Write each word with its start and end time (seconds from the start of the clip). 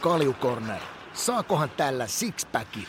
Kaljukorner. 0.00 0.80
Saakohan 1.12 1.70
tällä 1.70 2.06
sixpackin? 2.06 2.86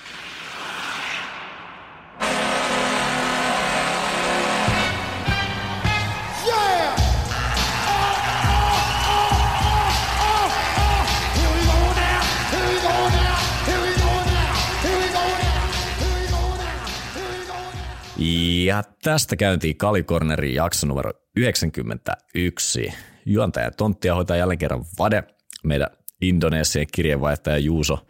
Ja 18.65 18.83
tästä 19.03 19.35
käyntiin 19.35 19.77
Kalikornerin 19.77 20.55
jakso 20.55 20.87
numero 20.87 21.11
91. 21.35 22.93
Juontaja 23.25 23.71
Tonttia 23.71 24.15
hoitaa 24.15 24.37
jälleen 24.37 24.57
kerran 24.57 24.85
Vade. 24.99 25.23
Meidän 25.63 25.87
Indonesian 26.21 26.85
kirjeenvaihtaja 26.93 27.57
Juuso 27.57 28.07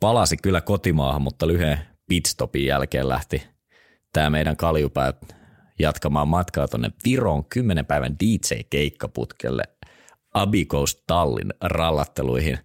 palasi 0.00 0.36
kyllä 0.36 0.60
kotimaahan, 0.60 1.22
mutta 1.22 1.46
lyhyen 1.46 1.78
pitstopin 2.08 2.66
jälkeen 2.66 3.08
lähti 3.08 3.42
tämä 4.12 4.30
meidän 4.30 4.56
kaljupää 4.56 5.12
jatkamaan 5.78 6.28
matkaa 6.28 6.68
tuonne 6.68 6.90
Viron 7.04 7.44
10 7.44 7.86
päivän 7.86 8.16
DJ-keikkaputkelle 8.24 9.62
Abikous 10.34 11.02
Tallin 11.06 11.54
rallatteluihin. 11.60 12.58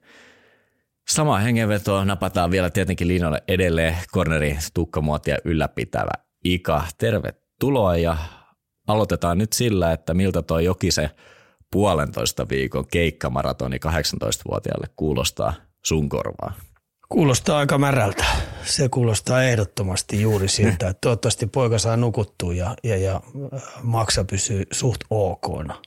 Sama 1.09 1.37
hengenveto 1.37 2.03
napataan 2.03 2.51
vielä 2.51 2.69
tietenkin 2.69 3.07
linjalle 3.07 3.43
edelleen 3.47 3.97
korneri 4.11 4.57
tukkamuotia 4.73 5.37
ylläpitävä 5.45 6.11
Ika. 6.43 6.83
Tervetuloa 6.97 7.97
ja 7.97 8.17
aloitetaan 8.87 9.37
nyt 9.37 9.53
sillä, 9.53 9.91
että 9.91 10.13
miltä 10.13 10.41
tuo 10.41 10.59
Jokisen 10.59 11.09
puolentoista 11.73 12.49
viikon 12.49 12.87
keikkamaratoni 12.87 13.77
18-vuotiaalle 13.77 14.87
kuulostaa 14.95 15.53
sun 15.85 16.09
korvaan? 16.09 16.53
Kuulostaa 17.09 17.57
aika 17.57 17.77
märältä. 17.77 18.25
Se 18.63 18.89
kuulostaa 18.89 19.43
ehdottomasti 19.43 20.21
juuri 20.21 20.47
siltä, 20.47 20.87
että 20.87 21.01
toivottavasti 21.01 21.47
poika 21.47 21.77
saa 21.77 21.97
nukuttua 21.97 22.53
ja, 22.53 22.75
ja, 22.83 22.97
ja 22.97 23.21
äh, 23.53 23.63
maksa 23.83 24.23
pysyy 24.23 24.63
suht 24.71 25.01
okona. 25.09 25.81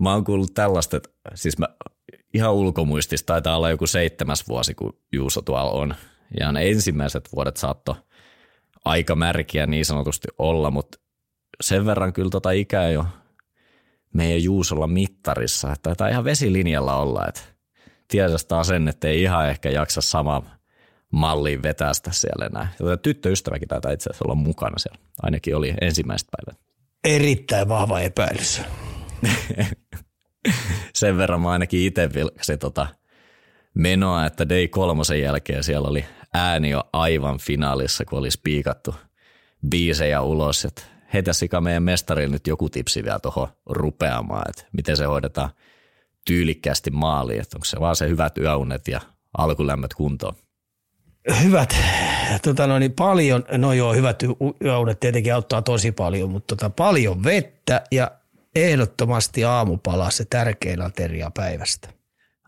Mä 0.00 0.12
oon 0.12 0.24
kuullut 0.24 0.54
tällaista, 0.54 0.96
että 0.96 1.10
siis 1.34 1.58
mä 1.58 1.66
ihan 2.34 2.54
ulkomuistista 2.54 3.26
taitaa 3.26 3.56
olla 3.56 3.70
joku 3.70 3.86
seitsemäs 3.86 4.48
vuosi, 4.48 4.74
kun 4.74 4.98
Juuso 5.12 5.42
tuolla 5.42 5.70
on. 5.70 5.94
Ja 6.40 6.52
ne 6.52 6.70
ensimmäiset 6.70 7.28
vuodet 7.36 7.56
saatto 7.56 7.96
aika 8.84 9.14
märkiä 9.14 9.66
niin 9.66 9.84
sanotusti 9.84 10.28
olla, 10.38 10.70
mutta 10.70 10.98
sen 11.60 11.86
verran 11.86 12.12
kyllä 12.12 12.30
tota 12.30 12.50
ikää 12.50 12.90
jo 12.90 13.06
meidän 14.12 14.42
Juusolla 14.42 14.86
mittarissa, 14.86 15.72
että 15.72 15.82
taitaa 15.82 16.08
ihan 16.08 16.24
vesilinjalla 16.24 16.96
olla, 16.96 17.26
että 17.28 17.40
tiedostaa 18.08 18.64
sen, 18.64 18.88
että 18.88 19.08
ei 19.08 19.22
ihan 19.22 19.48
ehkä 19.48 19.70
jaksa 19.70 20.00
sama 20.00 20.42
malliin 21.12 21.62
vetästä 21.62 22.10
siellä 22.12 22.46
enää. 22.46 22.72
Ja 22.80 22.96
tyttöystäväkin 22.96 23.68
taitaa 23.68 23.92
itse 23.92 24.10
asiassa 24.10 24.24
olla 24.24 24.34
mukana 24.34 24.78
siellä. 24.78 24.98
Ainakin 25.22 25.56
oli 25.56 25.74
ensimmäiset 25.80 26.28
päivät. 26.30 26.62
Erittäin 27.04 27.68
vahva 27.68 28.00
epäilys. 28.00 28.62
sen 30.94 31.16
verran 31.16 31.40
mä 31.40 31.50
ainakin 31.50 31.80
itse 31.80 32.10
vilkasin 32.14 32.58
tota 32.58 32.86
menoa, 33.74 34.26
että 34.26 34.48
Day 34.48 34.68
kolmosen 34.68 35.20
jälkeen 35.20 35.64
siellä 35.64 35.88
oli 35.88 36.04
ääni 36.34 36.70
jo 36.70 36.84
aivan 36.92 37.38
finaalissa, 37.38 38.04
kun 38.04 38.18
oli 38.18 38.30
spiikattu 38.30 38.94
biisejä 39.68 40.22
ulos. 40.22 40.64
Että 40.64 40.82
heitä 41.12 41.32
sika 41.32 41.60
meidän 41.60 41.82
mestarille 41.82 42.32
nyt 42.32 42.46
joku 42.46 42.68
tipsi 42.68 43.04
vielä 43.04 43.18
tuohon 43.18 43.48
rupeamaan, 43.66 44.44
että 44.48 44.64
miten 44.72 44.96
se 44.96 45.04
hoidetaan 45.04 45.50
tyylikkäästi 46.26 46.90
maaliin, 46.90 47.40
että 47.40 47.56
onko 47.56 47.64
se 47.64 47.80
vaan 47.80 47.96
se 47.96 48.08
hyvät 48.08 48.38
yöunet 48.38 48.88
ja 48.88 49.00
alkulämmöt 49.38 49.94
kuntoon. 49.94 50.34
Hyvät, 51.42 51.76
tota 52.42 52.66
no 52.66 52.78
niin 52.78 52.92
paljon, 52.92 53.44
no 53.58 53.72
joo, 53.72 53.94
hyvät 53.94 54.22
yöunet 54.64 55.00
tietenkin 55.00 55.34
auttaa 55.34 55.62
tosi 55.62 55.92
paljon, 55.92 56.30
mutta 56.30 56.56
tota, 56.56 56.70
paljon 56.70 57.24
vettä 57.24 57.84
ja 57.92 58.10
ehdottomasti 58.56 59.44
aamupala 59.44 60.10
se 60.10 60.24
tärkein 60.24 60.82
ateria 60.82 61.30
päivästä. 61.36 61.88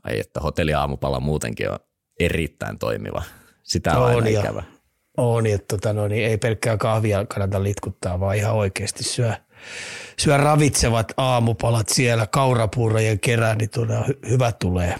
Ai 0.05 0.21
että 0.21 0.41
hotelliaamupala 0.41 1.21
muutenkin 1.21 1.71
on 1.71 1.79
erittäin 2.21 2.79
toimiva. 2.79 3.23
Sitä 3.63 3.99
on, 3.99 4.03
on 4.03 4.09
aina 4.09 4.29
ja, 4.29 4.41
ikävä. 4.41 4.63
On, 5.17 5.47
että 5.47 5.77
tota, 5.77 5.93
no, 5.93 6.09
niin 6.09 6.27
ei 6.27 6.39
pelkkää 6.39 6.77
kahvia 6.77 7.27
kannata 7.27 7.63
litkuttaa, 7.63 8.21
vaan 8.21 8.37
ihan 8.37 8.55
oikeasti 8.55 9.05
syö, 9.05 9.33
syö 10.19 10.37
ravitsevat 10.37 11.13
aamupalat 11.17 11.89
siellä 11.89 12.27
kaurapuurojen 12.27 13.21
kerään, 13.21 13.59
niin 13.59 13.71
tuoda 13.71 14.01
hy- 14.01 14.29
hyvä 14.29 14.53
tulee. 14.53 14.95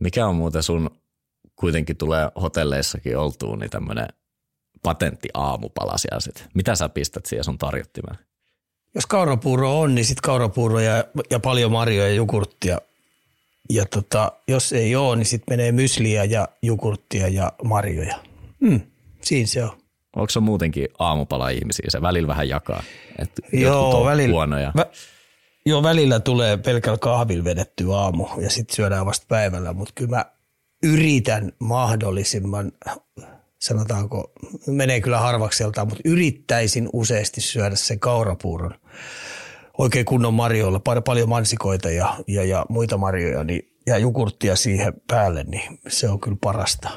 Mikä 0.00 0.26
on 0.26 0.36
muuten 0.36 0.62
sun, 0.62 0.90
kuitenkin 1.56 1.96
tulee 1.96 2.28
hotelleissakin 2.42 3.18
oltuun, 3.18 3.58
niin 3.58 3.70
tämmöinen 3.70 4.08
patentti 4.82 5.28
aamupala 5.34 5.98
siellä 5.98 6.20
sit. 6.20 6.44
Mitä 6.54 6.74
sä 6.74 6.88
pistät 6.88 7.26
siihen 7.26 7.44
sun 7.44 7.58
tarjottimeen? 7.58 8.18
Jos 8.94 9.06
kaurapuuro 9.06 9.80
on, 9.80 9.94
niin 9.94 10.04
sitten 10.04 10.22
kaurapuuroja 10.22 10.96
ja, 10.96 11.04
ja 11.30 11.40
paljon 11.40 11.72
marjoja 11.72 12.08
ja 12.08 12.14
jogurttia 12.14 12.78
ja 13.70 13.86
tota, 13.86 14.32
jos 14.48 14.72
ei 14.72 14.96
ole, 14.96 15.16
niin 15.16 15.26
sitten 15.26 15.52
menee 15.52 15.72
mysliä 15.72 16.24
ja 16.24 16.48
jogurttia 16.62 17.28
ja 17.28 17.52
marjoja. 17.64 18.16
Mm, 18.60 18.80
siinä 19.22 19.46
se 19.46 19.64
on. 19.64 19.70
Onko 20.16 20.30
se 20.30 20.40
muutenkin 20.40 20.88
aamupala-ihmisiä? 20.98 21.86
Se 21.88 22.02
välillä 22.02 22.28
vähän 22.28 22.48
jakaa. 22.48 22.82
Että 23.18 23.42
joo, 23.52 24.04
välillä, 24.04 24.32
huonoja. 24.32 24.72
Vä, 24.76 24.86
joo, 25.66 25.82
välillä 25.82 26.20
tulee 26.20 26.56
pelkällä 26.56 26.98
kahvilla 26.98 27.44
vedetty 27.44 27.92
aamu 27.94 28.26
ja 28.40 28.50
sitten 28.50 28.76
syödään 28.76 29.06
vasta 29.06 29.26
päivällä, 29.28 29.72
mutta 29.72 29.92
kyllä 29.94 30.16
mä 30.16 30.24
yritän 30.82 31.52
mahdollisimman, 31.58 32.72
sanotaanko, 33.58 34.32
menee 34.66 35.00
kyllä 35.00 35.18
harvakseltaan, 35.18 35.88
mutta 35.88 36.02
yrittäisin 36.04 36.88
useasti 36.92 37.40
syödä 37.40 37.76
sen 37.76 38.00
kaurapuuron 38.00 38.74
oikein 39.78 40.04
kunnon 40.04 40.34
marjoilla, 40.34 40.80
paljon 41.04 41.28
mansikoita 41.28 41.90
ja, 41.90 42.16
ja, 42.28 42.44
ja 42.44 42.66
muita 42.68 42.98
marjoja 42.98 43.44
niin, 43.44 43.76
ja 43.86 43.98
jogurttia 43.98 44.56
siihen 44.56 44.92
päälle, 45.06 45.44
niin 45.44 45.78
se 45.88 46.08
on 46.08 46.20
kyllä 46.20 46.36
parasta. 46.40 46.90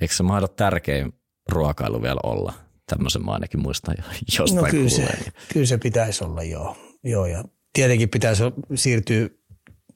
Eikö 0.00 0.14
se 0.14 0.22
mahda 0.22 0.48
tärkein 0.48 1.12
ruokailu 1.48 2.02
vielä 2.02 2.20
olla? 2.22 2.52
Tämmöisen 2.86 3.24
mä 3.24 3.32
ainakin 3.32 3.60
muistan 3.60 3.94
jostain 4.38 4.64
no 4.64 4.70
kyllä 4.70 4.88
se, 4.88 5.08
kyllä 5.52 5.66
se 5.66 5.78
pitäisi 5.78 6.24
olla, 6.24 6.42
joo. 6.42 6.76
joo 7.04 7.26
ja 7.26 7.44
tietenkin 7.72 8.08
pitäisi 8.08 8.42
siirtyä, 8.74 9.28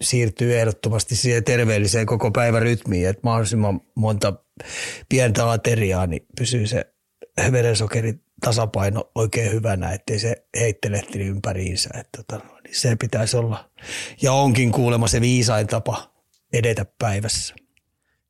siirtyä 0.03 0.57
ehdottomasti 0.57 1.17
siihen 1.17 1.45
terveelliseen 1.45 2.07
koko 2.07 2.31
päivän 2.31 2.63
rytmiin, 2.63 3.09
että 3.09 3.21
mahdollisimman 3.25 3.81
monta 3.95 4.33
pientä 5.09 5.51
ateriaa, 5.51 6.07
niin 6.07 6.27
pysyy 6.39 6.67
se 6.67 6.95
verensokeri 7.53 8.15
tasapaino 8.41 9.11
oikein 9.15 9.53
hyvänä, 9.53 9.93
ettei 9.93 10.19
se 10.19 10.47
heittelehteli 10.61 11.25
ympäriinsä. 11.25 11.91
Että, 11.95 12.23
tota, 12.23 12.45
niin 12.65 12.77
se 12.77 12.97
pitäisi 12.97 13.37
olla, 13.37 13.71
ja 14.23 14.33
onkin 14.33 14.73
kuulemma 14.73 15.09
se 15.09 15.21
viisain 15.21 15.67
tapa 15.67 16.13
edetä 16.53 16.87
päivässä. 16.99 17.55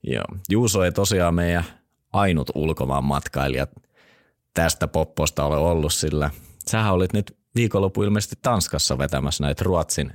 Joo, 0.03 0.25
Juuso 0.51 0.85
ei 0.85 0.93
tosiaan 0.93 1.35
meidän 1.35 1.65
ainut 2.13 2.51
ulkomaan 2.55 3.05
matkailija 3.05 3.67
tästä 4.55 4.89
popposta 4.89 5.45
ole 5.45 5.57
ollut, 5.57 5.93
sillä 5.93 6.31
sähän 6.69 6.93
olit 6.93 7.13
nyt 7.13 7.37
viikonloppu 7.55 8.03
ilmeisesti 8.03 8.37
Tanskassa 8.43 8.99
vetämässä 8.99 9.45
näitä 9.45 9.65
Ruotsin 9.65 10.13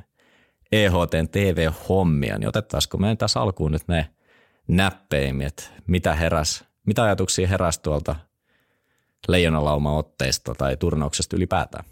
EHT 0.71 1.31
TV-hommia, 1.31 2.37
niin 2.37 2.49
otettaisiko 2.49 2.97
meidän 2.97 3.17
tässä 3.17 3.41
alkuun 3.41 3.71
nyt 3.71 3.87
ne 3.87 4.09
näppeimiet, 4.67 5.71
mitä 5.87 6.15
heräs, 6.15 6.63
mitä 6.85 7.03
ajatuksia 7.03 7.47
heräsi 7.47 7.81
tuolta 7.81 8.15
leijonalauma 9.27 9.97
otteista 9.97 10.55
tai 10.55 10.77
turnauksesta 10.77 11.35
ylipäätään? 11.35 11.85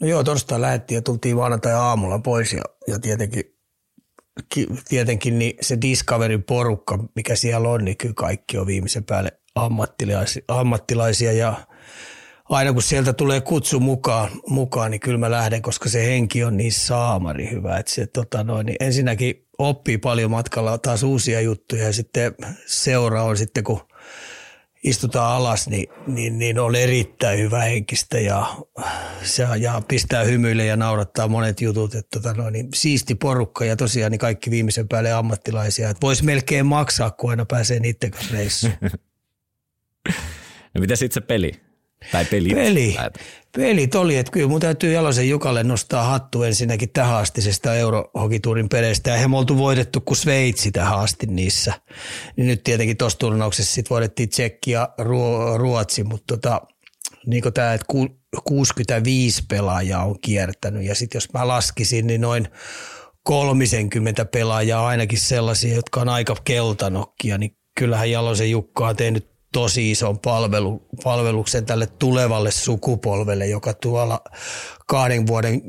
No 0.00 0.06
joo, 0.06 0.24
torstaina 0.24 0.62
lähettiin 0.62 0.96
ja 0.96 1.02
tultiin 1.02 1.36
maanantai 1.36 1.72
aamulla 1.72 2.18
pois 2.18 2.52
ja, 2.52 2.62
ja 2.86 2.98
tietenkin, 2.98 3.57
tietenkin 4.88 5.38
niin 5.38 5.56
se 5.60 5.78
Discoverin 5.80 6.42
porukka, 6.42 6.98
mikä 7.14 7.36
siellä 7.36 7.68
on, 7.68 7.84
niin 7.84 7.96
kyllä 7.96 8.14
kaikki 8.14 8.58
on 8.58 8.66
viimeisen 8.66 9.04
päälle 9.04 9.32
ammattilaisia, 9.54 10.42
ammattilaisia 10.48 11.32
ja 11.32 11.54
aina 12.48 12.72
kun 12.72 12.82
sieltä 12.82 13.12
tulee 13.12 13.40
kutsu 13.40 13.80
mukaan, 13.80 14.30
mukaan, 14.46 14.90
niin 14.90 15.00
kyllä 15.00 15.18
mä 15.18 15.30
lähden, 15.30 15.62
koska 15.62 15.88
se 15.88 16.06
henki 16.06 16.44
on 16.44 16.56
niin 16.56 16.72
saamari 16.72 17.50
hyvä. 17.50 17.78
Että 17.78 17.92
se, 17.92 18.06
tota 18.06 18.44
noin, 18.44 18.66
niin 18.66 18.76
ensinnäkin 18.80 19.46
oppii 19.58 19.98
paljon 19.98 20.30
matkalla 20.30 20.78
taas 20.78 21.02
uusia 21.02 21.40
juttuja 21.40 21.84
ja 21.84 21.92
sitten 21.92 22.34
seura 22.66 23.22
on 23.22 23.36
sitten, 23.36 23.64
kun 23.64 23.80
istutaan 24.84 25.36
alas, 25.36 25.68
niin, 25.68 25.88
niin, 26.06 26.38
niin 26.38 26.58
on 26.58 26.74
erittäin 26.74 27.38
hyvä 27.38 27.62
henkistä 27.62 28.18
ja, 28.18 28.46
se, 29.22 29.46
ja 29.58 29.82
pistää 29.88 30.24
hymyille 30.24 30.64
ja 30.64 30.76
naurattaa 30.76 31.28
monet 31.28 31.60
jutut. 31.60 31.94
Että 31.94 32.20
tota 32.20 32.42
no, 32.42 32.50
niin 32.50 32.68
siisti 32.74 33.14
porukka 33.14 33.64
ja 33.64 33.76
tosiaan 33.76 34.12
niin 34.12 34.18
kaikki 34.18 34.50
viimeisen 34.50 34.88
päälle 34.88 35.12
ammattilaisia. 35.12 35.94
Voisi 36.02 36.24
melkein 36.24 36.66
maksaa, 36.66 37.10
kun 37.10 37.30
aina 37.30 37.44
pääsee 37.44 37.80
niiden 37.80 38.10
kanssa 38.10 38.34
reissuun. 38.34 38.72
no 40.74 40.80
miten 40.80 40.96
sitten 40.96 41.22
se 41.22 41.26
peli? 41.26 41.67
Tai 42.12 42.24
pelit. 42.24 42.54
Peli. 42.54 42.96
Pelit 43.56 43.94
oli, 43.94 44.16
että 44.16 44.32
kyllä 44.32 44.48
mun 44.48 44.60
täytyy 44.60 44.92
Jalosen 44.92 45.28
Jukalle 45.28 45.64
nostaa 45.64 46.04
hattu 46.04 46.42
ensinnäkin 46.42 46.90
tähän 46.90 47.16
astisesta 47.16 47.74
Eurohokituurin 47.74 48.68
peleistä. 48.68 49.14
Eihän 49.14 49.30
me 49.30 49.38
oltu 49.38 49.58
voitettu 49.58 50.00
kuin 50.00 50.16
Sveitsi 50.16 50.70
tähän 50.70 50.98
asti 50.98 51.26
niissä. 51.26 51.72
Niin 52.36 52.46
nyt 52.46 52.64
tietenkin 52.64 52.96
tuossa 52.96 53.18
turnauksessa 53.18 53.74
sitten 53.74 53.90
voitettiin 53.90 54.28
Tsekki 54.28 54.70
ja 54.70 54.88
Ruotsi, 55.56 56.04
mutta 56.04 56.36
tota, 56.36 56.60
niin 57.26 57.42
kuin 57.42 57.54
tämä, 57.54 57.74
että 57.74 57.86
65 58.44 59.42
pelaajaa 59.48 60.04
on 60.04 60.20
kiertänyt 60.20 60.82
ja 60.82 60.94
sitten 60.94 61.16
jos 61.16 61.32
mä 61.32 61.48
laskisin, 61.48 62.06
niin 62.06 62.20
noin 62.20 62.48
30 63.22 64.24
pelaajaa 64.24 64.86
ainakin 64.86 65.18
sellaisia, 65.20 65.74
jotka 65.74 66.00
on 66.00 66.08
aika 66.08 66.36
keltanokkia, 66.44 67.38
niin 67.38 67.56
kyllähän 67.78 68.10
Jalosen 68.10 68.50
Jukka 68.50 68.88
on 68.88 68.96
tehnyt 68.96 69.37
tosi 69.52 69.90
ison 69.90 70.18
palvelu, 70.18 70.86
palveluksen 71.04 71.66
tälle 71.66 71.86
tulevalle 71.86 72.50
sukupolvelle, 72.50 73.46
joka 73.46 73.74
tuolla 73.74 74.20
kahden 74.86 75.26
vuoden 75.26 75.62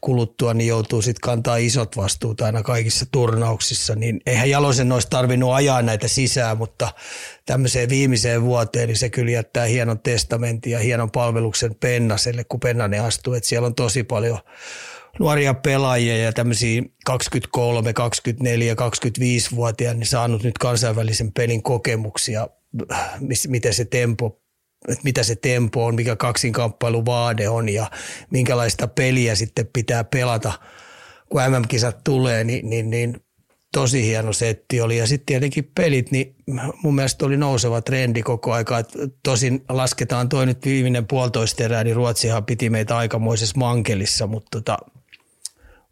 kuluttua 0.00 0.54
niin 0.54 0.68
joutuu 0.68 1.02
sitten 1.02 1.20
kantaa 1.20 1.56
isot 1.56 1.96
vastuut 1.96 2.40
aina 2.40 2.62
kaikissa 2.62 3.06
turnauksissa, 3.12 3.94
niin 3.94 4.20
eihän 4.26 4.50
Jalosen 4.50 4.92
olisi 4.92 5.08
tarvinnut 5.10 5.52
ajaa 5.52 5.82
näitä 5.82 6.08
sisään, 6.08 6.58
mutta 6.58 6.92
tämmöiseen 7.46 7.88
viimeiseen 7.88 8.42
vuoteen, 8.42 8.88
niin 8.88 8.96
se 8.96 9.10
kyllä 9.10 9.30
jättää 9.30 9.64
hienon 9.64 9.98
testamentin 9.98 10.72
ja 10.72 10.78
hienon 10.78 11.10
palveluksen 11.10 11.74
Pennaselle, 11.74 12.44
kun 12.44 12.60
Pennanen 12.60 13.02
astuu, 13.02 13.34
että 13.34 13.48
siellä 13.48 13.66
on 13.66 13.74
tosi 13.74 14.02
paljon 14.04 14.38
nuoria 15.18 15.54
pelaajia 15.54 16.16
ja 16.16 16.32
tämmöisiä 16.32 16.82
23, 17.04 17.92
24, 17.92 18.74
25-vuotiaita 18.74 19.98
niin 19.98 20.06
saanut 20.06 20.42
nyt 20.42 20.58
kansainvälisen 20.58 21.32
pelin 21.32 21.62
kokemuksia 21.62 22.48
miten 23.48 23.74
se 23.74 23.84
tempo 23.84 24.40
että 24.88 25.04
mitä 25.04 25.22
se 25.22 25.36
tempo 25.36 25.86
on, 25.86 25.94
mikä 25.94 26.16
kaksinkamppailu 26.16 27.06
vaade 27.06 27.48
on 27.48 27.68
ja 27.68 27.90
minkälaista 28.30 28.88
peliä 28.88 29.34
sitten 29.34 29.68
pitää 29.72 30.04
pelata, 30.04 30.52
kun 31.28 31.42
MM-kisat 31.42 32.04
tulee, 32.04 32.44
niin, 32.44 32.70
niin, 32.70 32.90
niin 32.90 33.20
tosi 33.72 34.06
hieno 34.06 34.32
setti 34.32 34.80
oli. 34.80 34.96
Ja 34.96 35.06
sitten 35.06 35.26
tietenkin 35.26 35.70
pelit, 35.74 36.10
niin 36.10 36.34
mun 36.82 36.94
mielestä 36.94 37.26
oli 37.26 37.36
nouseva 37.36 37.80
trendi 37.80 38.22
koko 38.22 38.52
aika. 38.52 38.78
Et 38.78 38.88
tosin 39.22 39.64
lasketaan 39.68 40.28
toi 40.28 40.46
nyt 40.46 40.64
viimeinen 40.64 41.06
puolitoista 41.06 41.64
erää, 41.64 41.84
niin 41.84 41.96
Ruotsihan 41.96 42.44
piti 42.44 42.70
meitä 42.70 42.96
aikamoisessa 42.96 43.58
mankelissa, 43.58 44.26
mutta 44.26 44.48
tota, 44.50 44.78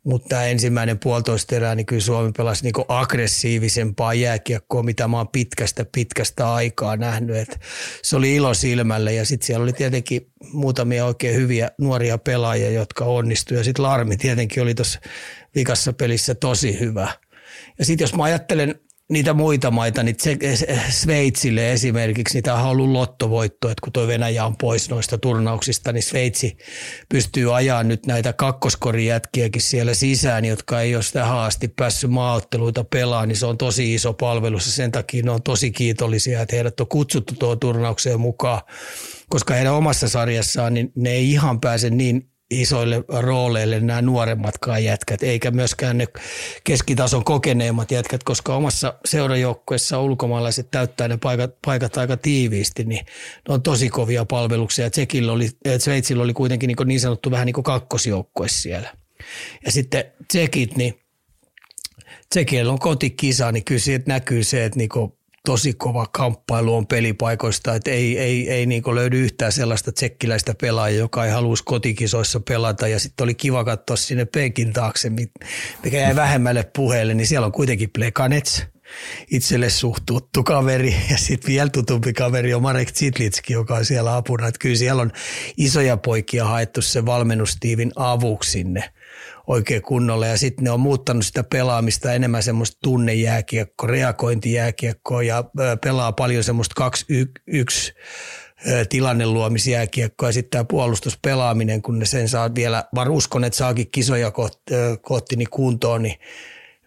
mutta 0.05 0.29
tämä 0.29 0.45
ensimmäinen 0.45 0.99
puolitoista 0.99 1.57
erää, 1.57 1.75
niin 1.75 1.87
kyllä 1.87 2.03
Suomi 2.03 2.33
pelasi 2.37 2.63
niinku 2.63 2.85
aggressiivisempaa 2.89 4.15
jääkiekkoa, 4.15 4.83
mitä 4.83 5.09
mä 5.09 5.17
oon 5.17 5.29
pitkästä 5.29 5.87
pitkästä 5.95 6.53
aikaa 6.53 6.97
nähnyt. 6.97 7.37
Et 7.37 7.61
se 8.03 8.17
oli 8.17 8.35
ilo 8.35 8.55
silmälle 8.55 9.15
ja 9.15 9.25
sitten 9.25 9.47
siellä 9.47 9.63
oli 9.63 9.73
tietenkin 9.73 10.31
muutamia 10.53 11.05
oikein 11.05 11.35
hyviä 11.35 11.71
nuoria 11.79 12.19
pelaajia, 12.19 12.71
jotka 12.71 13.05
onnistuivat. 13.05 13.61
Ja 13.61 13.65
sitten 13.65 13.83
Larmi 13.83 14.17
tietenkin 14.17 14.63
oli 14.63 14.75
tuossa 14.75 15.01
vikassa 15.55 15.93
pelissä 15.93 16.35
tosi 16.35 16.81
hyvä. 16.81 17.09
Ja 17.79 17.85
sitten 17.85 18.05
jos 18.05 18.15
mä 18.15 18.23
ajattelen 18.23 18.81
niitä 19.09 19.35
muita 19.35 19.71
maita, 19.71 20.03
niin 20.03 20.17
Sveitsille 20.91 21.73
esimerkiksi, 21.73 22.35
niitä 22.35 22.55
on 22.55 22.65
ollut 22.65 22.91
lottovoitto, 22.91 23.71
että 23.71 23.81
kun 23.85 23.93
tuo 23.93 24.07
Venäjä 24.07 24.47
on 24.47 24.57
pois 24.57 24.91
noista 24.91 25.19
turnauksista, 25.19 25.93
niin 25.93 26.03
Sveitsi 26.03 26.57
pystyy 27.09 27.57
ajaa 27.57 27.83
nyt 27.83 28.07
näitä 28.07 28.33
kakkoskorijätkiäkin 28.33 29.63
siellä 29.63 29.95
sisään, 29.95 30.45
jotka 30.45 30.81
ei 30.81 30.95
ole 30.95 31.05
tähän 31.13 31.39
asti 31.39 31.69
päässyt 31.69 32.11
maaotteluita 32.11 32.85
pelaamaan, 32.85 33.29
niin 33.29 33.37
se 33.37 33.47
on 33.47 33.59
tosi 33.59 33.95
iso 33.95 34.13
palvelus 34.13 34.67
ja 34.67 34.73
sen 34.73 34.93
takia 34.93 35.23
ne 35.23 35.31
on 35.31 35.43
tosi 35.43 35.71
kiitollisia, 35.71 36.43
että 36.43 36.57
heidät 36.57 36.81
on 36.81 36.89
kutsuttu 36.89 37.35
tuo 37.39 37.57
turnaukseen 37.57 38.21
mukaan, 38.21 38.61
koska 39.29 39.55
heidän 39.55 39.75
omassa 39.75 40.09
sarjassaan 40.09 40.75
niin 40.75 40.93
ne 40.97 41.11
ei 41.11 41.31
ihan 41.31 41.61
pääse 41.61 41.91
niin 41.91 42.31
isoille 42.51 43.05
rooleille 43.09 43.81
nämä 43.81 44.03
nuoremmatkaan 44.03 44.85
jätkät, 44.85 45.23
eikä 45.23 45.51
myöskään 45.51 45.99
ne 45.99 46.07
keskitason 46.65 47.25
kokeneemmat 47.25 47.91
jätkät, 47.91 48.25
koska 48.25 48.57
omassa 48.57 48.95
seurajoukkueessa 49.05 50.01
ulkomaalaiset 50.01 50.71
täyttää 50.71 51.09
ne 51.09 51.17
paikat, 51.17 51.51
paikat 51.67 51.97
aika 51.97 52.17
tiiviisti, 52.17 52.85
niin 52.85 53.07
ne 53.49 53.55
on 53.55 53.63
tosi 53.63 53.89
kovia 53.89 54.25
palveluksia. 54.25 54.91
Tsekillä 54.91 55.33
oli, 55.33 55.51
Sveitsillä 55.79 56.23
oli 56.23 56.33
kuitenkin 56.33 56.69
niin, 56.69 56.77
niin 56.89 57.01
sanottu 57.01 57.31
vähän 57.31 57.47
niin 57.47 57.55
kuin 57.55 57.65
kakkosjoukkue 57.65 58.49
siellä. 58.49 58.95
Ja 59.65 59.73
sitten 59.73 60.05
Tsekit, 60.29 60.77
niin 60.77 61.01
Tsekillä 62.31 62.73
on 62.73 62.79
kotikisa, 62.79 63.53
niin 63.53 63.65
kyllä 63.65 63.81
siitä 63.81 64.05
näkyy 64.09 64.45
se, 64.45 64.65
että 64.65 64.79
niin 64.79 64.89
tosi 65.49 65.75
kova 65.75 66.07
kamppailu 66.13 66.75
on 66.75 66.87
pelipaikoista, 66.87 67.75
että 67.75 67.91
ei, 67.91 68.19
ei, 68.19 68.51
ei 68.51 68.67
niin 68.67 68.83
löydy 68.95 69.25
yhtään 69.25 69.53
sellaista 69.53 69.93
tsekkiläistä 69.93 70.55
pelaajaa, 70.61 70.99
joka 70.99 71.25
ei 71.25 71.31
haluaisi 71.31 71.65
kotikisoissa 71.65 72.41
pelata. 72.41 72.89
Ja 72.89 73.01
sitten 73.01 73.25
oli 73.25 73.35
kiva 73.35 73.65
katsoa 73.65 73.97
sinne 73.97 74.25
penkin 74.25 74.73
taakse, 74.73 75.11
mikä 75.11 75.99
jäi 75.99 76.17
vähemmälle 76.17 76.71
puheelle, 76.77 77.15
niin 77.15 77.27
siellä 77.27 77.47
on 77.47 77.53
kuitenkin 77.53 77.91
Plekanets, 77.91 78.67
itselle 79.31 79.71
suht 79.71 80.03
tuttu 80.07 80.45
kaveri. 80.45 80.97
Ja 81.11 81.19
sitten 81.19 81.49
vielä 81.49 81.69
tutumpi 81.69 82.13
kaveri 82.13 82.55
on 82.55 82.63
Marek 82.63 82.93
Zitlitski, 82.95 83.53
joka 83.53 83.75
on 83.75 83.85
siellä 83.85 84.17
apuna. 84.17 84.49
Että 84.49 84.59
kyllä 84.59 84.77
siellä 84.77 85.03
on 85.03 85.13
isoja 85.57 85.97
poikia 85.97 86.45
haettu 86.45 86.83
se 86.83 87.07
valmennustiivin 87.07 87.93
avuksi 87.97 88.51
sinne 88.51 88.93
oikein 89.49 89.83
kunnolla. 89.83 90.27
Ja 90.27 90.39
sitten 90.39 90.65
ne 90.65 90.71
on 90.71 90.81
muuttanut 90.81 91.27
sitä 91.27 91.45
pelaamista 91.45 92.13
enemmän 92.13 92.43
semmoista 92.43 92.79
tunnejääkiekko, 92.83 93.87
reagointijääkiekkoa 93.87 95.23
ja 95.23 95.45
pelaa 95.83 96.13
paljon 96.13 96.45
semmoista 96.45 96.91
2-1 97.91 97.95
tilanne 98.89 99.27
luomisjääkiekkoa. 99.27 100.29
Ja 100.29 100.33
sitten 100.33 100.51
tämä 100.51 100.65
puolustuspelaaminen, 100.65 101.83
kun 101.83 101.99
ne 101.99 102.05
sen 102.05 102.29
saa 102.29 102.55
vielä, 102.55 102.85
vaan 102.95 103.11
uskon, 103.11 103.45
että 103.45 103.57
saakin 103.57 103.91
kisoja 103.91 104.31
kohti, 104.31 104.75
kohti 105.03 105.37
niin 105.37 105.51
kuntoon, 105.51 106.03
niin 106.03 106.17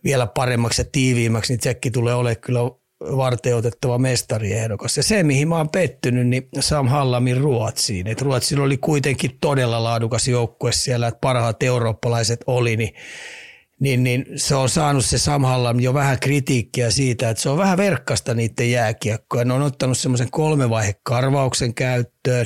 vielä 0.04 0.28
paremmaksi 0.28 0.82
ja 0.82 0.86
tiiviimmäksi, 0.92 1.54
niin 1.54 1.60
tsekki 1.60 1.92
tulee 1.92 2.14
olemaan 2.14 2.42
kyllä 2.42 2.60
varteutettava 3.02 3.98
mestariehdokas. 3.98 4.98
Ja 4.98 5.04
se, 5.04 5.24
mihin 5.24 5.48
mä 5.48 5.58
oon 5.58 5.70
pettynyt, 5.70 6.28
niin 6.28 6.48
Sam 6.60 6.88
Hallamin 6.88 7.38
Ruotsiin. 7.38 8.08
Et 8.08 8.22
Ruotsilla 8.22 8.64
oli 8.64 8.78
kuitenkin 8.78 9.38
todella 9.42 9.84
laadukas 9.84 10.28
joukkue 10.28 10.72
siellä, 10.72 11.08
että 11.08 11.20
parhaat 11.22 11.64
eurooppalaiset 11.64 12.44
oli, 12.48 12.78
niin 12.78 12.94
niin, 13.82 14.04
niin 14.04 14.26
se 14.36 14.56
on 14.56 14.70
saanut 14.70 15.06
se 15.06 15.18
Sam 15.18 15.44
Hallam 15.44 15.80
jo 15.80 15.94
vähän 15.94 16.20
kritiikkiä 16.20 16.90
siitä, 16.90 17.30
että 17.30 17.44
se 17.44 17.50
on 17.50 17.58
vähän 17.58 17.78
verkkasta 17.78 18.34
niiden 18.34 18.72
jääkiekkoja. 18.72 19.46
Ne 19.46 19.54
on 19.54 19.62
ottanut 19.62 19.98
semmoisen 19.98 20.32
kolmevaihekarvauksen 20.32 21.74
käyttöön 21.74 22.46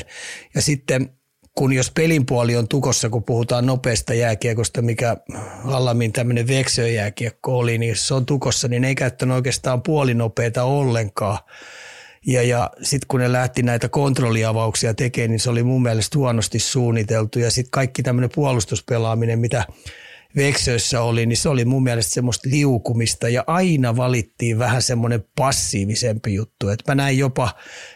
ja 0.55 0.61
sitten 0.61 1.14
kun 1.55 1.73
jos 1.73 1.91
pelin 1.91 2.25
puoli 2.25 2.55
on 2.55 2.67
tukossa, 2.67 3.09
kun 3.09 3.23
puhutaan 3.23 3.65
nopeasta 3.65 4.13
jääkiekosta, 4.13 4.81
mikä 4.81 5.17
Allamin 5.65 6.11
tämmöinen 6.11 6.47
veksöjääkiekko 6.47 7.57
oli, 7.57 7.77
niin 7.77 7.95
se 7.95 8.13
on 8.13 8.25
tukossa, 8.25 8.67
niin 8.67 8.83
ei 8.83 8.95
käyttänyt 8.95 9.35
oikeastaan 9.35 9.81
puolinopeita 9.81 10.63
ollenkaan. 10.63 11.37
Ja, 12.27 12.43
ja 12.43 12.71
sitten 12.81 13.07
kun 13.07 13.19
ne 13.19 13.31
lähti 13.31 13.63
näitä 13.63 13.89
kontrolliavauksia 13.89 14.93
tekemään, 14.93 15.31
niin 15.31 15.39
se 15.39 15.49
oli 15.49 15.63
mun 15.63 15.83
mielestä 15.83 16.17
huonosti 16.17 16.59
suunniteltu. 16.59 17.39
Ja 17.39 17.51
sitten 17.51 17.71
kaikki 17.71 18.03
tämmöinen 18.03 18.29
puolustuspelaaminen, 18.35 19.39
mitä 19.39 19.65
Veksöissä 20.35 21.01
oli, 21.01 21.25
niin 21.25 21.37
se 21.37 21.49
oli 21.49 21.65
mun 21.65 21.83
mielestä 21.83 22.13
semmoista 22.13 22.49
liukumista 22.49 23.29
ja 23.29 23.43
aina 23.47 23.97
valittiin 23.97 24.59
vähän 24.59 24.81
semmoinen 24.81 25.23
passiivisempi 25.35 26.33
juttu. 26.33 26.69
Että 26.69 26.91
mä 26.91 26.95
näin 26.95 27.17
jopa 27.17 27.51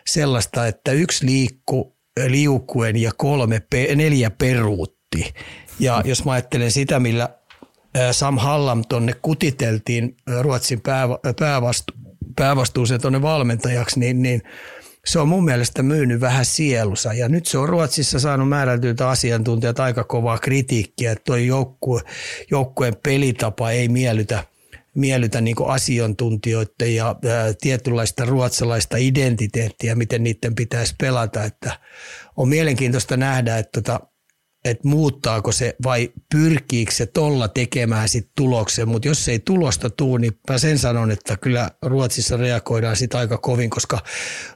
sellaista, 0.07 0.67
että 0.67 0.91
yksi 0.91 1.25
liikku 1.25 1.98
liukuen 2.27 2.95
ja 2.95 3.11
kolme, 3.17 3.61
neljä 3.95 4.29
peruutti. 4.29 5.33
Ja 5.79 6.01
jos 6.05 6.25
mä 6.25 6.31
ajattelen 6.31 6.71
sitä, 6.71 6.99
millä 6.99 7.29
Sam 8.11 8.37
Hallam 8.37 8.83
tonne 8.89 9.13
kutiteltiin 9.21 10.17
Ruotsin 10.41 10.81
päävastu, 11.39 11.93
päävastuuseen 12.35 13.01
tuonne 13.01 13.21
valmentajaksi, 13.21 13.99
niin, 13.99 14.21
niin 14.21 14.41
se 15.05 15.19
on 15.19 15.27
mun 15.27 15.45
mielestä 15.45 15.83
myynyt 15.83 16.21
vähän 16.21 16.45
sielusa. 16.45 17.13
Ja 17.13 17.29
nyt 17.29 17.45
se 17.45 17.57
on 17.57 17.69
Ruotsissa 17.69 18.19
saanut 18.19 18.49
määrätyltä 18.49 19.09
asiantuntijat 19.09 19.79
aika 19.79 20.03
kovaa 20.03 20.37
kritiikkiä, 20.37 21.11
että 21.11 21.23
tuo 21.25 21.35
joukkue, 21.35 22.01
joukkueen 22.51 22.95
pelitapa 23.03 23.71
ei 23.71 23.87
miellytä– 23.87 24.43
miellytä 24.99 25.41
niin 25.41 25.55
asiantuntijoiden 25.67 26.95
ja 26.95 27.15
tietynlaista 27.61 28.25
ruotsalaista 28.25 28.97
identiteettiä, 28.97 29.95
miten 29.95 30.23
niiden 30.23 30.55
pitäisi 30.55 30.95
pelata. 31.01 31.43
Että 31.43 31.79
on 32.37 32.49
mielenkiintoista 32.49 33.17
nähdä, 33.17 33.57
että, 33.57 33.81
tota, 33.81 33.99
että 34.65 34.87
muuttaako 34.87 35.51
se 35.51 35.75
vai 35.83 36.09
pyrkiikö 36.31 36.91
se 36.91 37.05
tolla 37.05 37.47
tekemään 37.47 38.09
sit 38.09 38.29
tuloksen, 38.35 38.87
mutta 38.87 39.07
jos 39.07 39.27
ei 39.27 39.39
tulosta 39.39 39.89
tule, 39.89 40.19
niin 40.19 40.39
mä 40.49 40.57
sen 40.57 40.79
sanon, 40.79 41.11
että 41.11 41.37
kyllä 41.37 41.71
Ruotsissa 41.81 42.37
reagoidaan 42.37 42.95
sitä 42.95 43.17
aika 43.17 43.37
kovin, 43.37 43.69
koska 43.69 43.99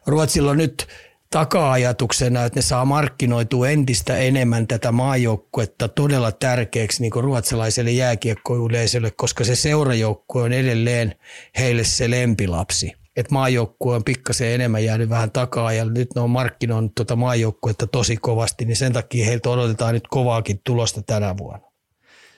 Ruotsilla 0.05 0.51
on 0.51 0.57
nyt– 0.57 0.87
taka-ajatuksena, 1.33 2.45
että 2.45 2.57
ne 2.57 2.61
saa 2.61 2.85
markkinoitua 2.85 3.69
entistä 3.69 4.17
enemmän 4.17 4.67
tätä 4.67 4.91
maajoukkuetta 4.91 5.87
todella 5.87 6.31
tärkeäksi 6.31 7.01
niin 7.01 7.11
kuin 7.11 7.23
ruotsalaiselle 7.23 7.91
jääkiekkoyleisölle, 7.91 9.11
koska 9.11 9.43
se 9.43 9.55
seurajoukkue 9.55 10.43
on 10.43 10.53
edelleen 10.53 11.15
heille 11.57 11.83
se 11.83 12.09
lempilapsi. 12.09 12.93
että 13.15 13.33
maajoukkue 13.33 13.95
on 13.95 14.03
pikkasen 14.03 14.47
enemmän 14.47 14.85
jäänyt 14.85 15.09
vähän 15.09 15.31
takaa 15.31 15.73
ja 15.73 15.85
nyt 15.85 16.15
ne 16.15 16.21
on 16.21 16.29
markkinoinut 16.29 16.95
tuota 16.95 17.15
maajoukkuetta 17.15 17.87
tosi 17.87 18.17
kovasti, 18.17 18.65
niin 18.65 18.75
sen 18.75 18.93
takia 18.93 19.25
heiltä 19.25 19.49
odotetaan 19.49 19.93
nyt 19.93 20.07
kovaakin 20.07 20.59
tulosta 20.63 21.01
tänä 21.01 21.37
vuonna. 21.37 21.67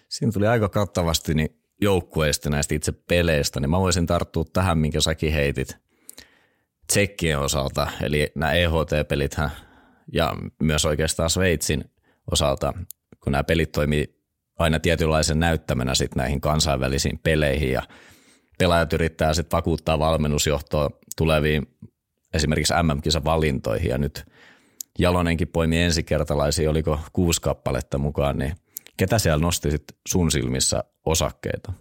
Siinä 0.09 0.31
tuli 0.31 0.47
aika 0.47 0.69
kattavasti 0.69 1.33
niin 1.33 1.49
joukkueista 1.81 2.49
näistä 2.49 2.75
itse 2.75 2.91
peleistä, 2.91 3.59
niin 3.59 3.69
mä 3.69 3.79
voisin 3.79 4.05
tarttua 4.05 4.43
tähän, 4.53 4.77
minkä 4.77 5.01
säkin 5.01 5.33
heitit 5.33 5.84
Tsekkien 6.87 7.39
osalta, 7.39 7.87
eli 8.01 8.31
nämä 8.35 8.51
EHT-pelithän 8.51 9.51
ja 10.13 10.33
myös 10.61 10.85
oikeastaan 10.85 11.29
Sveitsin 11.29 11.83
osalta, 12.31 12.73
kun 13.23 13.31
nämä 13.31 13.43
pelit 13.43 13.71
toimii 13.71 14.15
aina 14.59 14.79
tietynlaisen 14.79 15.39
näyttämänä 15.39 15.95
sit 15.95 16.15
näihin 16.15 16.41
kansainvälisiin 16.41 17.19
peleihin 17.23 17.71
ja 17.71 17.81
pelaajat 18.59 18.93
yrittää 18.93 19.33
sitten 19.33 19.57
vakuuttaa 19.57 19.99
valmennusjohtoa 19.99 20.89
tuleviin 21.17 21.67
esimerkiksi 22.33 22.73
MM-kisan 22.83 23.25
valintoihin 23.25 23.89
ja 23.89 23.97
nyt 23.97 24.25
Jalonenkin 24.99 25.47
poimi 25.47 25.81
ensikertalaisia, 25.81 26.69
oliko 26.69 26.99
kuusi 27.13 27.41
kappaletta 27.41 27.97
mukaan, 27.97 28.37
niin 28.37 28.55
ketä 28.97 29.19
siellä 29.19 29.41
nosti 29.41 29.71
sitten 29.71 29.97
sun 30.07 30.31
silmissä 30.31 30.83
osakkeita? 31.05 31.73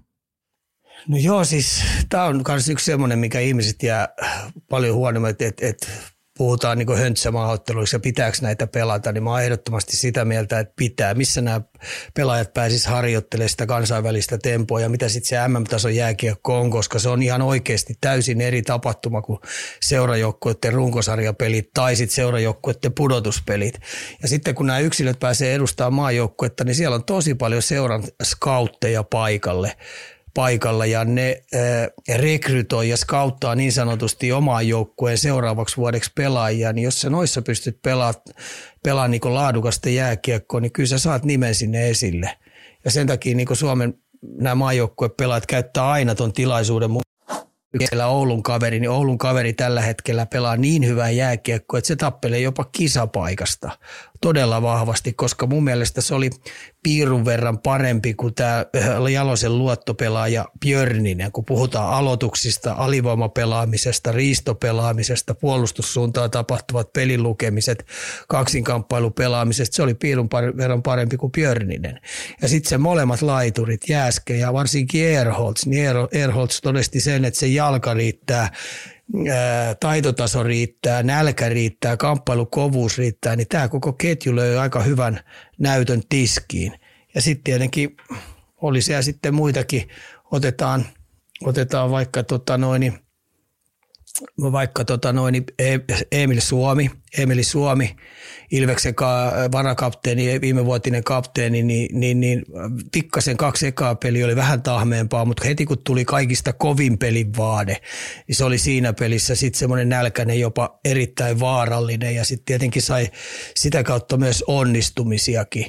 No 1.08 1.16
joo, 1.16 1.44
siis 1.44 1.82
tämä 2.08 2.24
on 2.24 2.42
myös 2.48 2.68
yksi 2.68 2.84
semmoinen, 2.84 3.18
mikä 3.18 3.40
ihmiset 3.40 3.82
jää 3.82 4.08
paljon 4.70 4.94
huonommin, 4.94 5.30
että, 5.30 5.44
että 5.60 5.86
puhutaan 6.38 6.78
niin 6.78 6.98
höntsämaaotteluissa 6.98 7.96
ja 7.96 8.00
pitääkö 8.00 8.38
näitä 8.42 8.66
pelata, 8.66 9.12
niin 9.12 9.22
mä 9.22 9.30
oon 9.30 9.42
ehdottomasti 9.42 9.96
sitä 9.96 10.24
mieltä, 10.24 10.58
että 10.58 10.72
pitää. 10.76 11.14
Missä 11.14 11.40
nämä 11.40 11.60
pelaajat 12.14 12.54
pääsis 12.54 12.86
harjoittelemaan 12.86 13.48
sitä 13.48 13.66
kansainvälistä 13.66 14.38
tempoa 14.38 14.80
ja 14.80 14.88
mitä 14.88 15.08
sitten 15.08 15.28
se 15.28 15.48
MM-tason 15.48 15.94
jääkiekko 15.94 16.60
on, 16.60 16.70
koska 16.70 16.98
se 16.98 17.08
on 17.08 17.22
ihan 17.22 17.42
oikeasti 17.42 17.94
täysin 18.00 18.40
eri 18.40 18.62
tapahtuma 18.62 19.22
kuin 19.22 19.38
seurajoukkuiden 19.82 20.72
runkosarjapelit 20.72 21.70
tai 21.74 21.96
sitten 21.96 22.14
seurajoukkuiden 22.14 22.92
pudotuspelit. 22.92 23.78
Ja 24.22 24.28
sitten 24.28 24.54
kun 24.54 24.66
nämä 24.66 24.78
yksilöt 24.78 25.18
pääsee 25.18 25.54
edustamaan 25.54 25.94
maajoukkuetta, 25.94 26.64
niin 26.64 26.74
siellä 26.74 26.94
on 26.94 27.04
tosi 27.04 27.34
paljon 27.34 27.62
seuran 27.62 28.04
skautteja 28.22 29.02
paikalle 29.02 29.76
paikalla 30.34 30.86
ja 30.86 31.04
ne 31.04 31.42
äh, 31.54 32.16
rekrytoi 32.18 32.88
ja 32.88 32.96
skauttaa 32.96 33.54
niin 33.54 33.72
sanotusti 33.72 34.32
omaan 34.32 34.68
joukkueen 34.68 35.18
seuraavaksi 35.18 35.76
vuodeksi 35.76 36.12
pelaajia, 36.14 36.72
niin 36.72 36.84
jos 36.84 37.00
sä 37.00 37.10
noissa 37.10 37.42
pystyt 37.42 37.78
pelaamaan 37.82 38.22
pelaa 38.82 39.08
niin 39.08 39.20
laadukasta 39.24 39.88
jääkiekkoa, 39.88 40.60
niin 40.60 40.72
kyllä 40.72 40.86
sä 40.86 40.98
saat 40.98 41.24
nimen 41.24 41.54
sinne 41.54 41.90
esille. 41.90 42.38
Ja 42.84 42.90
sen 42.90 43.06
takia 43.06 43.36
niin 43.36 43.48
Suomen 43.52 43.94
nämä 44.22 44.54
maajoukkuepelaajat 44.54 45.46
käyttää 45.46 45.90
aina 45.90 46.14
tuon 46.14 46.32
tilaisuuden 46.32 46.90
siellä 47.78 48.06
Oulun 48.06 48.42
kaveri, 48.42 48.80
niin 48.80 48.90
Oulun 48.90 49.18
kaveri 49.18 49.52
tällä 49.52 49.82
hetkellä 49.82 50.26
pelaa 50.26 50.56
niin 50.56 50.86
hyvää 50.86 51.10
jääkiekkoa, 51.10 51.78
että 51.78 51.88
se 51.88 51.96
tappelee 51.96 52.40
jopa 52.40 52.64
kisapaikasta 52.64 53.70
todella 54.24 54.62
vahvasti, 54.62 55.12
koska 55.12 55.46
mun 55.46 55.64
mielestä 55.64 56.00
se 56.00 56.14
oli 56.14 56.30
piirun 56.82 57.24
verran 57.24 57.58
parempi 57.58 58.14
kuin 58.14 58.34
tämä 58.34 58.66
äh, 58.76 59.12
Jalosen 59.12 59.58
luottopelaaja 59.58 60.44
Björninen, 60.60 61.32
kun 61.32 61.44
puhutaan 61.44 61.94
aloituksista, 61.94 62.72
alivoimapelaamisesta, 62.72 64.12
riistopelaamisesta, 64.12 65.34
puolustussuuntaan 65.34 66.30
tapahtuvat 66.30 66.92
pelin 66.92 67.22
lukemiset, 67.22 67.86
kaksinkamppailupelaamisesta, 68.28 69.76
se 69.76 69.82
oli 69.82 69.94
piirun 69.94 70.28
verran 70.56 70.82
parempi 70.82 71.16
kuin 71.16 71.32
Björninen. 71.32 72.00
Ja 72.42 72.48
sitten 72.48 72.70
se 72.70 72.78
molemmat 72.78 73.22
laiturit, 73.22 73.88
Jääske 73.88 74.36
ja 74.36 74.52
varsinkin 74.52 75.08
Erholz, 75.08 75.66
niin 75.66 75.86
Erholz 76.12 76.60
todesti 76.60 77.00
sen, 77.00 77.24
että 77.24 77.40
se 77.40 77.46
jalka 77.46 77.94
riittää 77.94 78.50
taitotaso 79.80 80.42
riittää, 80.42 81.02
nälkä 81.02 81.48
riittää, 81.48 81.96
kamppailukovuus 81.96 82.98
riittää, 82.98 83.36
niin 83.36 83.48
tämä 83.48 83.68
koko 83.68 83.92
ketju 83.92 84.36
löi 84.36 84.58
aika 84.58 84.82
hyvän 84.82 85.20
näytön 85.58 86.02
tiskiin. 86.08 86.80
Ja 87.14 87.20
sitten 87.20 87.44
tietenkin 87.44 87.96
oli 88.56 88.82
siellä 88.82 89.02
sitten 89.02 89.34
muitakin, 89.34 89.88
otetaan, 90.30 90.86
otetaan 91.44 91.90
vaikka 91.90 92.22
tota 92.22 92.58
noin, 92.58 93.03
vaikka 94.52 94.84
tota 94.84 95.12
noin, 95.12 95.44
e- 95.58 95.78
Emil 96.12 96.40
Suomi, 96.40 96.90
Emil 97.18 97.42
Suomi, 97.42 97.96
Ilveksen 98.50 98.94
varakapteeni, 99.52 100.40
viimevuotinen 100.40 101.04
kapteeni, 101.04 101.62
niin, 101.62 102.00
niin, 102.00 102.20
niin 102.20 102.44
pikkasen 102.92 103.36
kaksi 103.36 103.66
ekaa 103.66 103.94
peli 103.94 104.24
oli 104.24 104.36
vähän 104.36 104.62
tahmeempaa, 104.62 105.24
mutta 105.24 105.44
heti 105.44 105.66
kun 105.66 105.78
tuli 105.84 106.04
kaikista 106.04 106.52
kovin 106.52 106.98
pelin 106.98 107.36
vaade, 107.36 107.76
niin 108.28 108.36
se 108.36 108.44
oli 108.44 108.58
siinä 108.58 108.92
pelissä 108.92 109.34
sitten 109.34 109.58
semmoinen 109.58 109.88
nälkäinen, 109.88 110.40
jopa 110.40 110.78
erittäin 110.84 111.40
vaarallinen 111.40 112.14
ja 112.14 112.24
sitten 112.24 112.44
tietenkin 112.44 112.82
sai 112.82 113.10
sitä 113.54 113.82
kautta 113.82 114.16
myös 114.16 114.44
onnistumisiakin. 114.46 115.66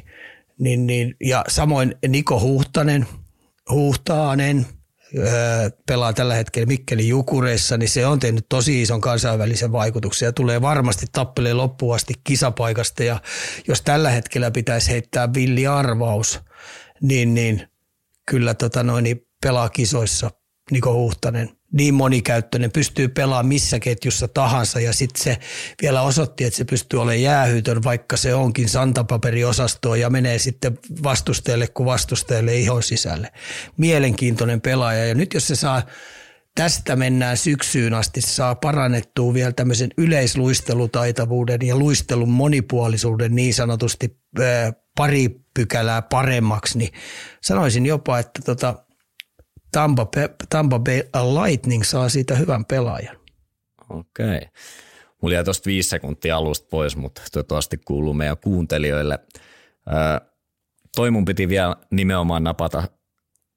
Niin, 0.59 0.87
niin, 0.87 1.15
ja 1.23 1.43
samoin 1.47 1.95
Niko 2.07 2.39
Huhtanen, 2.39 3.07
Huhtaanen, 3.71 4.65
pelaa 5.87 6.13
tällä 6.13 6.35
hetkellä 6.35 6.65
Mikkeli 6.65 7.07
Jukureissa, 7.07 7.77
niin 7.77 7.89
se 7.89 8.05
on 8.05 8.19
tehnyt 8.19 8.45
tosi 8.49 8.81
ison 8.81 9.01
kansainvälisen 9.01 9.71
vaikutuksen 9.71 10.25
ja 10.25 10.33
tulee 10.33 10.61
varmasti 10.61 11.05
tappeleen 11.11 11.57
loppuun 11.57 11.95
asti 11.95 12.13
kisapaikasta. 12.23 13.03
Ja 13.03 13.21
jos 13.67 13.81
tällä 13.81 14.09
hetkellä 14.09 14.51
pitäisi 14.51 14.91
heittää 14.91 15.33
villi 15.33 15.67
arvaus, 15.67 16.39
niin, 17.01 17.33
niin 17.33 17.67
kyllä 18.25 18.53
tota 18.53 18.83
noin, 18.83 19.03
niin 19.03 19.27
pelaa 19.41 19.69
kisoissa 19.69 20.31
Niko 20.71 20.93
Huhtanen 20.93 21.49
niin 21.75 21.93
monikäyttöinen, 21.93 22.71
pystyy 22.71 23.07
pelaamaan 23.07 23.45
missä 23.47 23.79
ketjussa 23.79 24.27
tahansa 24.27 24.79
ja 24.79 24.93
sitten 24.93 25.23
se 25.23 25.37
vielä 25.81 26.01
osoitti, 26.01 26.43
että 26.43 26.57
se 26.57 26.65
pystyy 26.65 27.01
olemaan 27.01 27.21
jäähytön, 27.21 27.83
vaikka 27.83 28.17
se 28.17 28.35
onkin 28.35 28.69
santapaperiosastoa 28.69 29.97
ja 29.97 30.09
menee 30.09 30.39
sitten 30.39 30.79
vastustajalle 31.03 31.67
kuin 31.67 31.85
vastustajalle 31.85 32.55
ihon 32.55 32.83
sisälle. 32.83 33.31
Mielenkiintoinen 33.77 34.61
pelaaja 34.61 35.05
ja 35.05 35.15
nyt 35.15 35.33
jos 35.33 35.47
se 35.47 35.55
saa 35.55 35.83
tästä 36.55 36.95
mennään 36.95 37.37
syksyyn 37.37 37.93
asti, 37.93 38.21
saa 38.21 38.55
parannettua 38.55 39.33
vielä 39.33 39.51
tämmöisen 39.51 39.89
yleisluistelutaitavuuden 39.97 41.59
ja 41.61 41.75
luistelun 41.75 42.29
monipuolisuuden 42.29 43.35
niin 43.35 43.53
sanotusti 43.53 44.17
pari 44.97 45.29
pykälää 45.53 46.01
paremmaksi, 46.01 46.77
niin 46.77 46.93
sanoisin 47.41 47.85
jopa, 47.85 48.19
että 48.19 48.41
tota, 48.45 48.84
Tampa, 49.75 50.07
Tampa 50.49 50.79
Bay 50.79 51.01
Lightning 51.43 51.83
saa 51.83 52.09
siitä 52.09 52.35
hyvän 52.35 52.65
pelaajan. 52.65 53.17
Okei. 53.89 54.25
Okay. 54.25 54.39
Mulla 55.21 55.35
jäi 55.35 55.43
tuosta 55.43 55.65
viisi 55.65 55.89
sekuntia 55.89 56.37
alusta 56.37 56.67
pois, 56.69 56.95
mutta 56.95 57.21
toivottavasti 57.31 57.77
kuuluu 57.77 58.13
meidän 58.13 58.37
kuuntelijoille. 58.37 59.19
Öö, 59.87 60.27
toi 60.95 61.11
mun 61.11 61.25
piti 61.25 61.49
vielä 61.49 61.75
nimenomaan 61.91 62.43
napata 62.43 62.83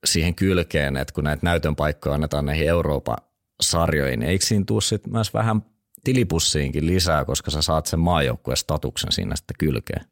siihen 0.05 0.35
kylkeen, 0.35 0.97
että 0.97 1.15
kun 1.15 1.25
näitä 1.25 1.41
näytön 1.43 1.77
paikkoja 1.77 2.15
annetaan 2.15 2.47
näihin 2.47 2.69
Euroopan 2.69 3.19
sarjoihin, 3.61 4.21
niin 4.21 4.31
eikö 4.31 4.45
siinä 4.45 4.65
tuu 4.67 4.81
sitten 4.81 5.13
myös 5.13 5.35
vähän 5.35 5.63
tilipussiinkin 6.05 6.87
lisää, 6.87 7.25
koska 7.25 7.51
sä 7.51 7.63
saat 7.63 7.87
sen 7.87 8.01
maajoukkueen 8.01 8.57
statuksen 8.57 9.13
siinä 9.13 9.37
sitten 9.37 9.57
kylkeen? 9.59 10.05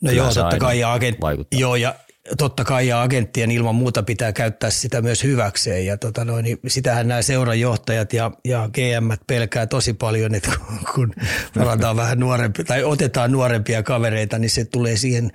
No 0.00 0.08
Kyllä 0.08 0.12
joo, 0.12 0.34
totta 0.34 0.58
kai. 0.58 0.80
Ja, 0.80 0.92
agent, 0.92 1.16
joo, 1.52 1.76
ja 1.76 1.94
totta 2.38 2.64
kai 2.64 2.88
ja 2.88 3.02
agenttien 3.02 3.50
ilman 3.50 3.74
muuta 3.74 4.02
pitää 4.02 4.32
käyttää 4.32 4.70
sitä 4.70 5.02
myös 5.02 5.24
hyväkseen 5.24 5.86
ja 5.86 5.96
tota 5.96 6.24
noin, 6.24 6.42
niin 6.42 6.58
sitähän 6.66 7.08
nämä 7.08 7.22
seuranjohtajat 7.22 8.12
ja, 8.12 8.30
ja 8.44 8.68
GM 8.72 9.24
pelkää 9.26 9.66
tosi 9.66 9.94
paljon, 9.94 10.34
että 10.34 10.52
kun 10.94 11.14
pelataan 11.54 11.96
vähän 11.96 12.20
nuorempi, 12.20 12.64
tai 12.64 12.84
otetaan 12.84 13.32
nuorempia 13.32 13.82
kavereita, 13.82 14.38
niin 14.38 14.50
se 14.50 14.64
tulee 14.64 14.96
siihen, 14.96 15.30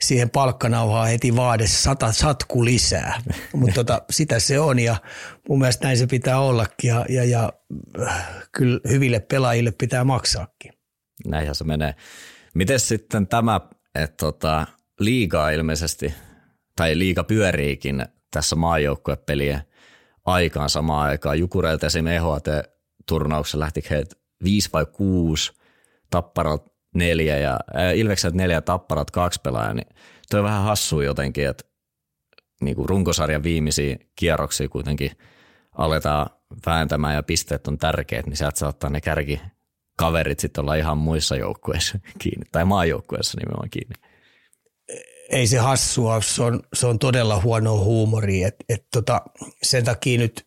siihen 0.00 0.30
palkkanauhaan 0.30 1.08
heti 1.08 1.36
vaade 1.36 1.66
sata 1.66 2.12
satku 2.12 2.64
lisää, 2.64 3.22
mutta 3.52 3.74
tota, 3.74 4.02
sitä 4.10 4.38
se 4.38 4.60
on 4.60 4.78
ja 4.78 4.96
mun 5.48 5.58
mielestä 5.58 5.86
näin 5.86 5.98
se 5.98 6.06
pitää 6.06 6.40
ollakin 6.40 6.88
ja, 6.88 7.06
ja, 7.08 7.24
ja 7.24 7.52
kyllä 8.52 8.80
hyville 8.88 9.20
pelaajille 9.20 9.72
pitää 9.78 10.04
maksaakin. 10.04 10.72
Näinhän 11.26 11.54
se 11.54 11.64
menee. 11.64 11.94
Miten 12.54 12.80
sitten 12.80 13.26
tämä, 13.26 13.60
että 13.94 14.16
tota, 14.16 14.66
liigaa 15.00 15.50
ilmeisesti 15.50 16.14
tai 16.76 16.98
liika 16.98 17.24
pyöriikin 17.24 18.04
tässä 18.30 18.56
maajoukkuepelien 18.56 19.60
aikaan 20.24 20.70
samaan 20.70 21.08
aikaan. 21.08 21.38
Jukureilta 21.38 21.86
esimerkiksi 21.86 22.26
EHT-turnauksessa 22.26 23.60
lähti 23.60 23.82
heitä 23.90 24.16
viisi 24.44 24.70
vai 24.72 24.86
kuusi, 24.86 25.52
tapparat 26.10 26.64
neljä 26.94 27.38
ja 27.38 27.60
äh, 27.76 27.98
Ilvekset 27.98 28.34
neljä 28.34 28.60
tapparat 28.60 29.10
kaksi 29.10 29.40
pelaajaa, 29.42 29.74
niin 29.74 29.88
toi 30.30 30.42
vähän 30.42 30.62
hassu 30.62 31.00
jotenkin, 31.00 31.48
että 31.48 31.64
niin 32.60 32.76
kuin 32.76 32.88
runkosarjan 32.88 33.42
viimeisiä 33.42 33.96
kierroksia 34.16 34.68
kuitenkin 34.68 35.10
aletaan 35.78 36.30
vääntämään 36.66 37.14
ja 37.14 37.22
pisteet 37.22 37.68
on 37.68 37.78
tärkeät, 37.78 38.26
niin 38.26 38.36
sieltä 38.36 38.58
saattaa 38.58 38.90
ne 38.90 39.00
kärki 39.00 39.40
kaverit 39.98 40.40
sitten 40.40 40.62
olla 40.62 40.74
ihan 40.74 40.98
muissa 40.98 41.36
joukkueissa 41.36 41.98
kiinni, 42.22 42.46
tai 42.52 42.64
maajoukkueissa 42.64 43.38
nimenomaan 43.40 43.70
kiinni 43.70 43.94
ei 45.30 45.46
se 45.46 45.58
hassua, 45.58 46.20
se 46.22 46.42
on, 46.42 46.60
se 46.74 46.86
on 46.86 46.98
todella 46.98 47.40
huono 47.40 47.78
huumori. 47.78 48.42
Et, 48.42 48.56
et 48.68 48.86
tota, 48.92 49.22
sen 49.62 49.84
takia 49.84 50.18
nyt 50.18 50.46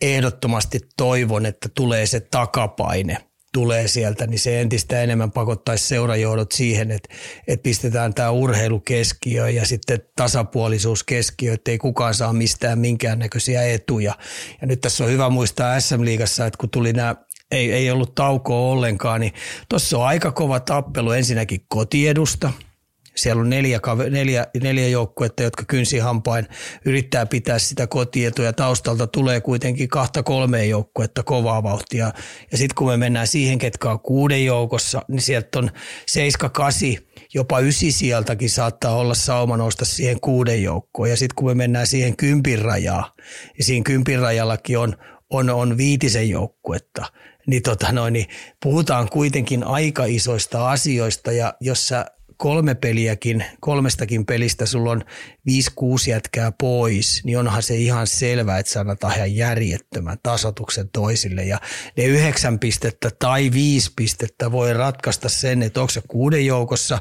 ehdottomasti 0.00 0.80
toivon, 0.96 1.46
että 1.46 1.68
tulee 1.74 2.06
se 2.06 2.20
takapaine– 2.20 3.16
tulee 3.52 3.88
sieltä, 3.88 4.26
niin 4.26 4.38
se 4.38 4.60
entistä 4.60 5.02
enemmän 5.02 5.30
pakottaisi 5.30 5.86
seurajohdot 5.86 6.52
siihen, 6.52 6.90
että, 6.90 7.14
että 7.48 7.62
pistetään 7.62 8.14
tämä 8.14 8.30
urheilu 8.30 8.80
keskiöön 8.80 9.54
ja 9.54 9.66
sitten 9.66 10.00
tasapuolisuus 10.16 11.04
että 11.52 11.70
ei 11.70 11.78
kukaan 11.78 12.14
saa 12.14 12.32
mistään 12.32 12.78
minkäännäköisiä 12.78 13.62
etuja. 13.62 14.14
Ja 14.60 14.66
nyt 14.66 14.80
tässä 14.80 15.04
on 15.04 15.10
hyvä 15.10 15.30
muistaa 15.30 15.80
SM-liigassa, 15.80 16.46
että 16.46 16.58
kun 16.58 16.70
tuli 16.70 16.92
nämä 16.92 17.16
ei, 17.50 17.72
ei 17.72 17.90
ollut 17.90 18.14
taukoa 18.14 18.72
ollenkaan, 18.72 19.20
niin 19.20 19.32
tuossa 19.68 19.98
on 19.98 20.06
aika 20.06 20.32
kova 20.32 20.60
tappelu 20.60 21.12
ensinnäkin 21.12 21.60
kotiedusta– 21.68 22.52
siellä 23.14 23.40
on 23.40 23.50
neljä, 23.50 23.80
neljä, 24.10 24.46
neljä 24.62 24.88
joukkuetta, 24.88 25.42
jotka 25.42 25.64
kynsi 25.68 25.98
hampain 25.98 26.46
yrittää 26.84 27.26
pitää 27.26 27.58
sitä 27.58 27.86
kotietoa 27.86 28.44
ja 28.44 28.52
taustalta 28.52 29.06
tulee 29.06 29.40
kuitenkin 29.40 29.88
kahta 29.88 30.22
kolmea 30.22 30.64
joukkuetta 30.64 31.22
kovaa 31.22 31.62
vauhtia. 31.62 32.12
Ja 32.52 32.58
sitten 32.58 32.74
kun 32.74 32.88
me 32.88 32.96
mennään 32.96 33.26
siihen, 33.26 33.58
ketkä 33.58 33.90
on 33.90 34.00
kuuden 34.00 34.44
joukossa, 34.44 35.02
niin 35.08 35.20
sieltä 35.20 35.58
on 35.58 35.70
seiska, 36.06 36.48
kasi, 36.48 37.08
jopa 37.34 37.60
ysi 37.60 37.92
sieltäkin 37.92 38.50
saattaa 38.50 38.96
olla 38.96 39.14
sauma 39.14 39.56
nousta 39.56 39.84
siihen 39.84 40.20
kuuden 40.20 40.62
joukkoon. 40.62 41.10
Ja 41.10 41.16
sitten 41.16 41.34
kun 41.36 41.48
me 41.48 41.54
mennään 41.54 41.86
siihen 41.86 42.16
kympin 42.16 42.58
rajaa, 42.58 43.14
ja 43.58 43.64
siinä 43.64 43.84
kympin 43.84 44.18
rajallakin 44.18 44.78
on, 44.78 44.96
on, 45.30 45.50
on 45.50 45.76
viitisen 45.76 46.28
joukkuetta, 46.28 47.06
niin, 47.46 47.62
tota 47.62 47.92
noin, 47.92 48.12
niin 48.12 48.26
puhutaan 48.62 49.08
kuitenkin 49.08 49.64
aika 49.64 50.04
isoista 50.04 50.70
asioista 50.70 51.32
ja 51.32 51.54
jos 51.60 51.88
sä 51.88 52.06
kolme 52.42 52.74
peliäkin, 52.74 53.44
kolmestakin 53.60 54.26
pelistä 54.26 54.66
sulla 54.66 54.90
on 54.90 55.04
5-6 55.50 56.10
jätkää 56.10 56.52
pois, 56.52 57.24
niin 57.24 57.38
onhan 57.38 57.62
se 57.62 57.74
ihan 57.74 58.06
selvää, 58.06 58.58
että 58.58 58.72
sanotaan 58.72 59.16
ihan 59.16 59.36
järjettömän 59.36 60.18
tasotuksen 60.22 60.88
toisille. 60.92 61.44
Ja 61.44 61.60
ne 61.96 62.04
yhdeksän 62.04 62.58
pistettä 62.58 63.10
tai 63.18 63.50
viisi 63.52 63.92
pistettä 63.96 64.52
voi 64.52 64.72
ratkaista 64.72 65.28
sen, 65.28 65.62
että 65.62 65.80
onko 65.80 65.90
se 65.90 66.02
kuuden 66.08 66.46
joukossa 66.46 66.98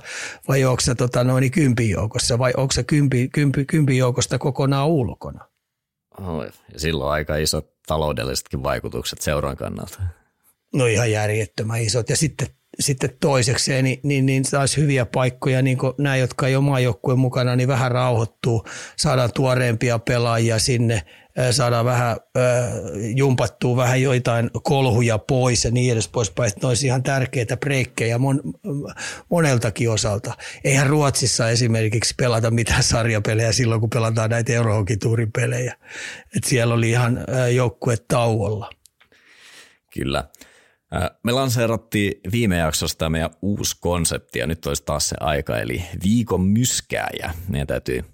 vai 0.48 0.66
onko 0.66 0.82
se 0.82 0.96
tota, 0.96 1.24
noin 1.24 1.52
kympin 1.52 1.90
joukossa 1.90 2.40
vai 2.40 2.54
onko 2.58 2.72
se 2.72 2.84
kympi, 2.84 3.30
kympi, 3.30 3.66
kympin 3.66 3.98
joukosta 3.98 4.38
kokonaan 4.38 4.88
ulkona. 4.88 5.48
Oh, 6.20 6.44
ja 6.44 6.80
silloin 6.80 7.12
aika 7.12 7.36
isot 7.36 7.74
taloudellisetkin 7.88 8.64
vaikutukset 8.64 9.22
seuran 9.22 9.58
kannalta. 9.58 10.02
No 10.74 10.86
ihan 10.86 11.12
järjettömän 11.12 11.82
isot. 11.82 12.10
Ja 12.10 12.18
sitten 12.18 12.48
sitten 12.80 13.10
toisekseen, 13.20 13.84
niin, 13.84 14.00
niin, 14.04 14.26
niin 14.26 14.44
taas 14.52 14.78
hyviä 14.78 15.06
paikkoja, 15.06 15.62
niin 15.62 15.78
kuin 15.78 15.94
nämä, 15.98 16.16
jotka 16.16 16.48
ei 16.48 16.56
ole 16.56 16.82
joukkueen 16.82 17.20
mukana, 17.20 17.56
niin 17.56 17.68
vähän 17.68 17.92
rauhoittuu, 17.92 18.66
saadaan 18.98 19.34
tuoreempia 19.34 20.00
pelaajia 20.00 20.60
sinne, 20.60 21.02
saadaan 21.52 21.86
vähän 21.86 22.18
äh, 22.38 22.44
jumpattua 23.16 23.76
vähän 23.78 24.02
joitain 24.02 24.50
kolhuja 24.64 25.18
pois 25.18 25.66
ja 25.66 25.72
niin 25.72 25.94
edes 25.94 26.08
poispäin, 26.08 26.48
että 26.48 26.60
ne 26.62 26.68
olisi 26.68 26.86
ihan 26.86 27.04
tärkeitä 27.04 27.58
breikkejä 27.58 28.18
mon, 28.18 28.42
moneltakin 29.30 29.90
osalta. 29.90 30.34
Eihän 30.64 30.88
Ruotsissa 30.88 31.50
esimerkiksi 31.50 32.14
pelata 32.18 32.52
mitään 32.52 32.84
sarjapelejä 32.84 33.52
silloin, 33.52 33.82
kun 33.82 33.90
pelataan 33.90 34.30
näitä 34.30 34.54
Eurohokituurin 34.54 35.32
pelejä. 35.32 35.76
Et 36.38 36.44
siellä 36.44 36.74
oli 36.74 36.90
ihan 36.90 37.26
joukkue 37.54 37.98
tauolla. 38.08 38.70
Kyllä. 39.94 40.24
Me 41.24 41.32
lanseerattiin 41.32 42.14
viime 42.32 42.58
jaksosta 42.58 43.10
meidän 43.10 43.30
uusi 43.42 43.78
konsepti 43.80 44.40
ja 44.40 44.48
nyt 44.48 44.66
olisi 44.66 44.84
taas 44.86 45.10
se 45.10 45.16
aika, 45.20 45.58
eli 45.58 45.84
viikon 46.04 46.42
myskääjä. 46.42 47.34
Meidän 47.48 47.68
täytyy 47.68 48.06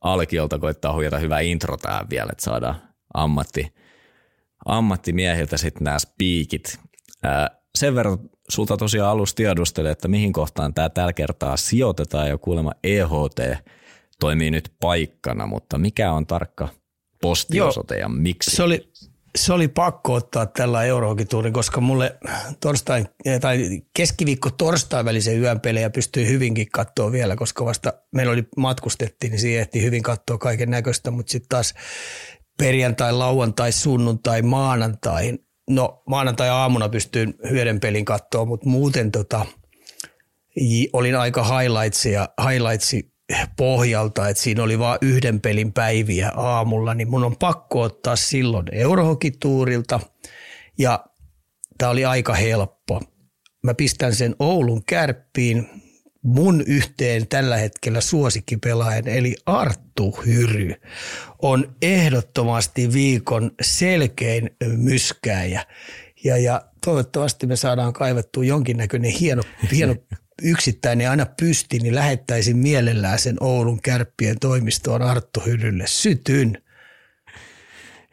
Alkiolta 0.00 0.58
koittaa 0.58 0.94
huijata 0.94 1.18
hyvä 1.18 1.40
intro 1.40 1.76
tähän 1.76 2.10
vielä, 2.10 2.28
että 2.32 2.44
saadaan 2.44 2.82
ammatti, 3.14 3.74
ammattimiehiltä 4.64 5.56
sitten 5.56 5.84
nämä 5.84 5.98
spiikit. 5.98 6.78
Sen 7.74 7.94
verran 7.94 8.18
sulta 8.48 8.76
tosiaan 8.76 9.10
alussa 9.10 9.36
tiedusteli, 9.36 9.88
että 9.88 10.08
mihin 10.08 10.32
kohtaan 10.32 10.74
tämä 10.74 10.88
tällä 10.88 11.12
kertaa 11.12 11.56
sijoitetaan 11.56 12.28
ja 12.28 12.38
kuulemma 12.38 12.72
EHT 12.84 13.64
toimii 14.20 14.50
nyt 14.50 14.72
paikkana, 14.80 15.46
mutta 15.46 15.78
mikä 15.78 16.12
on 16.12 16.26
tarkka 16.26 16.68
postiosoite 17.22 17.98
ja 17.98 18.08
miksi? 18.08 18.56
Se 18.56 18.62
oli, 18.62 18.92
se 19.38 19.52
oli 19.52 19.68
pakko 19.68 20.14
ottaa 20.14 20.46
tällä 20.46 20.84
Eurohokituuri, 20.84 21.52
koska 21.52 21.80
mulle 21.80 22.18
torstain, 22.60 23.08
tai 23.40 23.82
keskiviikko 23.96 24.50
torstain 24.50 25.04
välisen 25.04 25.40
yön 25.40 25.60
pelejä 25.60 25.90
pystyi 25.90 26.28
hyvinkin 26.28 26.70
katsoa 26.70 27.12
vielä, 27.12 27.36
koska 27.36 27.64
vasta 27.64 27.92
meillä 28.14 28.32
oli 28.32 28.44
matkustettiin, 28.56 29.30
niin 29.30 29.40
siihen 29.40 29.60
ehti 29.60 29.82
hyvin 29.82 30.02
katsoa 30.02 30.38
kaiken 30.38 30.70
näköistä, 30.70 31.10
mutta 31.10 31.32
sitten 31.32 31.48
taas 31.48 31.74
perjantai, 32.58 33.12
lauantai, 33.12 33.72
sunnuntai, 33.72 34.42
maanantai, 34.42 35.38
no 35.70 36.02
maanantai 36.08 36.48
aamuna 36.48 36.88
pystyin 36.88 37.34
hyöden 37.50 37.80
pelin 37.80 38.04
katsoa, 38.04 38.44
mutta 38.44 38.68
muuten 38.68 39.12
tota, 39.12 39.46
olin 40.92 41.16
aika 41.16 41.44
highlightsia, 41.44 42.28
highlightsi 42.50 43.11
pohjalta, 43.56 44.28
että 44.28 44.42
siinä 44.42 44.62
oli 44.62 44.78
vain 44.78 44.98
yhden 45.02 45.40
pelin 45.40 45.72
päiviä 45.72 46.32
aamulla, 46.36 46.94
niin 46.94 47.10
mun 47.10 47.24
on 47.24 47.36
pakko 47.36 47.80
ottaa 47.80 48.16
silloin 48.16 48.66
Eurohokituurilta 48.72 50.00
ja 50.78 51.04
tämä 51.78 51.90
oli 51.90 52.04
aika 52.04 52.34
helppo. 52.34 53.00
Mä 53.64 53.74
pistän 53.74 54.14
sen 54.14 54.36
Oulun 54.38 54.84
kärppiin 54.84 55.66
mun 56.22 56.62
yhteen 56.66 57.28
tällä 57.28 57.56
hetkellä 57.56 58.00
suosikkipelaajan 58.00 59.08
eli 59.08 59.36
Arttu 59.46 60.18
Hyry 60.26 60.74
on 61.42 61.76
ehdottomasti 61.82 62.92
viikon 62.92 63.50
selkein 63.62 64.50
myskääjä. 64.76 65.66
Ja, 66.24 66.36
ja 66.38 66.62
toivottavasti 66.84 67.46
me 67.46 67.56
saadaan 67.56 67.92
kaivettua 67.92 68.44
jonkinnäköinen 68.44 69.10
hieno, 69.10 69.42
hieno 69.72 69.94
yksittäinen 70.42 71.10
aina 71.10 71.26
pysti, 71.40 71.78
niin 71.78 71.94
lähettäisin 71.94 72.56
mielellään 72.56 73.18
sen 73.18 73.36
Oulun 73.40 73.82
kärppien 73.82 74.36
toimistoon 74.40 75.02
Arttu 75.02 75.40
Hylylle. 75.46 75.84
Sytyn. 75.86 76.62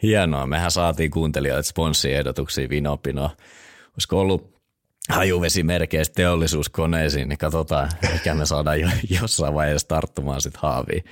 Hienoa. 0.03 0.47
Mehän 0.47 0.71
saatiin 0.71 1.11
kuuntelijoita 1.11 1.69
sponssiehdotuksia 1.69 2.69
Vinopino. 2.69 3.31
Olisiko 3.93 4.19
ollut 4.19 4.59
hajuvesimerkeistä 5.09 6.13
teollisuuskoneisiin, 6.13 7.29
niin 7.29 7.37
katsotaan, 7.37 7.89
mikä 8.13 8.35
me 8.35 8.45
saadaan 8.45 8.81
jo, 8.81 8.89
jossain 9.21 9.53
vaiheessa 9.53 9.87
tarttumaan 9.87 10.41
sitten 10.41 10.61
haaviin. 10.61 11.03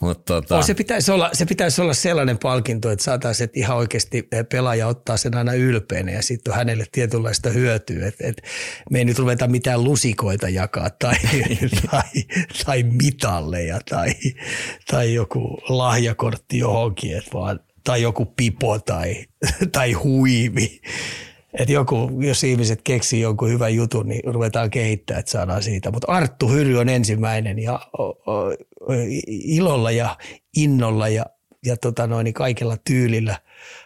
Mut 0.00 0.24
tota... 0.24 0.58
oh, 0.58 0.64
se, 0.64 0.74
pitäisi 0.74 1.10
olla, 1.10 1.30
se 1.32 1.46
pitäisi 1.46 1.82
olla 1.82 1.94
sellainen 1.94 2.38
palkinto, 2.38 2.90
että 2.90 3.04
saataisiin 3.04 3.44
että 3.44 3.60
ihan 3.60 3.76
oikeasti 3.76 4.28
pelaaja 4.48 4.86
ottaa 4.86 5.16
sen 5.16 5.36
aina 5.36 5.52
ylpeänä 5.52 6.12
ja 6.12 6.22
sitten 6.22 6.52
on 6.52 6.58
hänelle 6.58 6.84
tietynlaista 6.92 7.50
hyötyä. 7.50 8.06
Et, 8.06 8.14
et 8.20 8.42
me 8.90 8.98
ei 8.98 9.04
nyt 9.04 9.18
ruveta 9.18 9.48
mitään 9.48 9.84
lusikoita 9.84 10.48
jakaa 10.48 10.90
tai, 10.90 11.14
tai, 11.90 12.24
tai 12.66 12.82
mitalleja 12.82 13.78
tai, 13.90 14.14
tai 14.90 15.14
joku 15.14 15.58
lahjakortti 15.68 16.58
johonkin, 16.58 17.16
et 17.16 17.34
vaan, 17.34 17.60
tai 17.84 18.02
joku 18.02 18.24
pipo 18.24 18.78
tai, 18.78 19.24
tai 19.72 19.92
huivi. 19.92 20.80
Että 21.54 21.72
joku, 21.72 22.10
jos 22.20 22.44
ihmiset 22.44 22.80
keksii 22.84 23.20
jonkun 23.20 23.48
hyvän 23.48 23.74
jutun, 23.74 24.08
niin 24.08 24.34
ruvetaan 24.34 24.70
kehittämään, 24.70 25.20
että 25.20 25.32
saadaan 25.32 25.62
siitä. 25.62 25.90
Mutta 25.90 26.12
Arttu 26.12 26.48
Hyry 26.48 26.78
on 26.78 26.88
ensimmäinen 26.88 27.58
ja 27.58 27.80
ilolla 29.28 29.90
ja 29.90 30.16
innolla 30.56 31.08
ja, 31.08 31.26
ja 31.66 31.76
tota 31.76 32.06
noin, 32.06 32.24
niin 32.24 32.34
kaikella 32.34 32.76
tyylillä. 32.86 33.38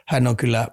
Hän 0.09 0.27
on 0.27 0.37
kyllä 0.37 0.69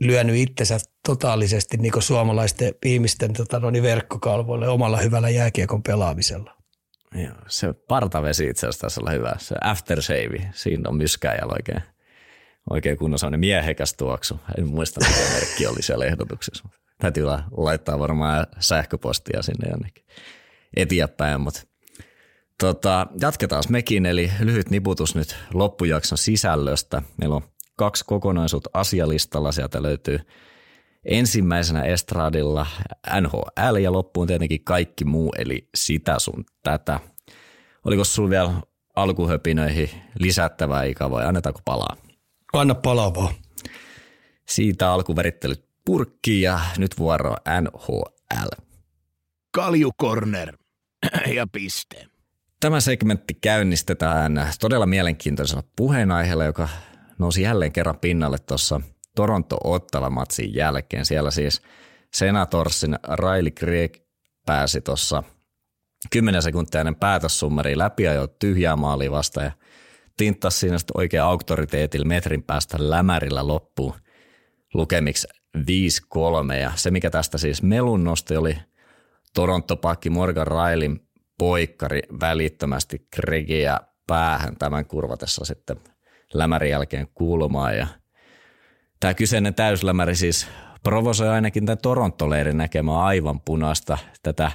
lyönyt 0.00 0.36
itsensä 0.36 0.78
totaalisesti 1.06 1.76
niin 1.76 1.92
suomalaisten 1.98 2.74
ihmisten 2.84 3.32
tota 3.32 3.60
noin, 3.60 3.72
niin 3.72 3.82
verkkokalvoille 3.82 4.68
omalla 4.68 4.96
hyvällä 4.96 5.30
jääkiekon 5.30 5.82
pelaamisella. 5.82 6.56
Joo, 7.14 7.34
se 7.48 7.72
partavesi 7.72 8.44
itse 8.44 8.66
asiassa 8.66 8.86
tässä 8.86 9.00
olla 9.00 9.10
hyvä. 9.10 9.32
Se 9.38 9.54
aftershave, 9.60 10.50
siinä 10.54 10.88
on 10.88 10.96
myskääjällä 10.96 11.52
oikein 11.52 11.82
oikein 12.70 12.98
kunnossa 12.98 13.26
on 13.26 13.40
miehekäs 13.40 13.94
tuoksu. 13.94 14.40
En 14.58 14.66
muista, 14.66 15.00
mikä 15.00 15.32
merkki 15.34 15.66
oli 15.66 15.82
siellä 15.82 16.04
ehdotuksessa. 16.04 16.68
Täytyy 16.98 17.24
laittaa 17.56 17.98
varmaan 17.98 18.46
sähköpostia 18.58 19.42
sinne 19.42 19.70
jonnekin 19.70 20.04
eteenpäin, 20.76 21.40
mutta 21.40 21.62
tota, 22.60 23.06
jatketaan 23.20 23.62
mekin, 23.68 24.06
eli 24.06 24.32
lyhyt 24.40 24.70
niputus 24.70 25.14
nyt 25.14 25.36
loppujakson 25.54 26.18
sisällöstä. 26.18 27.02
Meillä 27.16 27.36
on 27.36 27.42
kaksi 27.76 28.04
kokonaisuutta 28.04 28.70
asialistalla, 28.74 29.52
sieltä 29.52 29.82
löytyy 29.82 30.18
ensimmäisenä 31.04 31.82
estradilla 31.82 32.66
NHL 33.20 33.76
ja 33.76 33.92
loppuun 33.92 34.26
tietenkin 34.26 34.64
kaikki 34.64 35.04
muu, 35.04 35.32
eli 35.38 35.68
sitä 35.74 36.18
sun 36.18 36.44
tätä. 36.62 37.00
Oliko 37.84 38.04
sinulla 38.04 38.30
vielä 38.30 38.52
alkuhöpinöihin 38.96 39.90
lisättävää 40.18 40.84
ikä 40.84 41.10
vai 41.10 41.26
annetaanko 41.26 41.60
palaa? 41.64 41.96
Anna 42.52 42.74
palaa 42.74 43.14
vaan. 43.14 43.34
Siitä 44.48 44.92
alkuverittelyt 44.92 45.64
purkki 45.84 46.42
ja 46.42 46.60
nyt 46.78 46.98
vuoro 46.98 47.36
NHL. 47.60 48.48
Kaljukorner 49.54 50.56
ja 51.36 51.46
piste. 51.52 52.06
Tämä 52.60 52.80
segmentti 52.80 53.34
käynnistetään 53.34 54.48
todella 54.60 54.86
mielenkiintoisella 54.86 55.62
puheenaiheella, 55.76 56.44
joka 56.44 56.68
nousi 57.18 57.42
jälleen 57.42 57.72
kerran 57.72 57.98
pinnalle 57.98 58.38
tuossa 58.38 58.80
Toronto-Ottava-matsin 59.16 60.54
jälkeen. 60.54 61.06
Siellä 61.06 61.30
siis 61.30 61.62
Senatorsin 62.14 62.98
Riley 63.14 63.50
Craig 63.50 63.96
pääsi 64.46 64.80
tuossa 64.80 65.22
10 66.10 66.42
sekuntia 66.42 66.80
ennen 66.80 66.96
päätössummeri 66.96 67.78
läpi 67.78 68.02
jo 68.02 68.26
tyhjää 68.26 68.76
maali 68.76 69.10
vasta 69.10 69.42
ja 69.42 69.52
tinttasi 70.16 70.58
siinä 70.58 70.78
sitten 70.78 70.98
oikein 71.00 71.22
auktoriteetilla 71.22 72.06
metrin 72.06 72.42
päästä 72.42 72.76
lämärillä 72.80 73.46
loppuun 73.46 73.94
lukemiksi 74.74 75.28
5-3 75.58 75.62
ja 76.60 76.72
se 76.74 76.90
mikä 76.90 77.10
tästä 77.10 77.38
siis 77.38 77.62
melun 77.62 78.04
nosti 78.04 78.36
oli 78.36 78.56
Toronto-pakki 79.34 80.10
Morgan 80.10 80.46
Railin 80.46 81.00
poikkari 81.38 82.02
välittömästi 82.20 83.06
Gregiä 83.16 83.80
päähän 84.06 84.56
tämän 84.58 84.86
kurvatessa 84.86 85.44
sitten 85.44 85.76
lämärin 86.34 86.70
jälkeen 86.70 87.08
kulmaan 87.14 87.76
ja 87.76 87.86
tämä 89.00 89.14
kyseinen 89.14 89.54
täyslämäri 89.54 90.16
siis 90.16 90.46
provosoi 90.82 91.28
ainakin 91.28 91.66
tämän 91.66 91.78
Toronto-leirin 91.78 92.56
näkemään 92.56 92.98
aivan 92.98 93.40
punaista 93.40 93.98
tätä 94.22 94.52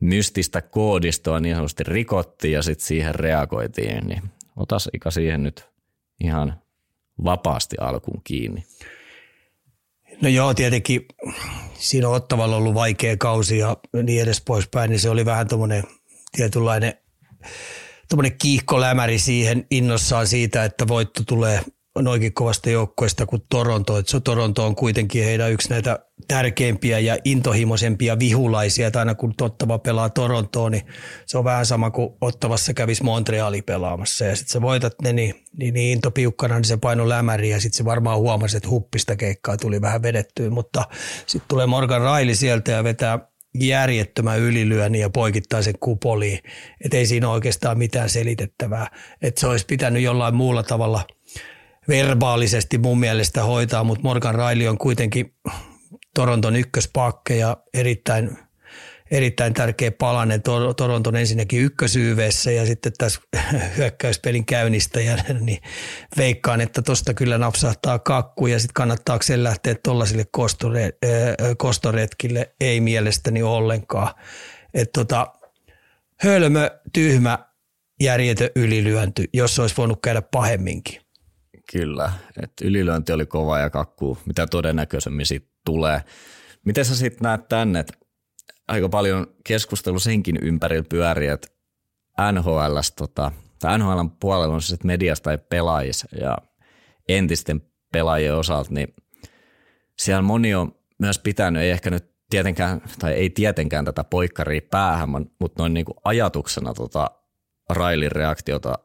mystistä 0.00 0.62
koodistoa 0.62 1.40
niin 1.40 1.54
sanotusti 1.54 1.84
rikottiin 1.84 2.52
ja 2.52 2.62
sitten 2.62 2.86
siihen 2.86 3.14
reagoitiin, 3.14 4.06
niin 4.06 4.22
otas 4.56 4.88
Ika 4.92 5.10
siihen 5.10 5.42
nyt 5.42 5.68
ihan 6.20 6.62
vapaasti 7.24 7.76
alkuun 7.80 8.20
kiinni. 8.24 8.64
No 10.22 10.28
joo, 10.28 10.54
tietenkin 10.54 11.06
siinä 11.74 12.08
on 12.08 12.14
Ottavalla 12.14 12.56
ollut 12.56 12.74
vaikea 12.74 13.16
kausi 13.16 13.58
ja 13.58 13.76
niin 14.02 14.22
edes 14.22 14.40
poispäin, 14.40 14.90
niin 14.90 15.00
se 15.00 15.10
oli 15.10 15.24
vähän 15.24 15.48
tuommoinen 15.48 15.84
tietynlainen 16.32 16.94
tuommoinen 18.08 18.38
kiihkolämäri 18.38 19.18
siihen 19.18 19.66
innossaan 19.70 20.26
siitä, 20.26 20.64
että 20.64 20.88
voitto 20.88 21.22
tulee 21.24 21.60
noinkin 22.00 22.34
kovasta 22.34 22.70
joukkoista 22.70 23.26
kuin 23.26 23.42
Toronto. 23.50 23.98
Että 23.98 24.20
Toronto 24.20 24.66
on 24.66 24.74
kuitenkin 24.74 25.24
heidän 25.24 25.52
yksi 25.52 25.70
näitä 25.70 25.98
tärkeimpiä 26.28 26.98
ja 26.98 27.18
intohimoisempia 27.24 28.18
vihulaisia, 28.18 28.86
että 28.86 28.98
aina 28.98 29.14
kun 29.14 29.34
Ottava 29.40 29.78
pelaa 29.78 30.10
Torontoon, 30.10 30.72
niin 30.72 30.86
se 31.26 31.38
on 31.38 31.44
vähän 31.44 31.66
sama 31.66 31.90
kuin 31.90 32.10
Ottavassa 32.20 32.74
kävisi 32.74 33.02
Montreali 33.02 33.62
pelaamassa. 33.62 34.24
Ja 34.24 34.36
sitten 34.36 34.52
sä 34.52 34.62
voitat 34.62 34.94
ne 35.02 35.12
niin, 35.12 35.34
niin, 35.56 35.74
niin 35.74 35.92
intopiukkana, 35.92 36.54
niin 36.54 36.64
se 36.64 36.76
paino 36.76 37.08
lämäri 37.08 37.50
ja 37.50 37.60
sitten 37.60 37.76
se 37.76 37.84
varmaan 37.84 38.18
huomasi, 38.18 38.56
että 38.56 38.68
huppista 38.68 39.16
keikkaa 39.16 39.56
tuli 39.56 39.80
vähän 39.80 40.02
vedettyä, 40.02 40.50
mutta 40.50 40.84
sitten 41.26 41.48
tulee 41.48 41.66
Morgan 41.66 42.00
Raili 42.00 42.34
sieltä 42.34 42.72
ja 42.72 42.84
vetää 42.84 43.18
järjettömän 43.54 44.40
ylilyönnin 44.40 45.00
ja 45.00 45.10
poikittaisen 45.10 45.74
kupoliin. 45.80 46.38
Että 46.84 46.96
ei 46.96 47.06
siinä 47.06 47.28
oikeastaan 47.28 47.78
mitään 47.78 48.10
selitettävää. 48.10 48.86
Että 49.22 49.40
se 49.40 49.46
olisi 49.46 49.66
pitänyt 49.66 50.02
jollain 50.02 50.34
muulla 50.34 50.62
tavalla– 50.62 51.04
verbaalisesti 51.88 52.78
mun 52.78 53.00
mielestä 53.00 53.44
hoitaa, 53.44 53.84
mutta 53.84 54.02
Morgan 54.02 54.34
Riley 54.34 54.68
on 54.68 54.78
kuitenkin 54.78 55.34
Toronton 56.14 56.56
ykköspakke 56.56 57.36
ja 57.36 57.56
erittäin, 57.74 58.38
erittäin 59.10 59.54
tärkeä 59.54 59.92
palanen 59.92 60.42
Toronton 60.76 61.16
ensinnäkin 61.16 61.60
ykkösyyveessä 61.60 62.50
ja 62.50 62.66
sitten 62.66 62.92
tässä 62.98 63.20
hyökkäyspelin 63.76 64.44
ja 65.04 65.16
niin 65.40 65.62
veikkaan, 66.16 66.60
että 66.60 66.82
tosta 66.82 67.14
kyllä 67.14 67.38
napsahtaa 67.38 67.98
kakku 67.98 68.46
ja 68.46 68.58
sitten 68.58 68.74
kannattaako 68.74 69.22
sen 69.22 69.44
lähteä 69.44 69.74
tuollaisille 69.84 70.24
kostore, 70.30 70.90
kostoretkille, 71.56 72.54
ei 72.60 72.80
mielestäni 72.80 73.42
ollenkaan. 73.42 74.14
Että 74.74 75.00
tota, 75.00 75.32
hölmö, 76.20 76.70
tyhmä, 76.92 77.38
järjetön 78.00 78.50
ylilyönty, 78.56 79.24
jos 79.32 79.58
olisi 79.58 79.76
voinut 79.76 79.98
käydä 80.02 80.22
pahemminkin. 80.22 81.02
Kyllä, 81.72 82.12
että 82.42 82.64
ylilöinti 82.64 83.12
oli 83.12 83.26
kova 83.26 83.58
ja 83.58 83.70
kakku, 83.70 84.18
mitä 84.26 84.46
todennäköisemmin 84.46 85.26
siitä 85.26 85.46
tulee. 85.64 86.02
Miten 86.66 86.84
sä 86.84 86.96
sitten 86.96 87.22
näet 87.22 87.48
tänne, 87.48 87.80
että 87.80 87.92
aika 88.68 88.88
paljon 88.88 89.26
keskustelu 89.46 89.98
senkin 89.98 90.38
ympärillä 90.42 90.84
pyörii, 90.88 91.28
että 91.28 91.48
NHL, 92.32 92.78
tota, 92.96 93.32
NHLn 93.78 94.10
puolella 94.20 94.54
on 94.54 94.62
siis 94.62 94.84
mediasta 94.84 95.24
tai 95.24 95.38
pelaajissa 95.38 96.08
ja 96.20 96.38
entisten 97.08 97.62
pelaajien 97.92 98.36
osalta, 98.36 98.74
niin 98.74 98.94
siellä 99.98 100.22
moni 100.22 100.54
on 100.54 100.74
myös 100.98 101.18
pitänyt, 101.18 101.62
ei 101.62 101.70
ehkä 101.70 101.90
nyt 101.90 102.12
tietenkään, 102.30 102.82
tai 102.98 103.12
ei 103.12 103.30
tietenkään 103.30 103.84
tätä 103.84 104.04
poikkaria 104.04 104.60
päähän, 104.70 105.08
mutta 105.10 105.62
noin 105.62 105.74
niin 105.74 105.84
kuin 105.84 105.96
ajatuksena 106.04 106.74
tota 106.74 107.10
Railin 107.70 108.12
reaktiota 108.12 108.78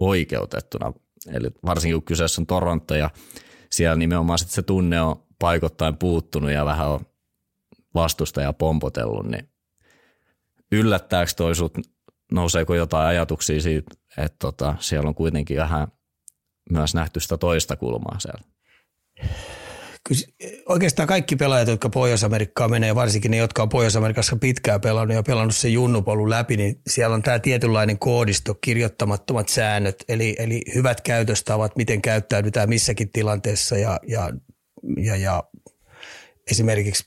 oikeutettuna 0.00 0.92
Eli 1.32 1.50
varsinkin 1.66 1.96
kun 1.96 2.04
kyseessä 2.04 2.42
on 2.42 2.46
Toronto 2.46 2.94
ja 2.94 3.10
siellä 3.70 3.96
nimenomaan 3.96 4.38
sit 4.38 4.50
se 4.50 4.62
tunne 4.62 5.02
on 5.02 5.22
paikottain 5.38 5.96
puuttunut 5.96 6.50
ja 6.50 6.64
vähän 6.64 6.88
on 6.88 7.00
vastustaja 7.94 8.52
pompotellut, 8.52 9.26
niin 9.26 9.48
yllättääkö 10.72 11.32
toi 11.36 11.54
sut, 11.54 11.74
nouseeko 12.32 12.74
jotain 12.74 13.06
ajatuksia 13.06 13.60
siitä, 13.60 13.94
että 14.18 14.36
tota, 14.38 14.74
siellä 14.80 15.08
on 15.08 15.14
kuitenkin 15.14 15.56
vähän 15.56 15.88
myös 16.70 16.94
nähty 16.94 17.20
sitä 17.20 17.38
toista 17.38 17.76
kulmaa 17.76 18.18
siellä? 18.18 18.44
Oikeastaan 20.68 21.08
kaikki 21.08 21.36
pelaajat, 21.36 21.68
jotka 21.68 21.88
Pohjois-Amerikkaan 21.88 22.70
menee, 22.70 22.94
varsinkin 22.94 23.30
ne, 23.30 23.36
jotka 23.36 23.62
on 23.62 23.68
Pohjois-Amerikassa 23.68 24.36
pitkään 24.36 24.80
pelannut 24.80 25.16
ja 25.16 25.22
pelannut 25.22 25.56
sen 25.56 25.72
junnupolun 25.72 26.30
läpi, 26.30 26.56
niin 26.56 26.80
siellä 26.86 27.14
on 27.14 27.22
tämä 27.22 27.38
tietynlainen 27.38 27.98
koodisto, 27.98 28.54
kirjoittamattomat 28.54 29.48
säännöt, 29.48 30.04
eli, 30.08 30.36
eli 30.38 30.62
hyvät 30.74 31.00
käytöstavat, 31.00 31.76
miten 31.76 32.02
käyttäydytään 32.02 32.68
missäkin 32.68 33.12
tilanteessa 33.12 33.78
ja, 33.78 34.00
ja, 34.06 34.30
ja, 34.96 35.16
ja 35.16 35.42
esimerkiksi 36.50 37.04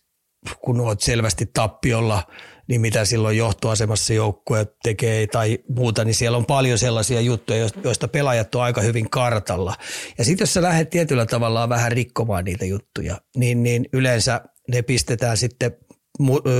kun 0.61 0.79
olet 0.79 1.01
selvästi 1.01 1.49
tappiolla– 1.53 2.23
niin 2.67 2.81
mitä 2.81 3.05
silloin 3.05 3.37
johtoasemassa 3.37 4.13
joukkue 4.13 4.67
tekee 4.83 5.27
tai 5.27 5.59
muuta, 5.69 6.05
niin 6.05 6.15
siellä 6.15 6.37
on 6.37 6.45
paljon 6.45 6.77
sellaisia 6.77 7.21
juttuja, 7.21 7.69
joista 7.83 8.07
pelaajat 8.07 8.55
on 8.55 8.63
aika 8.63 8.81
hyvin 8.81 9.09
kartalla. 9.09 9.75
Ja 10.17 10.25
sitten 10.25 10.43
jos 10.43 10.53
sä 10.53 10.61
lähdet 10.61 10.89
tietyllä 10.89 11.25
tavalla 11.25 11.69
vähän 11.69 11.91
rikkomaan 11.91 12.45
niitä 12.45 12.65
juttuja, 12.65 13.17
niin, 13.35 13.63
niin 13.63 13.85
yleensä 13.93 14.41
ne 14.67 14.81
pistetään 14.81 15.37
sitten 15.37 15.71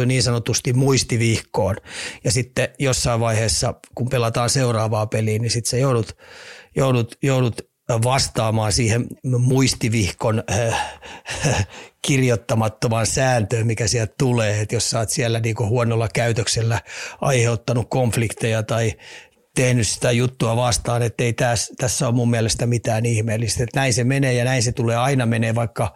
niin 0.06 0.24
sanotusti 0.24 0.74
muistivihkoon. 0.74 1.76
Ja 2.24 2.32
sitten 2.32 2.70
jossain 2.80 3.20
vaiheessa, 3.20 3.74
kun 3.96 4.10
pelataan 4.10 4.50
seuraavaa 4.50 5.08
peliä, 5.08 5.40
niin 5.40 5.52
sitten 5.52 5.70
sä 5.70 5.78
joudut, 5.78 6.18
joudut, 6.76 7.16
joudut 7.24 7.62
vastaamaan 7.90 8.72
siihen 8.72 9.08
muistivihkon 9.40 10.44
äh, 10.52 10.88
kirjoittamattomaan 12.02 13.08
sääntöön, 13.08 13.68
mikä 13.68 13.88
sieltä 13.88 14.14
tulee. 14.18 14.62
Että 14.62 14.76
jos 14.76 14.90
sä 14.90 15.00
oot 15.00 15.10
siellä 15.10 15.40
niinku 15.40 15.68
huonolla 15.68 16.08
käytöksellä 16.14 16.82
aiheuttanut 17.22 17.90
konflikteja 17.90 18.64
tai 18.64 18.94
tehnyt 19.56 19.88
sitä 19.88 20.12
juttua 20.12 20.56
vastaan, 20.56 21.02
että 21.02 21.24
ei 21.24 21.34
tässä, 21.34 21.74
tässä 21.78 22.08
on 22.08 22.16
mun 22.16 22.30
mielestä 22.30 22.66
mitään 22.66 23.06
ihmeellistä. 23.06 23.64
Että 23.64 23.80
näin 23.80 23.94
se 23.94 24.04
menee 24.04 24.34
ja 24.34 24.46
näin 24.46 24.64
se 24.64 24.72
tulee 24.72 24.98
aina 24.98 25.26
menee, 25.26 25.56
vaikka 25.56 25.96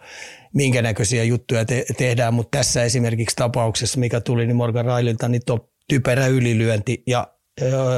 minkä 0.54 0.82
näköisiä 0.82 1.24
juttuja 1.24 1.64
te- 1.64 1.84
tehdään. 1.96 2.34
Mutta 2.34 2.58
tässä 2.58 2.84
esimerkiksi 2.84 3.36
tapauksessa, 3.36 4.00
mikä 4.00 4.20
tuli 4.20 4.46
niin 4.46 4.56
Morgan 4.56 4.84
Raililta, 4.84 5.28
niin 5.28 5.42
tuo 5.46 5.70
typerä 5.88 6.26
ylilyönti 6.26 7.02
ja 7.06 7.26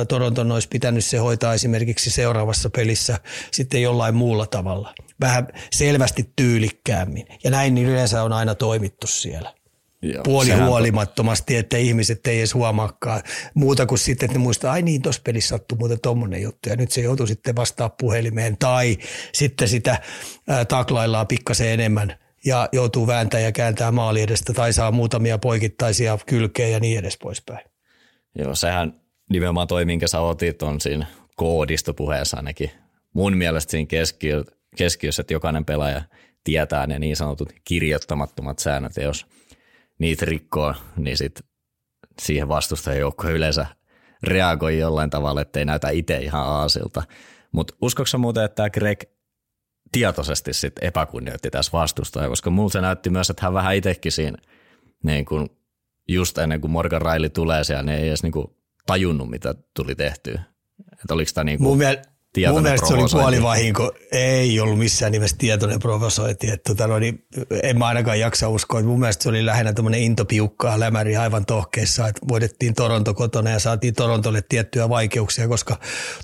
Toronton 0.08 0.52
olisi 0.52 0.68
pitänyt 0.68 1.04
se 1.04 1.16
hoitaa 1.16 1.54
esimerkiksi 1.54 2.10
seuraavassa 2.10 2.70
pelissä 2.70 3.18
sitten 3.50 3.82
jollain 3.82 4.14
muulla 4.14 4.46
tavalla. 4.46 4.94
Vähän 5.20 5.48
selvästi 5.72 6.30
tyylikkäämmin. 6.36 7.26
Ja 7.44 7.50
näin 7.50 7.74
niin 7.74 7.88
yleensä 7.88 8.22
on 8.22 8.32
aina 8.32 8.54
toimittu 8.54 9.06
siellä. 9.06 9.54
Joo, 10.02 10.22
Puoli 10.22 10.50
huolimattomasti, 10.50 11.56
että 11.56 11.76
ihmiset 11.76 12.26
ei 12.26 12.38
edes 12.38 12.54
huomaakaan 12.54 13.22
muuta 13.54 13.86
kuin 13.86 13.98
sitten, 13.98 14.26
että 14.26 14.38
ne 14.38 14.42
muistaa, 14.42 14.72
ai 14.72 14.82
niin, 14.82 15.02
tuossa 15.02 15.22
pelissä 15.24 15.48
sattui 15.48 15.78
muuten 15.78 16.00
tommonen 16.00 16.42
juttu 16.42 16.68
ja 16.68 16.76
nyt 16.76 16.92
se 16.92 17.00
joutuu 17.00 17.26
sitten 17.26 17.56
vastaa 17.56 17.88
puhelimeen 17.88 18.56
tai 18.58 18.98
sitten 19.32 19.68
sitä 19.68 20.00
ää, 20.48 20.64
taklaillaan 20.64 21.26
pikkasen 21.26 21.68
enemmän 21.68 22.18
ja 22.44 22.68
joutuu 22.72 23.06
vääntää 23.06 23.40
ja 23.40 23.52
kääntää 23.52 23.92
maali 23.92 24.22
edestä 24.22 24.52
tai 24.52 24.72
saa 24.72 24.90
muutamia 24.90 25.38
poikittaisia 25.38 26.18
kylkeä 26.26 26.68
ja 26.68 26.80
niin 26.80 26.98
edes 26.98 27.18
poispäin. 27.18 27.66
Joo, 28.34 28.54
sehän 28.54 29.01
nimenomaan 29.30 29.68
toi, 29.68 29.84
minkä 29.84 30.06
sä 30.06 30.20
otit, 30.20 30.62
on 30.62 30.80
siinä 30.80 31.06
koodistopuheessa 31.36 32.36
ainakin 32.36 32.70
mun 33.14 33.36
mielestä 33.36 33.70
siinä 33.70 33.86
keskiö, 33.86 34.44
keskiössä, 34.76 35.20
että 35.20 35.34
jokainen 35.34 35.64
pelaaja 35.64 36.02
tietää 36.44 36.86
ne 36.86 36.98
niin 36.98 37.16
sanotut 37.16 37.52
kirjoittamattomat 37.64 38.58
säännöt, 38.58 38.96
ja 38.96 39.02
jos 39.02 39.26
niitä 39.98 40.24
rikkoo, 40.24 40.74
niin 40.96 41.16
sit 41.16 41.40
siihen 42.22 42.48
vastustajajoukko 42.48 43.28
yleensä 43.28 43.66
reagoi 44.22 44.78
jollain 44.78 45.10
tavalla, 45.10 45.40
ettei 45.40 45.64
näytä 45.64 45.90
itse 45.90 46.16
ihan 46.16 46.46
aasilta. 46.46 47.02
Mutta 47.52 47.74
uskoksä 47.82 48.18
muuten, 48.18 48.44
että 48.44 48.54
tämä 48.54 48.70
Greg 48.70 49.02
tietoisesti 49.92 50.52
sit 50.52 50.72
epäkunnioitti 50.80 51.50
tässä 51.50 51.72
vastustaja, 51.72 52.28
koska 52.28 52.50
mulla 52.50 52.70
se 52.70 52.80
näytti 52.80 53.10
myös, 53.10 53.30
että 53.30 53.46
hän 53.46 53.54
vähän 53.54 53.76
itsekin 53.76 54.12
siinä 54.12 54.38
niin 55.02 55.24
kun 55.24 55.50
just 56.08 56.38
ennen 56.38 56.60
kuin 56.60 56.70
Morgan 56.70 57.02
Riley 57.02 57.30
tulee 57.30 57.64
siellä, 57.64 57.82
niin 57.82 57.98
ei 57.98 58.08
edes 58.08 58.22
niin 58.22 58.32
kuin 58.32 58.46
tajunnut, 58.86 59.30
mitä 59.30 59.54
tuli 59.74 59.94
tehtyä. 59.94 60.42
Että 60.92 61.14
oliko 61.14 61.30
tämä 61.34 61.44
niin 61.44 61.58
kuin... 61.58 61.68
mun, 61.68 61.78
miel- 61.78 62.11
tietoinen 62.32 62.54
Mun 62.54 62.62
mielestä 62.62 62.86
se 62.86 62.94
oli 62.94 63.22
puolivahinko. 63.22 63.92
Ei 64.12 64.60
ollut 64.60 64.78
missään 64.78 65.12
nimessä 65.12 65.36
tietoinen 65.38 65.78
provosointi. 65.78 66.50
Että 66.50 66.74
tota, 66.74 66.86
no, 66.86 66.98
niin, 66.98 67.24
en 67.62 67.78
mä 67.78 67.86
ainakaan 67.86 68.20
jaksa 68.20 68.48
uskoa. 68.48 68.80
Että 68.80 68.88
mun 68.88 69.00
mielestä 69.00 69.22
se 69.22 69.28
oli 69.28 69.46
lähinnä 69.46 69.72
tämmöinen 69.72 70.00
intopiukkaa 70.00 70.80
lämäri 70.80 71.16
aivan 71.16 71.46
tohkeessa. 71.46 72.08
Että 72.08 72.20
voitettiin 72.28 72.74
Toronto 72.74 73.14
kotona 73.14 73.50
ja 73.50 73.58
saatiin 73.58 73.94
Torontolle 73.94 74.42
tiettyjä 74.48 74.88
vaikeuksia, 74.88 75.48
koska 75.48 75.76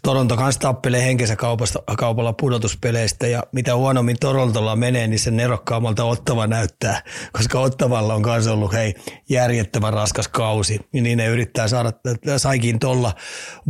Toronto 0.02 0.36
kanssa 0.36 0.60
tappelee 0.60 1.04
henkensä 1.04 1.36
kaupasta, 1.36 1.82
kaupalla 1.98 2.32
pudotuspeleistä. 2.32 3.26
Ja 3.26 3.42
mitä 3.52 3.76
huonommin 3.76 4.16
Torontolla 4.20 4.76
menee, 4.76 5.06
niin 5.06 5.18
sen 5.18 5.36
nerokkaammalta 5.36 6.04
Ottava 6.04 6.46
näyttää. 6.46 7.02
Koska 7.32 7.60
Ottavalla 7.60 8.14
on 8.14 8.22
kanssa 8.22 8.52
ollut 8.52 8.72
hei, 8.72 8.94
järjettävän 9.28 9.92
raskas 9.92 10.28
kausi. 10.28 10.80
Niin 10.92 11.18
ne 11.18 11.26
yrittää 11.26 11.68
saada, 11.68 11.92
saikin 12.36 12.78
tuolla 12.78 13.14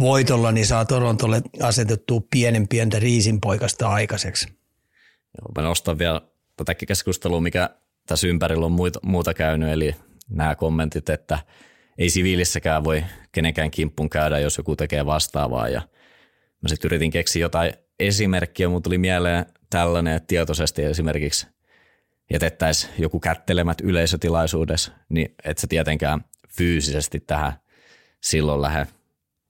voitolla, 0.00 0.52
niin 0.52 0.66
saa 0.66 0.84
Torontolle 0.84 1.42
asetettua 1.62 2.20
pienen 2.30 2.68
pientä 2.68 2.98
riisinpoikasta 2.98 3.88
aikaiseksi. 3.88 4.48
Joo, 5.38 5.52
mä 5.56 5.62
nostan 5.62 5.98
vielä 5.98 6.20
tätä 6.56 6.74
keskustelua, 6.74 7.40
mikä 7.40 7.70
tässä 8.06 8.26
ympärillä 8.26 8.66
on 8.66 8.72
muuta, 8.72 9.00
muuta 9.02 9.34
käynyt, 9.34 9.68
eli 9.68 9.94
nämä 10.28 10.54
kommentit, 10.54 11.08
että 11.08 11.38
ei 11.98 12.10
siviilissäkään 12.10 12.84
voi 12.84 13.04
kenenkään 13.32 13.70
kimppun 13.70 14.10
käydä, 14.10 14.38
jos 14.38 14.58
joku 14.58 14.76
tekee 14.76 15.06
vastaavaa. 15.06 15.68
Ja 15.68 15.82
mä 16.62 16.68
sitten 16.68 16.88
yritin 16.88 17.10
keksiä 17.10 17.40
jotain 17.40 17.72
esimerkkiä, 17.98 18.68
mutta 18.68 18.86
tuli 18.86 18.98
mieleen 18.98 19.46
tällainen, 19.70 20.14
että 20.14 20.26
tietoisesti 20.26 20.84
esimerkiksi 20.84 21.46
jätettäisiin 22.32 22.92
joku 22.98 23.20
kättelemät 23.20 23.80
yleisötilaisuudessa, 23.80 24.92
niin 25.08 25.34
et 25.44 25.58
sä 25.58 25.66
tietenkään 25.66 26.24
fyysisesti 26.48 27.20
tähän 27.20 27.52
silloin 28.20 28.62
lähde 28.62 28.86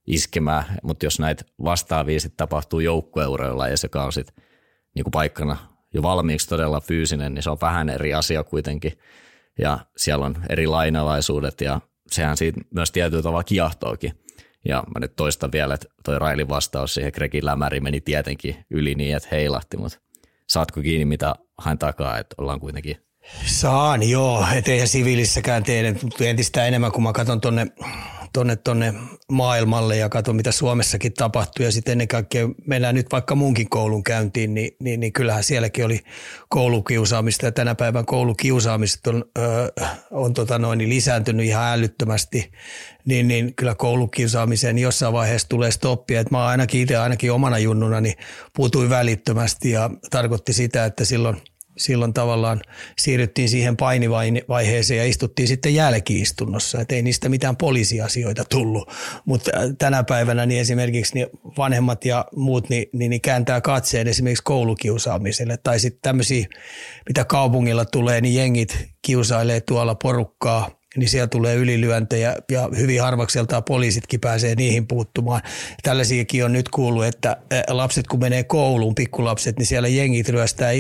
iskemään, 0.09 0.65
mutta 0.83 1.07
jos 1.07 1.19
näitä 1.19 1.45
vastaavia 1.65 2.21
sitten 2.21 2.37
tapahtuu 2.37 2.81
joukkueuralla 2.81 3.69
ja 3.69 3.75
joka 3.83 4.05
on 4.05 4.13
sitten 4.13 4.45
niinku 4.95 5.11
paikkana 5.11 5.57
jo 5.95 6.03
valmiiksi 6.03 6.49
todella 6.49 6.81
fyysinen, 6.81 7.35
niin 7.35 7.43
se 7.43 7.51
on 7.51 7.59
vähän 7.61 7.89
eri 7.89 8.15
asia 8.15 8.45
kuitenkin. 8.45 8.93
Ja 9.59 9.79
siellä 9.97 10.27
on 10.27 10.37
eri 10.49 10.67
lainalaisuudet 10.67 11.61
ja 11.61 11.81
sehän 12.11 12.37
siitä 12.37 12.61
myös 12.75 12.93
tietyllä 12.93 13.23
tavalla 13.23 13.45
kiehtookin. 13.45 14.13
Ja 14.69 14.85
mä 14.95 15.01
nyt 15.01 15.17
toistan 15.17 15.53
vielä, 15.53 15.75
että 15.75 15.87
toi 16.05 16.19
Railin 16.19 16.49
vastaus 16.49 16.95
siihen 16.95 17.13
Gregin 17.15 17.45
lämäri 17.45 17.81
meni 17.81 18.01
tietenkin 18.01 18.65
yli 18.71 18.95
niin, 18.95 19.17
että 19.17 19.29
heilahti, 19.33 19.77
mutta 19.77 19.99
saatko 20.49 20.81
kiinni 20.81 21.05
mitä 21.05 21.35
hain 21.59 21.79
takaa, 21.79 22.19
että 22.19 22.35
ollaan 22.39 22.61
kuitenkin 22.61 22.97
Saan, 23.47 24.11
joo. 24.11 24.47
Et 24.55 24.69
eihän 24.69 24.89
siviilissäkään 24.89 25.63
tee, 25.63 25.95
entistä 26.21 26.67
enemmän, 26.67 26.93
kun 26.93 27.03
mä 27.03 27.13
katson 27.13 27.41
tonne, 27.41 27.67
tonne, 28.33 28.57
tonne 28.57 28.95
maailmalle 29.33 29.97
ja 29.97 30.09
katson, 30.09 30.37
mitä 30.37 30.53
Suomessakin 30.53 31.13
tapahtuu. 31.13 31.65
Ja 31.65 31.73
sitten 31.73 31.93
ennen 31.93 32.09
kaikkea 32.09 32.49
mennään 32.67 32.95
nyt 32.95 33.07
vaikka 33.13 33.35
munkin 33.35 33.69
koulun 33.69 34.05
käyntiin, 34.05 34.55
niin, 34.55 34.77
niin, 34.81 35.01
niin 35.01 35.13
kyllähän 35.13 35.45
sielläkin 35.45 35.85
oli 35.85 36.01
koulukiusaamista. 36.49 37.47
Ja 37.47 37.53
tänä 37.53 37.75
päivän 37.75 38.07
koulukiusaamista 38.07 39.11
on, 39.11 39.25
ö, 39.39 39.73
on 40.11 40.35
tota 40.35 40.59
noin, 40.59 40.79
niin 40.79 40.91
lisääntynyt 40.91 41.47
ihan 41.47 41.73
älyttömästi. 41.73 42.53
Niin, 43.05 43.29
niin 43.29 43.55
kyllä 43.55 43.75
koulukiusaamiseen 43.75 44.79
jossain 44.79 45.13
vaiheessa 45.13 45.49
tulee 45.49 45.71
stoppia. 45.71 46.21
Et 46.21 46.31
mä 46.31 46.47
ainakin 46.47 46.81
itse 46.81 46.97
ainakin 46.97 47.33
omana 47.33 47.59
junnuna 47.59 48.01
niin 48.01 48.17
puutuin 48.57 48.91
välittömästi 48.91 49.71
ja 49.71 49.91
tarkoitti 50.11 50.53
sitä, 50.53 50.85
että 50.85 51.05
silloin– 51.05 51.37
silloin 51.79 52.15
tavallaan 52.15 52.61
siirryttiin 52.99 53.49
siihen 53.49 53.77
painivaiheeseen 53.77 54.99
ja 54.99 55.05
istuttiin 55.05 55.49
sitten 55.49 55.75
jälkiistunnossa, 55.75 56.81
että 56.81 56.95
ei 56.95 57.03
niistä 57.03 57.29
mitään 57.29 57.57
poliisiasioita 57.57 58.45
tullut. 58.45 58.91
Mutta 59.25 59.51
tänä 59.79 60.03
päivänä 60.03 60.47
niin 60.47 60.61
esimerkiksi 60.61 61.15
niin 61.15 61.27
vanhemmat 61.59 62.05
ja 62.05 62.25
muut 62.37 62.69
niin, 62.69 62.87
niin, 62.93 63.11
niin 63.11 63.21
kääntää 63.21 63.61
katseen 63.61 64.09
esimerkiksi 64.09 64.45
koulukiusaamiselle. 64.45 65.57
Tai 65.57 65.81
sitten 65.81 66.03
tämmöisiä, 66.03 66.47
mitä 67.09 67.25
kaupungilla 67.25 67.85
tulee, 67.85 68.21
niin 68.21 68.35
jengit 68.35 68.89
kiusailee 69.03 69.61
tuolla 69.61 69.95
porukkaa 69.95 70.78
niin 70.97 71.09
siellä 71.09 71.27
tulee 71.27 71.55
ylilyöntejä 71.55 72.37
ja 72.51 72.69
hyvin 72.77 73.03
harvakseltaan 73.03 73.65
poliisitkin 73.65 74.21
pääsee 74.21 74.55
niihin 74.55 74.87
puuttumaan. 74.87 75.43
Tällaisiakin 75.83 76.45
on 76.45 76.53
nyt 76.53 76.69
kuullut, 76.69 77.05
että 77.05 77.37
lapset 77.69 78.07
kun 78.07 78.21
menee 78.21 78.45
kouluun, 78.45 78.95
pikkulapset, 78.95 79.59
niin 79.59 79.67
siellä 79.67 79.89
jengit 79.89 80.29
ryöstää 80.29 80.71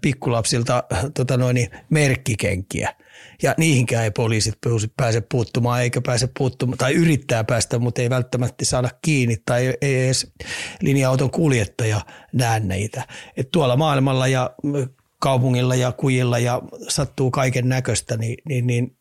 pikkulapsilta 0.00 0.84
tota 1.14 1.36
noin, 1.36 1.70
merkkikenkiä. 1.90 2.94
Ja 3.42 3.54
niihinkään 3.58 4.04
ei 4.04 4.10
poliisit 4.10 4.54
pääse 4.96 5.20
puuttumaan, 5.20 5.82
eikä 5.82 6.00
pääse 6.00 6.28
puuttumaan, 6.38 6.78
tai 6.78 6.92
yrittää 6.92 7.44
päästä, 7.44 7.78
mutta 7.78 8.02
ei 8.02 8.10
välttämättä 8.10 8.64
saada 8.64 8.88
kiinni, 9.02 9.36
tai 9.46 9.74
ei 9.80 10.04
edes 10.04 10.32
linja-auton 10.80 11.30
kuljettaja 11.30 12.00
näe 12.32 12.60
niitä. 12.60 13.02
Et 13.36 13.50
tuolla 13.50 13.76
maailmalla 13.76 14.28
ja 14.28 14.50
kaupungilla 15.24 15.74
ja 15.74 15.92
kujilla 15.92 16.38
ja 16.38 16.62
sattuu 16.88 17.30
kaiken 17.30 17.68
näköistä, 17.68 18.16
niin, 18.16 18.36
niin, 18.48 18.66
niin 18.66 18.96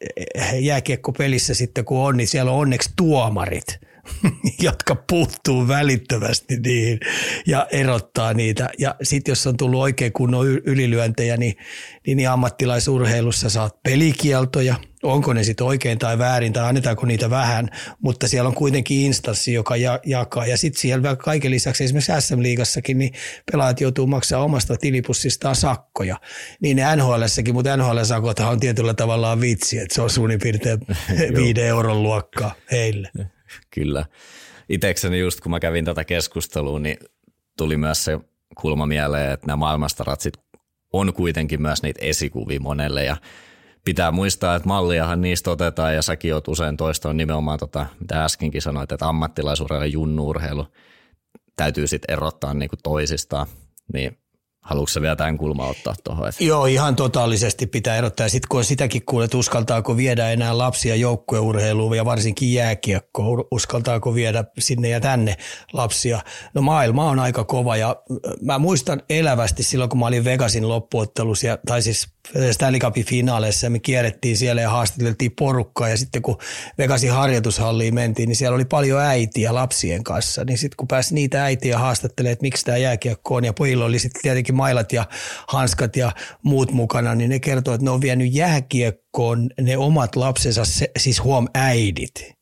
jääkiekkopelissä 0.60 1.54
sitten 1.54 1.86
kun 1.86 2.00
on, 2.00 2.18
niin 2.18 2.28
siellä 2.28 2.52
on 2.52 2.58
onneksi 2.58 2.90
tuomarit, 2.96 3.80
jotka 4.62 4.96
puuttuu 4.96 5.68
välittömästi 5.68 6.58
niihin 6.60 7.00
ja 7.48 7.68
erottaa 7.72 8.34
niitä. 8.34 8.70
Ja 8.80 8.96
sitten 9.04 9.32
jos 9.32 9.48
on 9.48 9.58
tullut 9.58 9.82
oikein 9.82 10.14
kunnon 10.14 10.48
ylilyöntejä, 10.48 11.38
niin, 11.38 11.56
niin, 12.08 12.18
niin 12.18 12.30
ammattilaisurheilussa 12.30 13.50
saat 13.50 13.84
pelikieltoja– 13.84 14.76
onko 15.04 15.34
ne 15.34 15.44
sitten 15.44 15.68
oikein 15.68 16.00
tai 16.00 16.18
väärin 16.18 16.54
tai 16.54 16.70
annetaanko 16.70 17.06
niitä 17.06 17.30
vähän, 17.30 17.70
mutta 18.02 18.28
siellä 18.28 18.48
on 18.48 18.56
kuitenkin 18.56 19.02
instanssi, 19.02 19.54
joka 19.54 19.76
ja, 19.76 20.00
jakaa. 20.06 20.46
Ja 20.46 20.58
sitten 20.58 20.82
siellä 20.82 21.16
kaiken 21.16 21.52
lisäksi 21.52 21.84
esimerkiksi 21.84 22.12
SM-liigassakin 22.20 22.98
niin 22.98 23.14
pelaajat 23.52 23.82
joutuu 23.82 24.08
maksamaan 24.08 24.46
omasta 24.46 24.78
tilipussistaan 24.78 25.56
sakkoja. 25.56 26.18
Niin 26.62 26.78
ne 26.78 26.96
NHLssäkin, 26.96 27.54
mutta 27.54 27.78
NHL-sakothan 27.78 28.52
on 28.52 28.60
tietyllä 28.60 28.94
tavallaan 28.94 29.42
vitsi, 29.42 29.80
että 29.80 29.96
se 29.96 30.02
on 30.02 30.10
suunnin 30.10 30.40
piirtein 30.40 30.80
viiden 31.38 31.66
euron 31.66 32.04
luokkaa 32.04 32.56
heille. 32.72 33.10
Kyllä. 33.74 34.06
Itekseni 34.70 35.20
just 35.20 35.42
kun 35.42 35.52
mä 35.52 35.60
kävin 35.60 35.86
tätä 35.86 36.04
keskustelua, 36.04 36.80
niin 36.80 36.98
tuli 37.58 37.78
myös 37.78 38.06
se 38.06 38.20
kulma 38.62 38.86
mieleen, 38.86 39.32
että 39.32 39.48
nämä 39.48 39.58
maailmastaratsit 39.58 40.34
on 40.94 41.14
kuitenkin 41.14 41.62
myös 41.62 41.84
niitä 41.84 42.00
esikuvia 42.04 42.60
monelle 42.60 43.04
ja 43.04 43.18
pitää 43.86 44.12
muistaa, 44.12 44.56
että 44.56 44.68
malliahan 44.68 45.22
niistä 45.22 45.52
otetaan 45.52 45.96
ja 45.96 46.02
säkin 46.02 46.34
oot 46.34 46.48
usein 46.48 46.78
toista 46.78 47.14
nimenomaan 47.14 47.60
tota, 47.60 47.86
mitä 48.00 48.26
äskenkin 48.26 48.62
sanoit, 48.62 48.92
että 48.92 49.08
ammattilaisuudella 49.08 49.86
ja 49.86 49.92
junnuurheilu 49.92 50.68
täytyy 51.56 51.88
sitten 51.88 52.14
erottaa 52.14 52.54
niinku 52.54 52.76
toisistaan, 52.84 53.48
niin 53.94 54.18
Haluatko 54.64 55.02
vielä 55.02 55.16
tämän 55.16 55.38
kulmaa 55.38 55.68
ottaa 55.68 55.94
tuohon? 56.04 56.32
Joo, 56.40 56.66
ihan 56.66 56.96
totaalisesti 56.96 57.68
pitää 57.68 57.96
erottaa. 57.96 58.30
Sitten 58.30 58.48
kun 58.50 58.64
sitäkin 58.64 59.06
kuulet, 59.06 59.34
uskaltaako 59.34 59.98
viedä 59.98 60.30
enää 60.30 60.58
lapsia 60.58 60.96
joukkueurheiluun 60.96 61.98
ja 61.98 62.06
varsinkin 62.06 62.54
jääkiekkoon, 62.54 63.46
uskaltaako 63.52 64.16
viedä 64.16 64.44
sinne 64.60 64.90
ja 64.90 65.00
tänne 65.00 65.36
lapsia. 65.74 66.22
No 66.54 66.62
maailma 66.62 67.10
on 67.10 67.20
aika 67.20 67.44
kova 67.44 67.78
ja 67.78 67.96
mä 68.42 68.60
muistan 68.60 69.02
elävästi 69.10 69.64
silloin, 69.64 69.90
kun 69.90 70.00
mä 70.00 70.06
olin 70.06 70.24
Vegasin 70.24 70.68
loppuottelussa, 70.68 71.58
tai 71.66 71.82
siis 71.82 72.13
Stanley 72.52 72.80
Cupin 72.80 73.06
finaaleissa, 73.06 73.70
me 73.70 73.80
kierrettiin 73.80 74.38
siellä 74.38 74.62
ja 74.62 74.70
haastateltiin 74.70 75.32
porukkaa 75.40 75.90
ja 75.90 75.98
sitten 75.98 76.22
kun 76.22 76.38
Vegasin 76.78 77.12
harjoitushalliin 77.12 77.94
mentiin, 77.94 78.28
niin 78.28 78.36
siellä 78.36 78.56
oli 78.56 78.66
paljon 78.66 79.02
äitiä 79.02 79.54
lapsien 79.54 80.04
kanssa. 80.04 80.44
Niin 80.44 80.58
sitten 80.58 80.78
kun 80.78 80.88
pääsi 80.88 81.14
niitä 81.14 81.44
äitiä 81.44 81.80
haastattelemaan, 81.80 82.34
että 82.34 82.44
miksi 82.44 82.66
tämä 82.66 82.78
jääkiekko 82.78 83.36
on 83.36 83.46
ja 83.46 83.54
pojilla 83.54 83.86
oli 83.86 84.00
sitten 84.00 84.22
tietenkin 84.22 84.56
mailat 84.56 84.94
ja 84.94 85.06
hanskat 85.48 85.96
ja 85.96 86.12
muut 86.44 86.72
mukana, 86.72 87.16
niin 87.16 87.30
ne 87.30 87.40
kertoo, 87.40 87.74
että 87.74 87.86
ne 87.86 87.92
on 87.92 88.02
vienyt 88.02 88.34
jääkiekkoon 88.34 89.50
ne 89.62 89.78
omat 89.78 90.16
lapsensa, 90.16 90.62
siis 90.98 91.24
huom 91.24 91.48
äidit. 91.54 92.34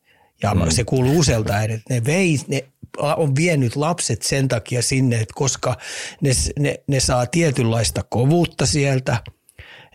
Ja 0.44 0.56
mm. 0.56 0.70
se 0.70 0.84
kuuluu 0.84 1.20
usealta 1.20 1.54
äidit. 1.54 1.82
Ne 1.90 2.06
vei, 2.06 2.40
ne 2.48 2.64
on 2.98 3.36
vienyt 3.36 3.76
lapset 3.76 4.22
sen 4.22 4.48
takia 4.48 4.82
sinne, 4.82 5.16
että 5.16 5.34
koska 5.36 5.78
ne, 6.22 6.32
ne, 6.60 6.80
ne 6.88 7.00
saa 7.00 7.26
tietynlaista 7.26 8.04
kovuutta 8.10 8.66
sieltä– 8.66 9.18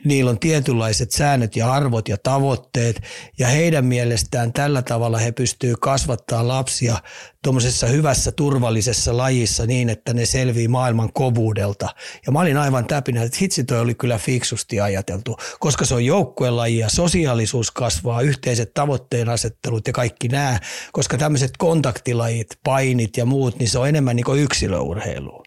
niillä 0.04 0.30
on 0.30 0.38
tietynlaiset 0.38 1.10
säännöt 1.10 1.56
ja 1.56 1.72
arvot 1.72 2.08
ja 2.08 2.16
tavoitteet 2.22 3.02
ja 3.38 3.46
heidän 3.46 3.84
mielestään 3.84 4.52
tällä 4.52 4.82
tavalla 4.82 5.18
he 5.18 5.32
pystyy 5.32 5.74
kasvattaa 5.80 6.48
lapsia 6.48 6.96
tuommoisessa 7.42 7.86
hyvässä 7.86 8.32
turvallisessa 8.32 9.16
lajissa 9.16 9.66
niin, 9.66 9.88
että 9.88 10.14
ne 10.14 10.26
selvii 10.26 10.68
maailman 10.68 11.12
kovuudelta. 11.12 11.88
Ja 12.26 12.32
mä 12.32 12.40
olin 12.40 12.56
aivan 12.56 12.86
täpinä, 12.86 13.22
että 13.22 13.38
hitsi 13.40 13.64
toi 13.64 13.80
oli 13.80 13.94
kyllä 13.94 14.18
fiksusti 14.18 14.80
ajateltu, 14.80 15.36
koska 15.60 15.84
se 15.84 15.94
on 15.94 16.04
joukkuelaji 16.04 16.78
ja 16.78 16.88
sosiaalisuus 16.88 17.70
kasvaa, 17.70 18.22
yhteiset 18.22 18.74
tavoitteen 18.74 19.28
asettelut 19.28 19.86
ja 19.86 19.92
kaikki 19.92 20.28
nämä, 20.28 20.60
koska 20.92 21.18
tämmöiset 21.18 21.56
kontaktilajit, 21.58 22.48
painit 22.64 23.16
ja 23.16 23.24
muut, 23.24 23.58
niin 23.58 23.68
se 23.68 23.78
on 23.78 23.88
enemmän 23.88 24.16
niin 24.16 24.24
kuin 24.24 24.42
yksilöurheilua. 24.42 25.45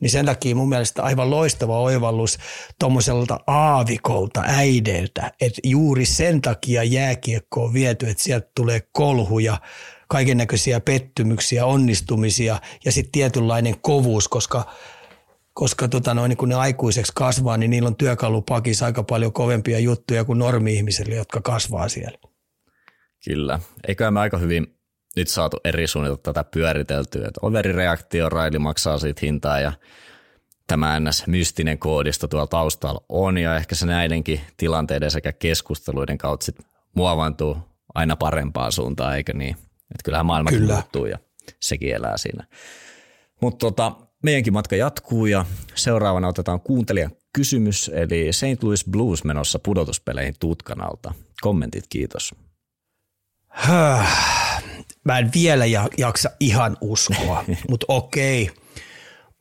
Niin 0.00 0.10
sen 0.10 0.26
takia 0.26 0.54
mun 0.54 0.68
mielestä 0.68 1.02
aivan 1.02 1.30
loistava 1.30 1.80
oivallus 1.80 2.38
tuommoiselta 2.80 3.40
aavikolta, 3.46 4.42
äideiltä, 4.46 5.32
että 5.40 5.60
juuri 5.64 6.04
sen 6.04 6.40
takia 6.40 6.82
jääkiekko 6.82 7.64
on 7.64 7.72
viety, 7.72 8.08
että 8.08 8.22
sieltä 8.22 8.50
tulee 8.54 8.80
kolhuja 8.92 9.60
kaiken 10.08 10.36
näköisiä 10.36 10.80
pettymyksiä, 10.80 11.66
onnistumisia 11.66 12.60
ja 12.84 12.92
sitten 12.92 13.12
tietynlainen 13.12 13.74
kovuus, 13.80 14.28
koska 14.28 14.64
koska 15.54 15.88
tota 15.88 16.14
noin, 16.14 16.28
niin 16.28 16.36
kun 16.36 16.48
ne 16.48 16.54
aikuiseksi 16.54 17.12
kasvaa, 17.14 17.56
niin 17.56 17.70
niillä 17.70 17.86
on 17.86 17.96
työkalupakissa 17.96 18.86
aika 18.86 19.02
paljon 19.02 19.32
kovempia 19.32 19.78
juttuja 19.78 20.24
kuin 20.24 20.38
normi-ihmisille, 20.38 21.14
jotka 21.14 21.40
kasvaa 21.40 21.88
siellä. 21.88 22.18
Kyllä. 23.24 23.60
Eikö 23.88 24.10
me 24.10 24.20
aika 24.20 24.38
hyvin 24.38 24.75
nyt 25.16 25.28
saatu 25.28 25.56
eri 25.64 25.86
suunnilta 25.86 26.22
tätä 26.22 26.44
pyöriteltyä, 26.50 27.28
että 27.28 27.40
overireaktio, 27.42 28.28
raili 28.28 28.58
maksaa 28.58 28.98
siitä 28.98 29.20
hintaa 29.22 29.60
ja 29.60 29.72
tämä 30.66 31.00
ns. 31.00 31.26
mystinen 31.26 31.78
koodisto 31.78 32.28
tuolla 32.28 32.46
taustalla 32.46 33.04
on 33.08 33.38
ja 33.38 33.56
ehkä 33.56 33.74
se 33.74 33.86
näidenkin 33.86 34.40
tilanteiden 34.56 35.10
sekä 35.10 35.32
keskusteluiden 35.32 36.18
kautta 36.18 36.46
sit 36.46 36.56
muovantuu 36.94 37.58
aina 37.94 38.16
parempaan 38.16 38.72
suuntaan, 38.72 39.16
eikö 39.16 39.32
niin? 39.32 39.56
Että 39.90 40.04
kyllähän 40.04 40.26
maailma 40.26 40.50
Kyllä. 40.50 40.72
muuttuu 40.72 41.06
ja 41.06 41.18
sekin 41.60 41.94
elää 41.94 42.16
siinä. 42.16 42.46
Mutta 43.40 43.66
tota, 43.66 43.92
meidänkin 44.22 44.52
matka 44.52 44.76
jatkuu 44.76 45.26
ja 45.26 45.44
seuraavana 45.74 46.28
otetaan 46.28 46.60
kuuntelijan 46.60 47.10
kysymys, 47.32 47.90
eli 47.94 48.32
St. 48.32 48.62
Louis 48.62 48.84
Blues 48.90 49.24
menossa 49.24 49.58
pudotuspeleihin 49.58 50.34
tutkanalta. 50.40 51.14
Kommentit, 51.40 51.84
kiitos. 51.88 52.34
Mä 55.06 55.18
en 55.18 55.30
vielä 55.34 55.64
jaksa 55.98 56.30
ihan 56.40 56.76
uskoa, 56.80 57.44
mutta 57.70 57.86
okei. 57.88 58.50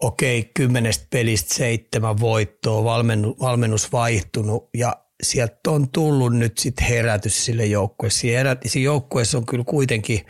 Okei, 0.02 0.52
kymmenestä 0.54 1.08
pelistä 1.10 1.54
seitsemän 1.54 2.20
voittoa, 2.20 2.84
valmennu, 2.84 3.36
valmennus 3.42 3.92
vaihtunut 3.92 4.70
ja 4.78 4.96
sieltä 5.24 5.56
on 5.68 5.90
tullut 5.90 6.34
nyt 6.34 6.58
sitten 6.58 6.88
herätys 6.88 7.46
sille 7.46 7.66
joukkueelle. 7.66 8.58
Siinä 8.66 8.86
joukkueessa 8.86 9.38
on 9.38 9.46
kyllä 9.46 9.64
kuitenkin 9.64 10.26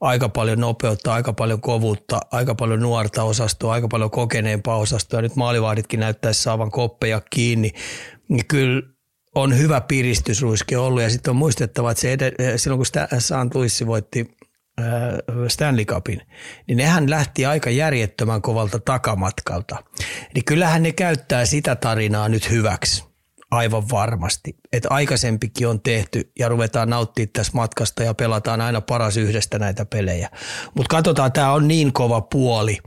aika 0.00 0.28
paljon 0.28 0.60
nopeutta, 0.60 1.12
aika 1.12 1.32
paljon 1.32 1.60
kovuutta, 1.60 2.20
aika 2.32 2.54
paljon 2.54 2.80
nuorta 2.80 3.22
osastoa, 3.22 3.72
aika 3.72 3.88
paljon 3.88 4.10
kokeneempaa 4.10 4.76
osastoa. 4.76 5.18
Ja 5.18 5.22
nyt 5.22 5.36
maalivahditkin 5.36 6.00
näyttäisi 6.00 6.42
saavan 6.42 6.70
koppeja 6.70 7.22
kiinni. 7.30 7.72
Niin 8.28 8.46
kyllä 8.46 8.82
on 9.34 9.58
hyvä 9.58 9.80
piristysruiske 9.80 10.78
ollut 10.78 11.02
ja 11.02 11.10
sitten 11.10 11.30
on 11.30 11.36
muistettava, 11.36 11.90
että 11.90 12.00
se 12.00 12.12
ed- 12.12 12.58
silloin 12.58 12.78
kun 12.78 12.86
St. 13.20 13.54
Louis 13.54 13.86
voitti 13.86 14.20
äh, 14.20 14.39
Stanley 15.48 15.84
Cupin, 15.84 16.20
niin 16.66 16.76
nehän 16.76 17.10
lähti 17.10 17.46
aika 17.46 17.70
järjettömän 17.70 18.42
kovalta 18.42 18.78
takamatkalta. 18.78 19.76
Eli 20.34 20.42
kyllähän 20.42 20.82
ne 20.82 20.92
käyttää 20.92 21.46
sitä 21.46 21.76
tarinaa 21.76 22.28
nyt 22.28 22.50
hyväksi 22.50 23.10
aivan 23.50 23.90
varmasti. 23.90 24.54
Että 24.72 24.88
aikaisempikin 24.90 25.68
on 25.68 25.80
tehty 25.80 26.32
ja 26.38 26.48
ruvetaan 26.48 26.90
nauttia 26.90 27.26
tässä 27.32 27.52
matkasta 27.54 28.02
ja 28.02 28.14
pelataan 28.14 28.60
aina 28.60 28.80
paras 28.80 29.16
yhdestä 29.16 29.58
näitä 29.58 29.84
pelejä. 29.84 30.30
Mutta 30.74 30.96
katsotaan, 30.96 31.32
tämä 31.32 31.52
on 31.52 31.68
niin 31.68 31.92
kova 31.92 32.20
puoli. 32.20 32.78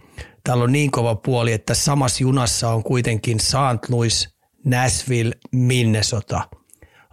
Täällä 0.43 0.63
on 0.63 0.71
niin 0.71 0.91
kova 0.91 1.15
puoli, 1.15 1.53
että 1.53 1.73
samassa 1.73 2.23
junassa 2.23 2.69
on 2.69 2.83
kuitenkin 2.83 3.39
St. 3.39 3.89
Louis, 3.89 4.29
Nashville, 4.65 5.35
Minnesota, 5.51 6.49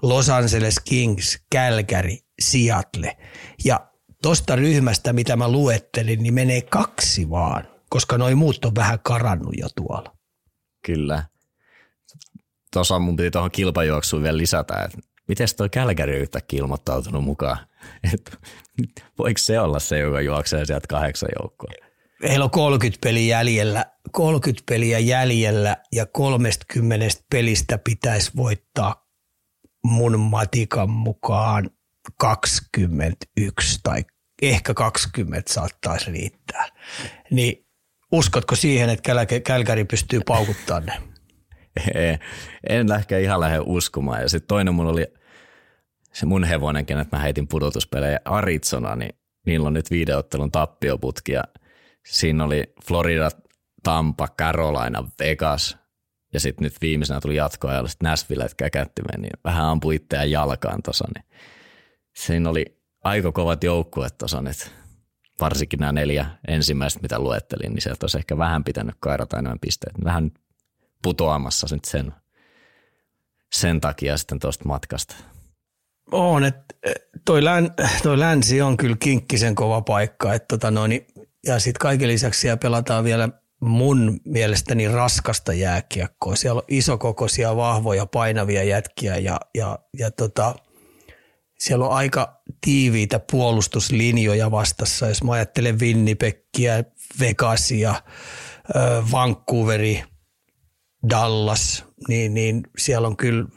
Los 0.03 0.31
Angeles 0.31 0.81
Kings, 0.85 1.39
Calgary, 1.55 2.17
Seattle. 2.41 3.17
Ja 3.65 3.90
tosta 4.23 4.57
ryhmästä, 4.57 5.13
mitä 5.13 5.37
mä 5.37 5.49
luettelin, 5.49 6.23
niin 6.23 6.35
menee 6.35 6.61
kaksi 6.61 7.31
vaan, 7.31 7.69
koska 7.91 8.19
noin 8.19 8.39
muut 8.39 8.65
on 8.65 8.75
vähän 8.75 8.99
karannut 9.03 9.55
jo 9.57 9.69
tuolla. 9.77 10.17
Kyllä 10.87 11.23
tuossa 12.73 12.99
mun 12.99 13.17
piti 13.17 13.31
tuohon 13.31 13.51
kilpajuoksuun 13.51 14.23
vielä 14.23 14.39
lisätä, 14.39 14.83
että 14.85 14.99
miten 15.29 15.49
toi 15.57 15.69
Kälkäri 15.69 16.17
yhtäkkiä 16.17 16.59
ilmoittautunut 16.59 17.25
mukaan? 17.25 17.59
Et, 18.15 18.39
voiko 19.19 19.39
se 19.39 19.61
olla 19.61 19.79
se, 19.79 19.99
joka 19.99 20.21
juoksee 20.21 20.65
sieltä 20.65 20.87
kahdeksan 20.89 21.29
joukkoa? 21.41 21.71
Heillä 22.23 22.45
on 22.45 22.51
30 22.51 22.99
peliä 23.03 23.39
jäljellä, 23.39 23.85
30 24.13 24.63
peliä 24.69 24.99
jäljellä 24.99 25.77
ja 25.93 26.07
30 26.07 27.07
pelistä 27.31 27.79
pitäisi 27.79 28.31
voittaa 28.37 29.07
mun 29.85 30.21
matikan 30.21 30.91
mukaan 30.91 31.71
21 32.19 33.81
tai 33.83 34.05
ehkä 34.43 34.75
20 34.75 35.53
saattaisi 35.53 36.11
riittää. 36.11 36.69
Niin 37.31 37.67
uskotko 38.13 38.57
siihen, 38.57 38.91
että 38.91 39.27
Kälkäri 39.45 39.85
pystyy 39.85 40.21
paukuttamaan 40.27 40.87
ne? 40.87 41.11
en 42.69 42.89
lähke 42.89 43.21
ihan 43.21 43.41
lähde 43.41 43.59
uskomaan. 43.67 44.23
Ja 44.23 44.29
sitten 44.29 44.49
toinen 44.49 44.75
mun 44.75 44.87
oli 44.87 45.07
se 46.13 46.27
mun 46.27 46.45
hevonen, 46.45 46.87
kenet 46.87 47.13
mä 47.13 47.19
heitin 47.19 47.49
pudotuspelejä 47.49 48.21
Arizona, 48.25 48.97
niin 48.97 49.15
niillä 49.47 49.67
on 49.67 49.75
nyt 49.75 49.91
videottelun 49.91 50.51
tappioputki 50.51 51.33
ja 51.33 51.45
siinä 52.07 52.45
oli 52.45 52.65
Florida, 52.87 53.31
Tampa, 53.83 54.29
Carolina, 54.39 55.09
Vegas 55.19 55.79
ja 56.33 56.41
sitten 56.41 56.65
nyt 56.65 56.75
viimeisenä 56.81 57.21
tuli 57.21 57.37
jatkoa 57.37 57.73
ja 57.73 57.87
sitten 57.87 58.11
Nashville 58.11 58.47
käkättimeen, 58.57 59.23
niin 59.23 59.33
vähän 59.45 59.65
ampui 59.65 59.95
itseään 59.95 60.31
jalkaan 60.31 60.83
tuossa, 60.83 61.05
niin 61.15 61.25
siinä 62.17 62.51
oli 62.51 62.81
aika 63.05 63.33
kovat 63.33 63.65
joukkueet 63.65 64.19
tuossa 64.19 64.43
nyt. 64.43 64.71
Varsinkin 65.41 65.79
nämä 65.81 65.93
neljä 65.93 66.27
ensimmäistä, 66.49 67.01
mitä 67.03 67.19
luettelin, 67.19 67.73
niin 67.73 67.83
sieltä 67.83 68.05
olisi 68.05 68.19
ehkä 68.19 68.39
vähän 68.39 68.65
pitänyt 68.65 68.95
kairata 69.01 69.39
enemmän 69.39 69.59
pisteet. 69.61 69.95
Vähän 70.05 70.31
putoamassa 71.03 71.67
nyt 71.71 71.85
sen, 71.85 72.15
sen 73.53 73.81
takia 73.81 74.17
sitten 74.17 74.39
tuosta 74.39 74.65
matkasta. 74.65 75.15
On, 76.13 76.45
että 76.45 76.75
toi, 77.25 77.45
län, 77.45 77.71
toi 78.03 78.19
länsi 78.19 78.63
on 78.63 78.77
kyllä 78.77 78.97
kinkkisen 79.01 79.55
kova 79.55 79.81
paikka. 79.81 80.35
Että 80.35 80.47
tota 80.49 80.71
noin, 80.71 81.07
ja 81.47 81.59
sitten 81.59 81.81
kaiken 81.81 82.09
lisäksi 82.09 82.41
siellä 82.41 82.57
pelataan 82.57 83.05
vielä 83.05 83.29
mun 83.61 84.21
mielestäni 84.25 84.89
raskasta 84.89 85.53
jääkiekkoa. 85.53 86.37
Siellä 86.37 86.59
on 86.59 86.65
isokokoisia, 86.69 87.57
vahvoja, 87.57 88.07
painavia 88.07 88.65
jätkiä 88.65 89.17
ja, 89.17 89.41
ja, 89.55 89.79
ja 89.99 90.11
tota, 90.11 90.55
siellä 91.61 91.87
on 91.87 91.93
aika 91.93 92.43
tiiviitä 92.61 93.21
puolustuslinjoja 93.31 94.51
vastassa. 94.51 95.09
Jos 95.09 95.23
mä 95.23 95.33
ajattelen 95.33 95.81
Winnipekkiä, 95.81 96.85
Vegasia, 97.21 97.95
Vancouveri, 99.13 100.05
Dallas, 101.11 101.85
niin, 102.09 102.35
niin 102.35 102.63
siellä 102.79 103.09
on 103.09 103.17
kyllä 103.17 103.49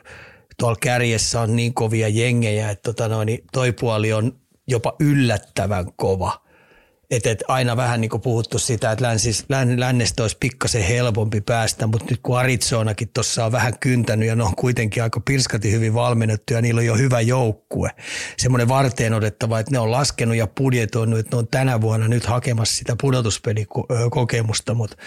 tuolla 0.60 0.78
kärjessä 0.82 1.42
on 1.42 1.56
niin 1.56 1.74
kovia 1.74 2.08
jengejä, 2.08 2.70
että 2.70 2.94
tota 2.94 3.08
noin, 3.08 3.26
niin 3.26 3.40
toi 3.52 3.72
puoli 3.72 4.14
on 4.14 4.40
jopa 4.68 4.96
yllättävän 5.00 5.94
kova. 5.96 6.44
Et, 7.14 7.28
et 7.28 7.44
aina 7.48 7.78
vähän 7.78 8.02
niin 8.02 8.10
kuin 8.10 8.22
puhuttu 8.22 8.60
sitä, 8.60 8.92
että 8.92 9.06
länsis, 9.06 9.46
län, 9.50 9.80
lännestä 9.80 10.24
olisi 10.24 10.38
pikkasen 10.40 10.84
helpompi 10.84 11.42
päästä, 11.42 11.88
mutta 11.88 12.06
nyt 12.10 12.20
kun 12.24 12.40
Arizonakin 12.40 13.10
tuossa 13.14 13.46
on 13.46 13.52
vähän 13.52 13.80
kyntänyt 13.80 14.28
ja 14.28 14.36
ne 14.36 14.44
on 14.44 14.56
kuitenkin 14.56 15.04
aika 15.04 15.20
pirskati 15.20 15.72
hyvin 15.72 15.94
valmennettu 15.94 16.54
ja 16.54 16.62
niillä 16.62 16.80
on 16.80 16.86
jo 16.86 16.96
hyvä 16.96 17.22
joukkue. 17.22 17.90
Semmoinen 18.38 18.68
varteen 18.68 19.14
otettava, 19.14 19.60
että 19.60 19.72
ne 19.72 19.80
on 19.80 19.92
laskenut 19.92 20.36
ja 20.36 20.48
budjetoinut, 20.48 21.20
että 21.20 21.36
ne 21.36 21.40
on 21.40 21.48
tänä 21.48 21.82
vuonna 21.82 22.08
nyt 22.08 22.26
hakemassa 22.26 22.78
sitä 22.78 22.96
pudotuspelikokemusta, 23.02 24.74
mutta 24.74 24.98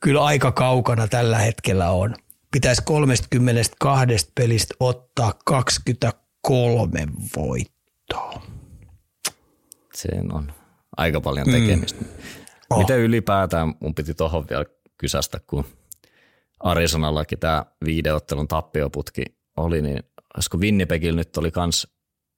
kyllä 0.00 0.24
aika 0.24 0.52
kaukana 0.52 1.08
tällä 1.08 1.38
hetkellä 1.38 1.90
on. 1.90 2.14
Pitäisi 2.50 2.82
32 2.84 4.30
pelistä 4.34 4.74
ottaa 4.80 5.32
23 5.44 7.06
voittoa. 7.36 8.42
Se 9.94 10.08
on 10.32 10.61
aika 10.96 11.20
paljon 11.20 11.50
tekemistä. 11.50 12.00
Mm. 12.00 12.08
Oh. 12.70 12.78
Miten 12.78 12.98
ylipäätään 12.98 13.74
mun 13.80 13.94
piti 13.94 14.14
tuohon 14.14 14.46
vielä 14.50 14.64
kysästä, 14.98 15.40
kun 15.46 15.64
Arizonallakin 16.60 17.38
tämä 17.38 17.64
viideottelun 17.84 18.48
tappioputki 18.48 19.24
oli, 19.56 19.82
niin 19.82 20.02
olisiko 20.34 20.58
Winnipegillä 20.58 21.16
nyt 21.16 21.36
oli 21.36 21.50
kans 21.50 21.88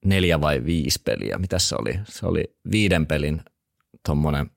neljä 0.05 0.40
vai 0.40 0.64
viisi 0.64 1.03
peliä? 1.05 1.38
Mitä 1.38 1.59
se 1.59 1.77
oli? 1.79 2.01
Se 2.05 2.27
oli 2.27 2.45
viiden 2.73 3.07
pelin 3.07 3.43
tuommoinen 4.07 4.51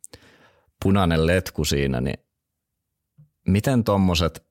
punainen 0.84 1.28
letku 1.28 1.66
siinä, 1.66 2.02
niin 2.02 2.18
miten 3.48 3.84
tuommoiset, 3.84 4.48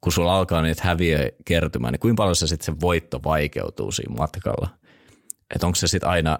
kun 0.00 0.12
sulla 0.12 0.38
alkaa 0.38 0.62
niitä 0.62 0.82
häviö 0.84 1.32
kertymään, 1.44 1.92
niin 1.92 2.00
kuinka 2.00 2.20
paljon 2.20 2.36
se 2.36 2.46
sitten 2.46 2.74
se 2.74 2.80
voitto 2.80 3.20
vaikeutuu 3.24 3.92
siinä 3.92 4.14
matkalla? 4.14 4.68
Että 5.54 5.66
onko 5.66 5.76
se 5.76 5.86
sitten 5.86 6.10
aina 6.10 6.38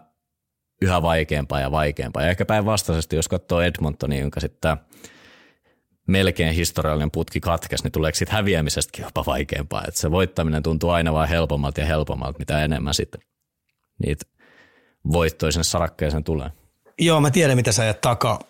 yhä 0.84 1.02
vaikeampaa 1.02 1.60
ja 1.60 1.70
vaikeampaa? 1.70 2.22
Ja 2.22 2.30
ehkä 2.30 2.44
päinvastaisesti, 2.44 3.16
jos 3.16 3.28
katsoo 3.28 3.60
Edmontonia, 3.60 4.20
jonka 4.20 4.40
sitten 4.40 4.76
melkein 6.06 6.54
historiallinen 6.54 7.10
putki 7.10 7.40
katkes, 7.40 7.84
niin 7.84 7.92
tuleeko 7.92 8.16
sitten 8.16 8.36
häviämisestäkin 8.36 9.04
jopa 9.04 9.24
vaikeampaa? 9.26 9.84
Että 9.88 10.00
se 10.00 10.10
voittaminen 10.10 10.62
tuntuu 10.62 10.90
aina 10.90 11.12
vain 11.12 11.28
helpommalta 11.28 11.80
ja 11.80 11.86
helpommalta, 11.86 12.38
mitä 12.38 12.64
enemmän 12.64 12.94
sitten 12.94 13.20
niitä 13.98 14.24
voittoja 15.12 15.52
sinne 15.52 15.64
sarakkeeseen 15.64 16.24
tulee. 16.24 16.50
Joo, 16.98 17.20
mä 17.20 17.30
tiedän 17.30 17.56
mitä 17.56 17.72
sä 17.72 17.82
ajat 17.82 18.00
takaa. 18.00 18.40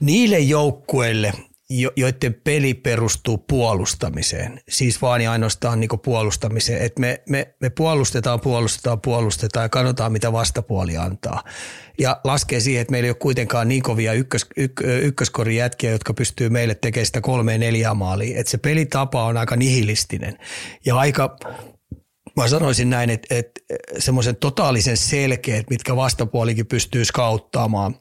Niille 0.00 0.38
joukkueille, 0.38 1.32
jo, 1.70 1.90
joiden 1.96 2.34
peli 2.44 2.74
perustuu 2.74 3.38
puolustamiseen. 3.38 4.60
Siis 4.68 5.02
vaan 5.02 5.20
ja 5.20 5.32
ainoastaan 5.32 5.80
niin 5.80 5.90
puolustamiseen. 6.04 6.82
Että 6.82 7.00
me, 7.00 7.22
me, 7.28 7.54
me 7.60 7.70
puolustetaan, 7.70 8.40
puolustetaan, 8.40 9.00
puolustetaan 9.00 9.64
ja 9.64 9.68
katsotaan, 9.68 10.12
mitä 10.12 10.32
vastapuoli 10.32 10.96
antaa. 10.96 11.44
Ja 11.98 12.20
laskee 12.24 12.60
siihen, 12.60 12.80
että 12.80 12.90
meillä 12.90 13.06
ei 13.06 13.10
ole 13.10 13.16
kuitenkaan 13.20 13.68
niin 13.68 13.82
kovia 13.82 14.12
ykkös, 14.12 14.46
yk, 14.56 14.80
ykköskorin 15.02 15.56
jätkiä, 15.56 15.90
jotka 15.90 16.14
pystyy 16.14 16.48
meille 16.48 16.74
tekemään 16.74 17.06
sitä 17.06 17.20
kolmeen 17.20 17.60
neljä 17.60 17.94
maalia. 17.94 18.40
Että 18.40 18.50
se 18.50 18.58
pelitapa 18.58 19.24
on 19.24 19.36
aika 19.36 19.56
nihilistinen 19.56 20.38
ja 20.84 20.96
aika 20.96 21.36
mä 22.36 22.48
sanoisin 22.48 22.90
näin, 22.90 23.10
että, 23.10 23.34
että 23.34 23.60
semmoisen 23.98 24.36
totaalisen 24.36 24.96
selkeät, 24.96 25.70
mitkä 25.70 25.96
vastapuolikin 25.96 26.66
pystyy 26.66 27.04
skauttaamaan, 27.04 27.94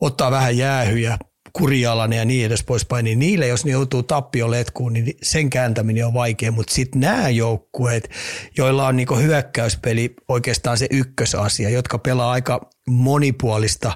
ottaa 0.00 0.30
vähän 0.30 0.56
jäähyjä, 0.56 1.18
kurialainen 1.52 2.18
ja 2.18 2.24
niin 2.24 2.46
edes 2.46 2.62
poispäin, 2.62 3.04
niin 3.04 3.18
niille, 3.18 3.46
jos 3.46 3.64
ne 3.64 3.70
joutuu 3.70 4.02
tappioletkuun, 4.02 4.92
niin 4.92 5.16
sen 5.22 5.50
kääntäminen 5.50 6.06
on 6.06 6.14
vaikea, 6.14 6.52
mutta 6.52 6.74
sitten 6.74 7.00
nämä 7.00 7.28
joukkueet, 7.28 8.10
joilla 8.56 8.86
on 8.86 8.96
niinku 8.96 9.16
hyökkäyspeli 9.16 10.14
oikeastaan 10.28 10.78
se 10.78 10.86
ykkösasia, 10.90 11.70
jotka 11.70 11.98
pelaa 11.98 12.30
aika 12.32 12.70
monipuolista 12.88 13.92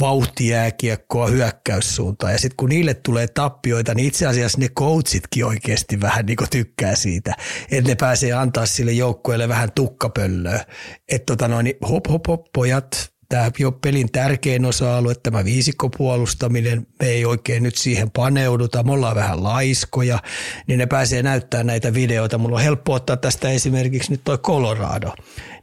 vauhtijääkiekkoa 0.00 1.26
hyökkäyssuuntaan. 1.26 2.32
Ja 2.32 2.38
sitten 2.38 2.56
kun 2.56 2.68
niille 2.68 2.94
tulee 2.94 3.26
tappioita, 3.26 3.94
niin 3.94 4.08
itse 4.08 4.26
asiassa 4.26 4.58
ne 4.58 4.68
coachitkin 4.68 5.44
oikeasti 5.44 6.00
vähän 6.00 6.26
niin 6.26 6.38
tykkää 6.50 6.94
siitä, 6.94 7.34
että 7.70 7.90
ne 7.90 7.94
pääsee 7.94 8.32
antaa 8.32 8.66
sille 8.66 8.92
joukkueelle 8.92 9.48
vähän 9.48 9.72
tukkapöllöä. 9.72 10.64
Että 11.08 11.26
tota 11.26 11.48
noin, 11.48 11.74
hop 11.88 12.08
hop 12.08 12.26
hop 12.28 12.44
pojat, 12.54 13.12
tämä 13.28 13.50
pelin 13.80 14.12
tärkein 14.12 14.64
osa-alue, 14.64 15.14
tämä 15.14 15.44
viisikkopuolustaminen, 15.44 16.86
me 17.00 17.06
ei 17.08 17.24
oikein 17.24 17.62
nyt 17.62 17.76
siihen 17.76 18.10
paneuduta, 18.10 18.82
me 18.82 18.92
ollaan 18.92 19.16
vähän 19.16 19.42
laiskoja, 19.42 20.18
niin 20.66 20.78
ne 20.78 20.86
pääsee 20.86 21.22
näyttämään 21.22 21.66
näitä 21.66 21.94
videoita. 21.94 22.38
Mulla 22.38 22.56
on 22.56 22.62
helppo 22.62 22.92
ottaa 22.92 23.16
tästä 23.16 23.50
esimerkiksi 23.50 24.10
nyt 24.10 24.20
toi 24.24 24.38
Colorado, 24.38 25.12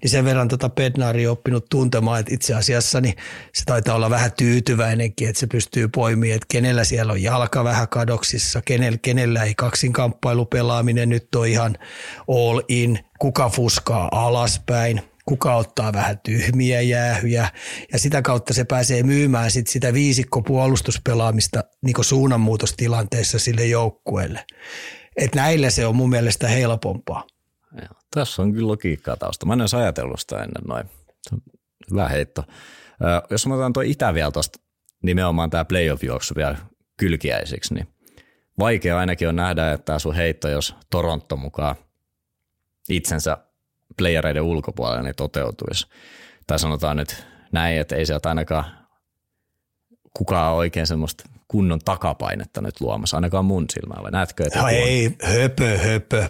niin 0.02 0.10
sen 0.10 0.26
verran 0.26 0.48
tota 0.48 0.70
Bednari 0.70 1.28
on 1.28 1.32
oppinut 1.32 1.66
tuntemaan, 1.70 2.20
että 2.20 2.34
itse 2.34 2.54
asiassa 2.54 3.02
niin 3.02 3.16
se 3.54 3.64
taitaa 3.66 3.96
olla 3.96 4.10
vähän 4.10 4.32
tyytyväinenkin, 4.38 5.30
että 5.30 5.40
se 5.40 5.48
pystyy 5.48 5.88
poimimaan, 5.88 6.36
että 6.36 6.46
kenellä 6.52 6.84
siellä 6.84 7.14
on 7.14 7.24
jalka 7.24 7.64
vähän 7.64 7.88
kadoksissa, 7.90 8.62
kenellä, 8.62 8.98
kenellä 9.02 9.44
ei 9.44 9.56
kaksinkamppailupelaaminen 9.56 11.10
nyt 11.10 11.36
on 11.36 11.48
ihan 11.48 11.78
all 12.28 12.62
in, 12.68 13.00
kuka 13.20 13.50
fuskaa 13.50 14.10
alaspäin– 14.12 15.02
kuka 15.26 15.56
ottaa 15.56 15.94
vähän 15.94 16.20
tyhmiä 16.20 16.82
jäähyjä 16.82 17.50
ja 17.94 18.00
sitä 18.00 18.22
kautta 18.22 18.54
se 18.54 18.64
pääsee 18.64 19.04
myymään 19.04 19.52
sit 19.52 19.68
sitä 19.68 19.94
viisikko 19.94 20.42
puolustuspelaamista 20.42 21.64
niin 21.82 21.96
suunnanmuutostilanteessa 22.02 23.40
sille 23.40 23.66
joukkueelle. 23.66 24.46
Et 25.18 25.36
näillä 25.36 25.70
se 25.70 25.86
on 25.86 25.96
mun 25.96 26.10
mielestä 26.10 26.48
helpompaa. 26.48 27.28
Ja, 27.82 27.90
tässä 28.12 28.42
on 28.42 28.54
kyllä 28.54 28.68
logiikkaa 28.68 29.18
tausta. 29.18 29.46
Mä 29.46 29.54
en 29.54 29.62
edes 29.62 29.74
ajatellut 29.74 30.20
sitä 30.20 30.44
ennen 30.44 30.64
noin. 30.68 30.90
Hyvä 31.92 32.10
heitto. 32.10 32.44
jos 33.30 33.48
mä 33.48 33.56
otan 33.56 33.74
tuo 33.74 33.84
Itä 33.84 34.14
vielä 34.14 34.32
tuosta 34.32 34.60
nimenomaan 35.04 35.50
tämä 35.50 35.66
playoff-juoksu 35.66 36.36
vielä 36.36 36.58
kylkiäisiksi, 36.98 37.74
niin 37.74 37.88
vaikea 38.60 39.00
ainakin 39.00 39.30
on 39.30 39.36
nähdä, 39.36 39.72
että 39.72 39.86
tämä 39.86 40.00
sun 40.00 40.16
heitto, 40.16 40.50
jos 40.50 40.76
Toronto 40.90 41.38
mukaan 41.38 41.76
itsensä 42.90 43.38
playereiden 43.98 44.44
ulkopuolella 44.44 45.02
niin 45.02 45.16
toteutuisi. 45.16 45.88
Tai 46.48 46.60
sanotaan 46.60 46.98
nyt 46.98 47.26
näin, 47.52 47.80
että 47.80 47.96
ei 47.96 48.06
sieltä 48.06 48.30
ainakaan 48.30 48.66
kukaan 50.14 50.54
oikein 50.54 50.88
semmoista 50.88 51.24
kunnon 51.48 51.80
takapainetta 51.80 52.62
nyt 52.62 52.82
luomassa, 52.82 53.18
ainakaan 53.18 53.46
mun 53.46 53.66
silmällä. 53.74 54.12
Näetkö, 54.12 54.44
että 54.44 54.62
no 54.62 54.68
ei, 54.68 55.16
höpö, 55.24 55.78
höpö. 55.78 56.30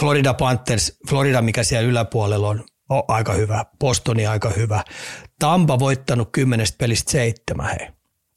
Florida 0.00 0.34
Panthers, 0.34 0.98
Florida, 1.08 1.42
mikä 1.42 1.64
siellä 1.64 1.88
yläpuolella 1.88 2.48
on, 2.48 2.64
on 2.88 3.02
aika 3.08 3.32
hyvä. 3.32 3.64
Bostoni 3.78 4.26
aika 4.26 4.50
hyvä. 4.50 4.84
Tampa 5.38 5.78
voittanut 5.78 6.28
kymmenestä 6.32 6.78
pelistä 6.78 7.12
seitsemän, 7.12 7.66
hei. 7.66 7.88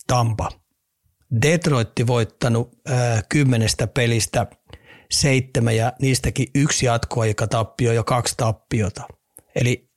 Tampa. 0.08 0.50
Detroitti 1.42 2.08
voittanut 2.08 2.72
äh, 2.90 3.24
kymmenestä 3.30 3.88
pelistä 3.88 4.48
seitsemän 5.22 5.76
ja 5.76 5.94
niistäkin 6.02 6.48
yksi 6.56 6.86
jatkoaika 6.86 7.48
tappio 7.48 7.94
ja 7.94 8.04
kaksi 8.04 8.34
tappiota. 8.38 9.04
Eli 9.56 9.90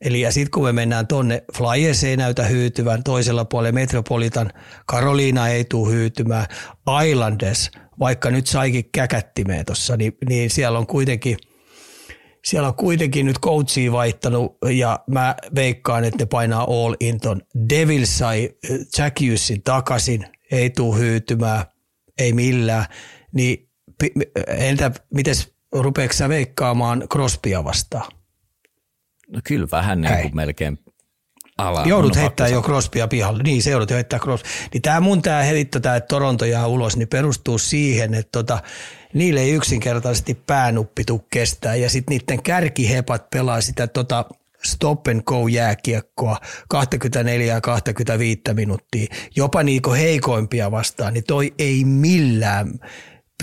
Eli 0.00 0.20
ja 0.20 0.32
sitten 0.32 0.50
kun 0.50 0.64
me 0.64 0.72
mennään 0.72 1.06
tonne, 1.06 1.44
Flyers 1.56 2.04
ei 2.04 2.16
näytä 2.16 2.44
hyytyvän, 2.44 3.02
toisella 3.02 3.44
puolella 3.44 3.72
Metropolitan, 3.72 4.52
Karoliina 4.86 5.48
ei 5.48 5.64
tule 5.64 5.92
hyytymään, 5.92 6.46
Islanders, 7.06 7.70
vaikka 7.98 8.30
nyt 8.30 8.46
saikin 8.46 8.90
käkättimeen 8.92 9.64
tuossa, 9.64 9.96
niin, 9.96 10.16
niin, 10.28 10.50
siellä 10.50 10.78
on 10.78 10.86
kuitenkin 10.86 11.36
siellä 12.44 12.68
on 12.68 12.74
kuitenkin 12.74 13.26
nyt 13.26 13.40
coachia 13.40 13.92
vaihtanut 13.92 14.56
ja 14.70 15.00
mä 15.10 15.34
veikkaan, 15.54 16.04
että 16.04 16.18
ne 16.18 16.26
painaa 16.26 16.64
all 16.64 16.94
in 17.00 17.20
ton. 17.20 17.42
Devils 17.68 18.18
sai 18.18 18.50
Jack 18.98 19.20
Hughesin 19.20 19.62
takaisin, 19.62 20.26
ei 20.52 20.70
tule 20.70 20.98
hyytymään, 20.98 21.64
ei 22.18 22.32
millään 22.32 22.86
niin 23.32 23.70
entä 24.46 24.90
miten 25.14 25.34
rupeeko 25.72 26.14
sä 26.14 26.28
veikkaamaan 26.28 27.04
Crosbya 27.12 27.64
vastaan? 27.64 28.12
No 29.28 29.40
kyllä 29.44 29.66
vähän 29.72 30.00
niin 30.00 30.20
kuin 30.22 30.36
melkein 30.36 30.78
ala. 31.58 31.82
Joudut 31.86 32.16
heittää 32.16 32.48
jo 32.48 32.62
Crosbya 32.62 33.08
pihalle. 33.08 33.42
Niin, 33.42 33.62
se 33.62 33.70
joudut 33.70 33.90
jo 33.90 33.94
heittää 33.94 34.18
Crosby. 34.18 34.48
Niin 34.72 34.82
tämä 34.82 35.00
mun 35.00 35.22
tämä 35.22 35.42
heitto, 35.42 35.80
tämä, 35.80 36.00
Toronto 36.00 36.44
jää 36.44 36.66
ulos, 36.66 36.96
niin 36.96 37.08
perustuu 37.08 37.58
siihen, 37.58 38.14
että 38.14 38.32
tota, 38.32 38.62
niille 39.14 39.40
ei 39.40 39.50
yksinkertaisesti 39.50 40.34
päänuppi 40.46 41.04
tuu 41.04 41.26
kestää. 41.30 41.74
Ja 41.74 41.90
sitten 41.90 42.18
niiden 42.18 42.42
kärkihepat 42.42 43.30
pelaa 43.30 43.60
sitä 43.60 43.86
tota, 43.86 44.24
stop 44.64 45.08
and 45.08 45.22
go 45.22 45.48
jääkiekkoa 45.48 46.38
24 46.68 47.60
25 47.60 48.40
minuuttia, 48.54 49.06
jopa 49.36 49.62
niinku 49.62 49.92
heikoimpia 49.92 50.70
vastaan, 50.70 51.14
niin 51.14 51.24
toi 51.24 51.54
ei 51.58 51.84
millään 51.84 52.80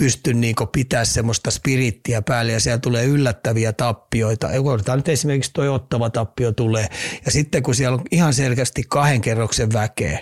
pysty 0.00 0.34
niin 0.34 0.56
pitää 0.72 1.04
semmoista 1.04 1.50
spirittiä 1.50 2.22
päälle 2.22 2.52
ja 2.52 2.60
siellä 2.60 2.78
tulee 2.78 3.04
yllättäviä 3.04 3.72
tappioita. 3.72 4.48
Otetaan 4.64 4.98
nyt 4.98 5.08
esimerkiksi 5.08 5.50
tuo 5.54 5.74
ottava 5.74 6.10
tappio 6.10 6.52
tulee 6.52 6.86
ja 7.24 7.30
sitten 7.30 7.62
kun 7.62 7.74
siellä 7.74 7.94
on 7.94 8.04
ihan 8.10 8.34
selkeästi 8.34 8.82
kahden 8.88 9.20
kerroksen 9.20 9.72
väkeä, 9.72 10.20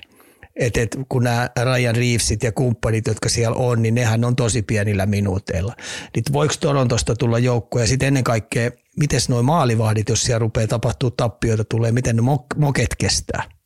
että 0.57 0.81
et, 0.81 0.99
kun 1.09 1.25
nämä 1.25 1.51
Ryan 1.65 1.97
Reevesit 1.97 2.43
ja 2.43 2.53
kumppanit, 2.53 3.07
jotka 3.07 3.29
siellä 3.29 3.57
on, 3.57 3.83
niin 3.83 3.95
nehän 3.95 4.25
on 4.25 4.37
tosi 4.37 4.63
pienillä 4.63 5.07
minuuteilla. 5.07 5.75
Niin 6.15 6.25
voiko 6.33 6.55
Torontosta 6.61 7.17
tulla 7.17 7.39
joukkoja? 7.39 7.87
Sitten 7.87 8.07
ennen 8.07 8.25
kaikkea, 8.25 8.71
miten 8.97 9.21
nuo 9.29 9.43
maalivahdit, 9.43 10.09
jos 10.09 10.23
siellä 10.23 10.39
rupeaa 10.39 10.67
tapahtuu 10.67 11.11
tappioita 11.11 11.65
tulee, 11.65 11.93
miten 11.93 12.17
ne 12.17 12.23
moket 12.57 12.97
kestää? 12.99 13.60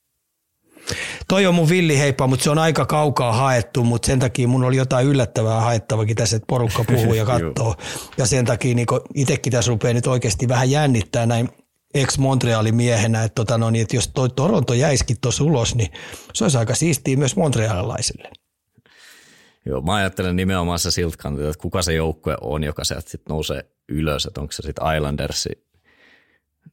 Toi 1.28 1.47
on 1.47 1.55
mun 1.55 1.68
villiheippa, 1.68 2.26
mutta 2.26 2.45
se 2.45 2.51
on 2.51 2.59
aika 2.59 2.87
kaukaa 2.87 3.32
haettu, 3.32 3.85
mutta 3.85 4.07
sen 4.07 4.18
takia 4.18 4.49
mun 4.49 4.64
oli 4.64 4.76
jotain 4.76 5.07
yllättävää 5.07 5.61
haettavakin 5.61 6.16
tässä, 6.16 6.37
että 6.37 6.47
porukka 6.47 6.85
puhuu 6.85 7.14
ja 7.14 7.24
katsoo. 7.35 7.74
ja 8.18 8.26
sen 8.26 8.45
takia 8.45 8.74
niin 8.74 8.87
itsekin 9.14 9.53
tässä 9.53 9.70
rupeaa 9.70 9.95
nyt 9.95 10.07
oikeasti 10.07 10.49
vähän 10.49 10.70
jännittää 10.70 11.26
näin 11.26 11.49
ex-Montrealin 11.95 12.74
miehenä, 12.74 13.24
että, 13.24 13.35
tota, 13.35 13.59
no, 13.59 13.70
niin, 13.70 13.82
että 13.82 13.97
jos 13.97 14.09
toi 14.09 14.28
Toronto 14.30 14.74
jäisikin 14.74 15.16
tuossa 15.20 15.45
ulos, 15.45 15.74
niin 15.74 15.93
se 16.35 16.45
olisi 16.45 16.59
aika 16.59 16.74
siistiä 16.74 17.16
myös 17.16 17.37
montrealilaisille. 17.37 18.30
Joo, 19.66 19.80
mä 19.80 19.95
ajattelen 19.95 20.37
nimenomaan 20.37 20.78
se 20.78 20.91
siltä 20.91 21.28
että 21.28 21.62
kuka 21.62 21.82
se 21.82 21.95
joukkue 21.95 22.37
on, 22.41 22.64
joka 22.64 22.85
sieltä 22.85 23.11
sitten 23.11 23.35
nousee 23.35 23.64
ylös, 23.89 24.26
että 24.26 24.41
onko 24.41 24.53
se 24.53 24.62
sitten 24.62 24.97
Islandersi 24.97 25.63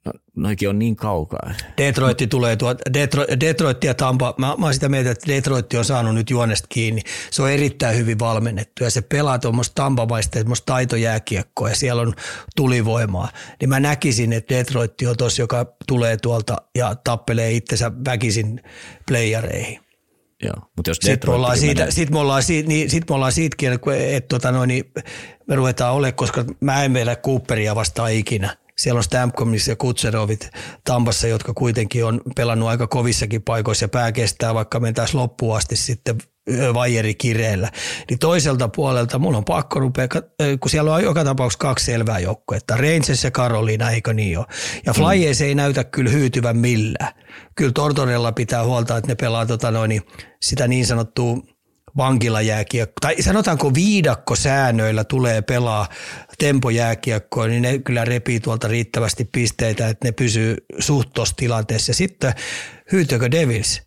No, 0.05 0.11
noikin 0.35 0.69
on 0.69 0.79
niin 0.79 0.95
kaukaa. 0.95 1.53
Detroitti 1.77 2.27
tulee 2.27 2.55
tuo, 2.55 2.75
Detroit, 2.93 3.29
Detroit 3.39 3.83
ja 3.83 3.93
Tampa, 3.93 4.35
mä, 4.37 4.55
mä 4.57 4.65
oon 4.65 4.73
sitä 4.73 4.89
mieltä, 4.89 5.11
että 5.11 5.27
Detroitti 5.27 5.77
on 5.77 5.85
saanut 5.85 6.15
nyt 6.15 6.29
juonesta 6.29 6.67
kiinni. 6.69 7.01
Se 7.31 7.41
on 7.41 7.51
erittäin 7.51 7.97
hyvin 7.97 8.19
valmennettu 8.19 8.83
ja 8.83 8.89
se 8.89 9.01
pelaa 9.01 9.39
tuommoista 9.39 9.75
tampamaista, 9.75 10.31
tuommoista 10.39 10.65
taitojääkiekkoa 10.65 11.69
ja 11.69 11.75
siellä 11.75 12.01
on 12.01 12.13
tulivoimaa. 12.55 13.29
Niin 13.59 13.69
mä 13.69 13.79
näkisin, 13.79 14.33
että 14.33 14.55
Detroitti 14.55 15.07
on 15.07 15.17
tuossa, 15.17 15.41
joka 15.41 15.65
tulee 15.87 16.17
tuolta 16.17 16.57
ja 16.75 16.95
tappelee 16.95 17.51
itsensä 17.51 17.91
väkisin 18.05 18.61
playereihin. 19.07 19.79
Joo, 20.43 20.55
mutta 20.75 20.89
jos 20.89 20.97
sitten 20.97 21.29
me 21.29 21.35
ollaan, 21.35 21.57
siitä, 21.57 21.91
sit 21.91 22.09
me 22.09 22.19
ollaan, 22.19 22.43
siitä, 22.43 22.67
niin, 22.67 22.89
sit 22.89 23.09
me 23.09 23.15
ollaan 23.15 23.31
siitäkin, 23.31 23.73
että, 23.73 23.95
että 23.95 24.27
tota 24.27 24.51
noin, 24.51 24.67
niin 24.67 24.91
me 25.47 25.55
ruvetaan 25.55 25.93
olemaan, 25.93 26.13
koska 26.13 26.45
mä 26.59 26.83
en 26.83 26.91
meillä 26.91 27.15
Cooperia 27.15 27.75
vastaan 27.75 28.11
ikinä– 28.11 28.57
siellä 28.81 28.99
on 28.99 29.03
Stamcomis 29.03 29.67
ja 29.67 29.75
Kutserovit 29.75 30.49
Tampassa, 30.83 31.27
jotka 31.27 31.53
kuitenkin 31.53 32.05
on 32.05 32.21
pelannut 32.35 32.69
aika 32.69 32.87
kovissakin 32.87 33.41
paikoissa 33.41 33.83
ja 33.83 33.89
pää 33.89 34.11
kestää, 34.11 34.53
vaikka 34.53 34.79
mentäisiin 34.79 35.21
loppuun 35.21 35.57
asti 35.57 35.75
sitten 35.75 36.17
vajeri 36.73 37.15
kireellä. 37.15 37.71
Niin 38.09 38.19
toiselta 38.19 38.67
puolelta 38.67 39.19
mulla 39.19 39.37
on 39.37 39.45
pakko 39.45 39.79
rupea, 39.79 40.07
kun 40.59 40.69
siellä 40.71 40.93
on 40.93 41.03
joka 41.03 41.23
tapauksessa 41.23 41.59
kaksi 41.59 41.85
selvää 41.85 42.19
joukkuetta, 42.19 42.77
Rangers 42.77 43.23
ja 43.23 43.31
Carolina, 43.31 43.91
eikö 43.91 44.13
niin 44.13 44.37
ole? 44.37 44.45
Ja 44.85 44.93
Flyers 44.93 45.39
mm. 45.39 45.45
ei 45.45 45.55
näytä 45.55 45.83
kyllä 45.83 46.11
hyytyvän 46.11 46.57
millään. 46.57 47.13
Kyllä 47.55 47.71
Tortorella 47.71 48.31
pitää 48.31 48.63
huolta, 48.63 48.97
että 48.97 49.07
ne 49.07 49.15
pelaa 49.15 49.45
tota 49.45 49.71
noin, 49.71 50.01
sitä 50.41 50.67
niin 50.67 50.85
sanottua 50.85 51.37
vankilajääkiekko, 51.97 52.93
tai 53.01 53.21
sanotaanko 53.21 53.73
viidakkosäännöillä 53.73 55.03
tulee 55.03 55.41
pelaa 55.41 55.87
tempojääkiekkoa, 56.39 57.47
niin 57.47 57.61
ne 57.61 57.79
kyllä 57.79 58.05
repii 58.05 58.39
tuolta 58.39 58.67
riittävästi 58.67 59.29
pisteitä, 59.31 59.87
että 59.87 60.07
ne 60.07 60.11
pysyy 60.11 60.55
suht 60.79 61.09
tilanteessa. 61.35 61.93
Sitten 61.93 62.33
hyytökö 62.91 63.31
Devils? 63.31 63.81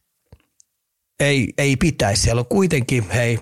Ei, 1.20 1.52
ei 1.58 1.76
pitäisi. 1.76 2.22
Siellä 2.22 2.40
on 2.40 2.46
kuitenkin, 2.46 3.10
hei, 3.10 3.38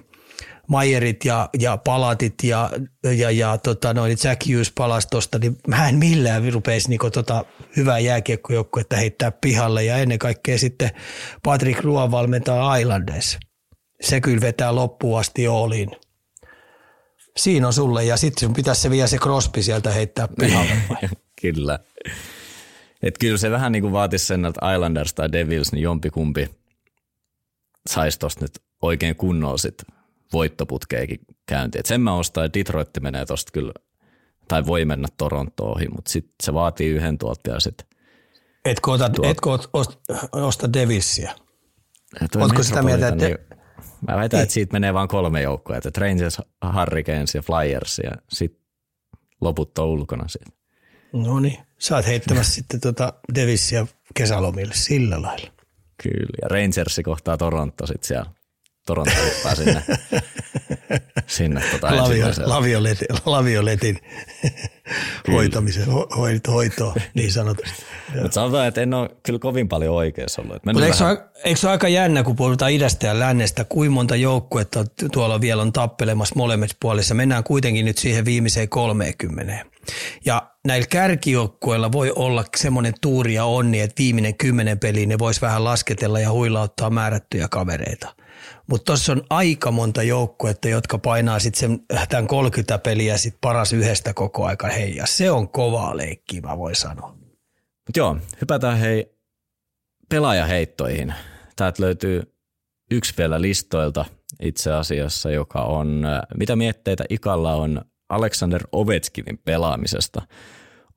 Mayerit 0.68 1.24
ja, 1.24 1.48
ja 1.58 1.76
Palatit 1.76 2.34
ja, 2.42 2.70
ja, 3.16 3.30
ja 3.30 3.58
tota, 3.58 3.94
noin 3.94 4.16
Jack 4.24 4.46
Hughes 4.46 4.72
palastosta, 4.76 5.38
niin 5.38 5.56
mä 5.68 5.88
en 5.88 5.94
millään 5.94 6.52
rupeisi 6.52 6.88
niin 6.88 7.00
tota, 7.12 7.44
hyvää 7.76 7.98
jääkiekkojoukkuetta 7.98 8.96
heittää 8.96 9.30
pihalle 9.30 9.84
ja 9.84 9.96
ennen 9.96 10.18
kaikkea 10.18 10.58
sitten 10.58 10.90
Patrick 11.42 11.80
Ruoan 11.80 12.10
valmentaa 12.10 12.76
Islanders. 12.76 13.38
Se 14.02 14.20
kyllä 14.20 14.40
vetää 14.40 14.74
loppuun 14.74 15.20
asti 15.20 15.48
oliin. 15.48 15.90
Siinä 17.36 17.66
on 17.66 17.72
sulle 17.72 18.04
ja 18.04 18.16
sitten 18.16 18.40
sun 18.40 18.54
pitäisi 18.54 18.80
se 18.80 18.90
vielä 18.90 19.06
se 19.06 19.18
Crosby 19.18 19.62
sieltä 19.62 19.90
heittää 19.90 20.28
pihalle. 20.40 20.72
kyllä. 21.42 21.78
Et 23.02 23.18
kyllä 23.18 23.36
se 23.38 23.50
vähän 23.50 23.72
niin 23.72 23.82
kuin 23.82 23.92
vaatisi 23.92 24.26
sen, 24.26 24.44
että 24.44 24.72
Islanders 24.74 25.14
tai 25.14 25.32
Devils, 25.32 25.72
niin 25.72 25.82
jompikumpi 25.82 26.50
saisi 27.90 28.18
tuosta 28.18 28.44
nyt 28.44 28.62
oikein 28.82 29.16
kunnolla 29.16 29.58
sit 29.58 29.82
voittoputkeekin 30.32 31.18
käyntiin. 31.46 31.80
Et 31.80 31.86
sen 31.86 32.00
mä 32.00 32.14
ostan, 32.14 32.44
että 32.44 32.58
Detroit 32.58 32.88
menee 33.00 33.26
tuosta 33.26 33.52
kyllä, 33.52 33.72
tai 34.48 34.66
voi 34.66 34.84
mennä 34.84 35.08
Torontoon 35.16 35.76
ohi, 35.76 35.88
mutta 35.88 36.10
sitten 36.10 36.34
se 36.42 36.54
vaatii 36.54 36.90
yhden 36.90 37.18
tuolta 37.18 37.50
ja 37.50 37.60
sitten. 37.60 37.86
Etkö, 38.64 38.90
ota, 38.90 39.10
tuot... 39.10 39.28
etkö 39.28 39.50
osta, 39.50 39.98
osta 40.32 40.72
Devilsia? 40.72 41.34
Oletko 42.36 42.62
sitä 42.62 42.82
mieltä, 42.82 43.08
että... 43.08 43.26
Niin, 43.26 43.38
mä 44.08 44.16
väitän, 44.16 44.38
niin. 44.38 44.42
että 44.42 44.52
siitä 44.52 44.72
menee 44.72 44.94
vain 44.94 45.08
kolme 45.08 45.42
joukkoa, 45.42 45.76
että 45.76 46.00
Rangers, 46.00 46.38
Hurricanes 46.78 47.34
ja 47.34 47.42
Flyers 47.42 48.00
ja 48.04 48.10
sitten 48.28 48.62
loput 49.40 49.78
on 49.78 49.86
ulkona 49.86 50.28
siitä. 50.28 50.50
No 51.12 51.40
niin, 51.40 51.58
sä 51.78 51.96
oot 51.96 52.06
heittämässä 52.06 52.54
sitten 52.54 52.80
tuota 52.80 53.12
Devilsia 53.34 53.86
kesälomille 54.14 54.74
sillä 54.74 55.22
lailla. 55.22 55.50
Kyllä, 56.02 56.36
ja 56.42 56.48
Rangersi 56.48 57.02
kohtaa 57.02 57.36
Toronto 57.36 57.86
sitten 57.86 58.08
siellä 58.08 58.30
Toronto 58.86 59.12
hyppää 59.24 59.54
sinne, 59.54 59.82
sinne 61.26 61.62
tota 61.72 61.96
Lavio, 61.96 62.26
lavioletin, 62.44 63.08
lavioletin 63.26 63.98
hoitamisen, 65.32 65.86
ho, 65.86 66.08
hoitoa 66.46 66.94
niin 67.14 67.32
sanotusti. 67.32 67.82
Mutta 68.22 68.34
sanotaan, 68.34 68.68
että 68.68 68.80
en 68.80 68.94
ole 68.94 69.10
kyllä 69.22 69.38
kovin 69.38 69.68
paljon 69.68 69.94
oikeassa 69.94 70.42
ollut. 70.42 70.64
Mutta 70.64 70.84
eikö, 70.86 70.98
vähän... 71.00 71.18
eikö 71.44 71.60
se 71.60 71.66
ole 71.66 71.72
aika 71.72 71.88
jännä, 71.88 72.22
kun 72.22 72.36
puhutaan 72.36 72.72
idästä 72.72 73.06
ja 73.06 73.18
lännestä, 73.18 73.64
kuinka 73.64 73.94
monta 73.94 74.16
joukkuetta 74.16 74.84
tuolla 75.12 75.40
vielä 75.40 75.62
on 75.62 75.72
tappelemassa 75.72 76.34
molemmissa 76.36 76.76
puolissa. 76.80 77.14
Mennään 77.14 77.44
kuitenkin 77.44 77.84
nyt 77.84 77.98
siihen 77.98 78.24
viimeiseen 78.24 78.68
30. 78.68 79.64
Ja 80.24 80.50
näillä 80.66 80.86
kärkijoukkueilla 80.86 81.92
voi 81.92 82.12
olla 82.16 82.44
semmoinen 82.56 82.94
tuuri 83.00 83.34
ja 83.34 83.44
onni, 83.44 83.80
että 83.80 83.98
viimeinen 83.98 84.36
kymmenen 84.36 84.78
peli 84.78 85.06
ne 85.06 85.18
vois 85.18 85.42
vähän 85.42 85.64
lasketella 85.64 86.20
ja 86.20 86.32
huilauttaa 86.32 86.90
määrättyjä 86.90 87.48
kavereita. 87.48 88.14
Mutta 88.66 88.84
tuossa 88.84 89.12
on 89.12 89.22
aika 89.30 89.70
monta 89.70 90.02
joukkuetta, 90.02 90.68
jotka 90.68 90.98
painaa 90.98 91.38
sitten 91.38 91.80
tämän 92.08 92.26
30 92.26 92.78
peliä 92.78 93.16
sit 93.16 93.36
paras 93.40 93.72
yhdestä 93.72 94.14
koko 94.14 94.46
aika 94.46 94.68
hei. 94.68 94.96
Ja 94.96 95.06
se 95.06 95.30
on 95.30 95.48
kovaa 95.48 95.96
leikkiä, 95.96 96.40
mä 96.40 96.58
voin 96.58 96.76
sanoa. 96.76 97.08
Mut 97.88 97.96
joo, 97.96 98.16
hypätään 98.40 98.78
hei 98.78 99.18
pelaajaheittoihin. 100.08 101.14
Täältä 101.56 101.82
löytyy 101.82 102.22
yksi 102.90 103.14
vielä 103.18 103.40
listoilta 103.40 104.04
itse 104.42 104.72
asiassa, 104.72 105.30
joka 105.30 105.62
on, 105.62 106.04
mitä 106.36 106.56
mietteitä 106.56 107.04
Ikalla 107.08 107.54
on 107.54 107.82
Alexander 108.08 108.62
Ovechkinin 108.72 109.38
pelaamisesta. 109.38 110.22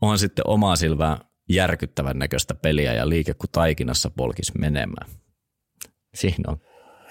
On 0.02 0.20
sitten 0.20 0.48
omaa 0.48 0.76
silmää 0.76 1.20
järkyttävän 1.50 2.20
näköistä 2.20 2.56
peliä 2.56 2.94
ja 2.94 3.10
liike 3.10 3.34
kuin 3.34 3.52
taikinassa 3.52 4.10
polkis 4.10 4.56
menemään. 4.60 5.10
Siinä 6.16 6.52
on 6.52 6.58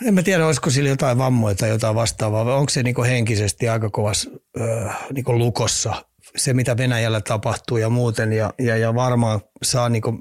en 0.06 0.14
mä 0.14 0.22
tiedä, 0.22 0.46
olisiko 0.46 0.70
sillä 0.70 0.88
jotain 0.88 1.18
vammoja 1.18 1.54
tai 1.54 1.68
jotain 1.68 1.94
vastaavaa, 1.94 2.56
onko 2.56 2.70
se 2.70 2.82
niin 2.82 3.04
henkisesti 3.04 3.68
aika 3.68 3.90
kovas 3.90 4.28
äh, 4.60 4.96
niin 5.12 5.24
lukossa, 5.28 6.04
se 6.36 6.54
mitä 6.54 6.76
Venäjällä 6.76 7.20
tapahtuu 7.20 7.76
ja 7.76 7.90
muuten, 7.90 8.32
ja, 8.32 8.54
ja, 8.58 8.76
ja 8.76 8.94
varmaan 8.94 9.40
saa 9.62 9.88
niin 9.88 10.02
kuin, 10.02 10.18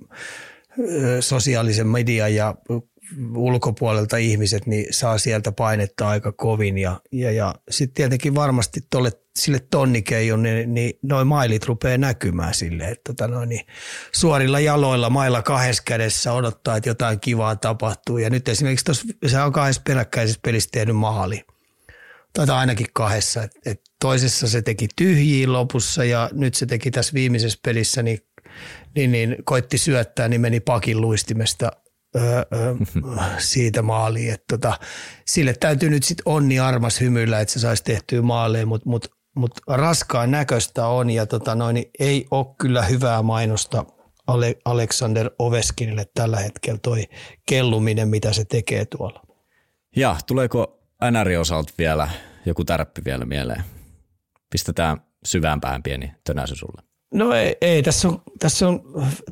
sosiaalisen 1.19 1.87
median 1.87 2.35
ja 2.35 2.55
ulkopuolelta 3.35 4.17
ihmiset, 4.17 4.65
niin 4.65 4.85
saa 4.91 5.17
sieltä 5.17 5.51
painetta 5.51 6.07
aika 6.07 6.31
kovin. 6.31 6.77
Ja, 6.77 7.01
ja, 7.11 7.31
ja 7.31 7.55
sitten 7.69 7.95
tietenkin 7.95 8.35
varmasti 8.35 8.81
tolle, 8.89 9.11
sille 9.35 9.59
tonnikeijon, 9.71 10.43
niin, 10.43 10.73
niin 10.73 10.93
noin 11.01 11.27
mailit 11.27 11.65
rupeaa 11.65 11.97
näkymään 11.97 12.53
sille, 12.53 12.83
että 12.83 13.13
tota 13.13 13.27
noin, 13.27 13.49
niin 13.49 13.65
suorilla 14.11 14.59
jaloilla 14.59 15.09
mailla 15.09 15.41
kahdessa 15.41 15.83
kädessä 15.85 16.33
odottaa, 16.33 16.77
että 16.77 16.89
jotain 16.89 17.19
kivaa 17.19 17.55
tapahtuu. 17.55 18.17
Ja 18.17 18.29
nyt 18.29 18.47
esimerkiksi 18.47 18.85
tuossa, 18.85 19.07
se 19.27 19.41
on 19.41 19.53
kahdessa 19.53 19.81
peräkkäisessä 19.85 20.39
pelissä 20.43 20.69
tehnyt 20.71 20.95
maali. 20.95 21.45
Tai 22.33 22.49
ainakin 22.49 22.87
kahdessa. 22.93 23.43
Et, 23.43 23.51
et 23.65 23.81
toisessa 24.01 24.47
se 24.47 24.61
teki 24.61 24.87
tyhjiin 24.95 25.53
lopussa 25.53 26.03
ja 26.03 26.29
nyt 26.31 26.53
se 26.53 26.65
teki 26.65 26.91
tässä 26.91 27.13
viimeisessä 27.13 27.59
pelissä, 27.63 28.03
niin, 28.03 28.19
niin, 28.95 29.11
niin 29.11 29.35
koitti 29.43 29.77
syöttää, 29.77 30.27
niin 30.27 30.41
meni 30.41 30.59
pakin 30.59 31.01
luistimesta– 31.01 31.71
siitä 33.37 33.81
maaliin. 33.81 34.33
Että 34.33 34.45
tota, 34.49 34.79
sille 35.25 35.53
täytyy 35.53 35.89
nyt 35.89 36.03
sitten 36.03 36.23
onni 36.25 36.59
armas 36.59 37.01
hymyillä, 37.01 37.39
että 37.39 37.53
se 37.53 37.59
saisi 37.59 37.83
tehtyä 37.83 38.21
maaleja, 38.21 38.65
mutta 38.65 38.89
mut, 38.89 39.12
mut 39.35 39.51
raskaan 39.67 40.31
näköistä 40.31 40.87
on 40.87 41.09
ja 41.09 41.25
tota 41.25 41.55
noin, 41.55 41.73
niin 41.73 41.91
ei 41.99 42.25
ole 42.31 42.55
kyllä 42.57 42.81
hyvää 42.81 43.21
mainosta 43.21 43.85
Ale- 44.27 44.57
Alexander 44.65 45.31
Oveskinille 45.39 46.05
tällä 46.13 46.37
hetkellä 46.39 46.79
toi 46.81 47.03
kelluminen, 47.45 48.07
mitä 48.07 48.33
se 48.33 48.45
tekee 48.45 48.85
tuolla. 48.85 49.23
Ja 49.95 50.15
tuleeko 50.27 50.79
NR 51.11 51.39
osalta 51.39 51.73
vielä 51.77 52.09
joku 52.45 52.65
tärppi 52.65 53.01
vielä 53.05 53.25
mieleen? 53.25 53.63
Pistetään 54.49 54.97
syvämpään 55.25 55.83
pieni 55.83 56.11
tönäsy 56.23 56.55
sulle. 56.55 56.92
No 57.13 57.33
ei, 57.33 57.57
ei 57.61 57.83
tässä 57.83 58.07
on, 58.07 58.21
tässä 58.39 58.67
on 58.67 58.81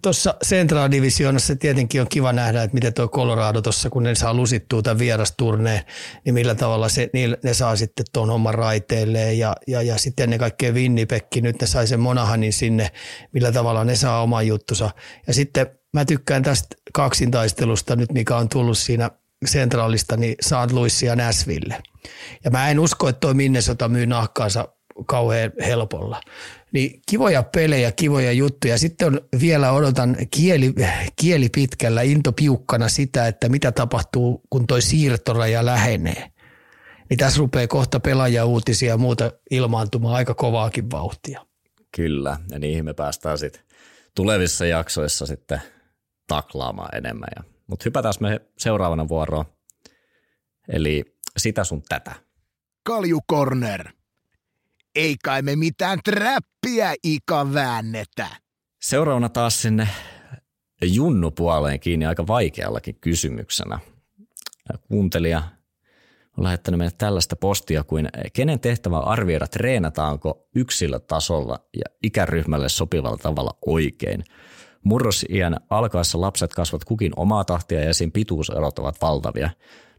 tuossa 0.02 0.36
Central 0.46 0.92
Divisionassa 0.92 1.56
tietenkin 1.56 2.02
on 2.02 2.08
kiva 2.10 2.34
nähdä, 2.34 2.64
että 2.64 2.74
miten 2.74 2.94
tuo 2.94 3.08
Colorado 3.08 3.62
tuossa, 3.62 3.90
kun 3.90 4.04
ne 4.04 4.16
saa 4.16 4.34
lusittua 4.34 4.82
tämän 4.82 5.00
vierasturneen, 5.00 5.82
niin 6.26 6.34
millä 6.34 6.56
tavalla 6.56 6.90
se, 6.90 7.10
niin 7.14 7.38
ne 7.44 7.54
saa 7.54 7.76
sitten 7.76 8.06
tuon 8.14 8.30
homman 8.30 8.54
raiteilleen 8.54 9.40
ja, 9.40 9.56
ja, 9.68 9.82
ja 9.82 9.98
sitten 9.98 10.24
ennen 10.24 10.40
kaikkea 10.40 10.72
Winnipekki, 10.72 11.42
nyt 11.42 11.62
ne 11.62 11.68
sai 11.68 11.88
sen 11.88 12.00
Monahanin 12.00 12.54
sinne, 12.54 12.92
millä 13.32 13.52
tavalla 13.52 13.84
ne 13.84 13.96
saa 13.96 14.24
oman 14.24 14.48
juttusa. 14.48 14.90
Ja 15.28 15.34
sitten 15.34 15.68
mä 15.94 16.06
tykkään 16.06 16.44
tästä 16.44 16.76
kaksintaistelusta 16.94 17.96
nyt, 17.96 18.12
mikä 18.12 18.38
on 18.38 18.50
tullut 18.50 18.78
siinä 18.78 19.10
Centralista, 19.46 20.18
niin 20.18 20.36
St. 20.42 20.72
Louis 20.72 21.04
ja 21.04 21.16
Nashville. 21.16 21.84
Ja 22.44 22.52
mä 22.52 22.70
en 22.70 22.80
usko, 22.80 23.10
että 23.10 23.20
toi 23.20 23.34
Minnesota 23.34 23.88
myy 23.88 24.06
nahkaansa 24.06 24.68
kauhean 25.06 25.52
helpolla. 25.66 26.22
Niin 26.74 27.02
kivoja 27.10 27.44
pelejä, 27.44 27.92
kivoja 27.92 28.32
juttuja. 28.32 28.78
Sitten 28.78 29.08
on, 29.08 29.22
vielä 29.40 29.72
odotan 29.72 30.18
kieli, 30.32 30.74
kieli 31.16 31.50
pitkällä, 31.50 32.02
into 32.02 32.32
piukkana 32.32 32.90
sitä, 32.90 33.28
että 33.28 33.50
mitä 33.50 33.72
tapahtuu, 33.72 34.42
kun 34.50 34.68
toi 34.68 34.82
siirtoraja 34.82 35.66
lähenee. 35.66 36.32
Niin 37.10 37.18
tässä 37.18 37.40
rupeaa 37.40 37.68
kohta 37.68 38.00
pelaajauutisia 38.00 38.90
ja 38.90 38.98
muuta 38.98 39.32
ilmaantumaan 39.52 40.16
aika 40.16 40.34
kovaakin 40.34 40.92
vauhtia. 40.92 41.46
Kyllä, 41.96 42.38
ja 42.52 42.60
niihin 42.60 42.86
me 42.86 42.94
päästään 42.94 43.38
sitten 43.38 43.62
tulevissa 44.16 44.66
jaksoissa 44.66 45.26
sitten 45.26 45.62
taklaamaan 46.28 46.96
enemmän. 46.96 47.30
Mutta 47.68 47.84
hypätään 47.86 48.14
me 48.20 48.42
seuraavana 48.58 49.08
vuoroon. 49.08 49.46
Eli 50.68 51.16
sitä 51.38 51.64
sun 51.64 51.82
tätä. 51.90 52.12
Kalju 52.84 53.20
Corner 53.32 53.90
ei 54.96 55.16
kai 55.24 55.42
me 55.42 55.56
mitään 55.56 56.00
trappia 56.04 56.94
ika 57.04 57.54
väännetä. 57.54 58.28
Seuraavana 58.82 59.30
taas 59.30 59.62
sinne 59.62 59.88
Junnu-puoleen 60.82 61.80
kiinni 61.80 62.06
aika 62.06 62.28
vaikeallakin 62.28 62.96
kysymyksenä. 63.02 63.80
Kuuntelija 64.88 65.44
on 66.38 66.44
lähettänyt 66.44 66.78
meille 66.78 66.96
tällaista 66.98 67.36
postia 67.36 67.84
kuin 67.84 68.10
kenen 68.34 68.60
tehtävä 68.60 69.00
on 69.00 69.08
arvioida 69.08 69.48
treenataanko 69.48 70.48
yksilötasolla 70.56 71.60
ja 71.74 71.86
ikäryhmälle 72.04 72.70
sopivalla 72.70 73.18
tavalla 73.18 73.58
oikein. 73.66 74.24
Murrosiän 74.84 75.58
alkaessa 75.70 76.22
lapset 76.22 76.54
kasvat 76.54 76.84
kukin 76.84 77.12
omaa 77.16 77.44
tahtia 77.44 77.84
ja 77.84 77.94
siinä 77.94 78.12
pituuserot 78.14 78.80
ovat 78.80 79.02
valtavia. 79.02 79.50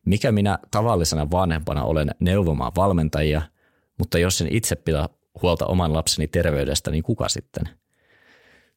Mikä 0.07 0.33
minä 0.33 0.59
tavallisena 0.71 1.31
vanhempana 1.31 1.85
olen 1.85 2.11
neuvomaan 2.21 2.73
valmentajia– 2.77 3.43
mutta 3.99 4.19
jos 4.19 4.41
en 4.41 4.49
itse 4.51 4.77
pidä 4.77 5.09
huolta 5.43 5.67
oman 5.67 5.93
lapseni 5.93 6.29
terveydestä, 6.29 6.91
niin 6.91 7.03
kuka 7.03 7.29
sitten? 7.29 7.69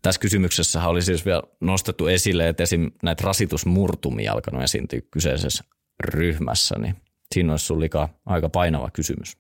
Tässä 0.02 0.22
kysymyksessä 0.22 0.88
oli 0.88 1.02
siis 1.02 1.26
vielä 1.26 1.44
nostettu 1.62 2.08
esille, 2.08 2.50
että 2.50 2.64
esim. 2.64 2.92
näitä 3.04 3.24
rasitusmurtumia 3.26 4.34
alkanut 4.34 4.64
esiintyä 4.64 5.00
kyseisessä 5.12 5.64
ryhmässä, 6.00 6.76
niin 6.80 6.96
Siinä 7.34 7.54
olisi 7.54 7.66
sulla 7.66 8.10
aika 8.26 8.50
painava 8.50 8.90
kysymys. 8.90 9.38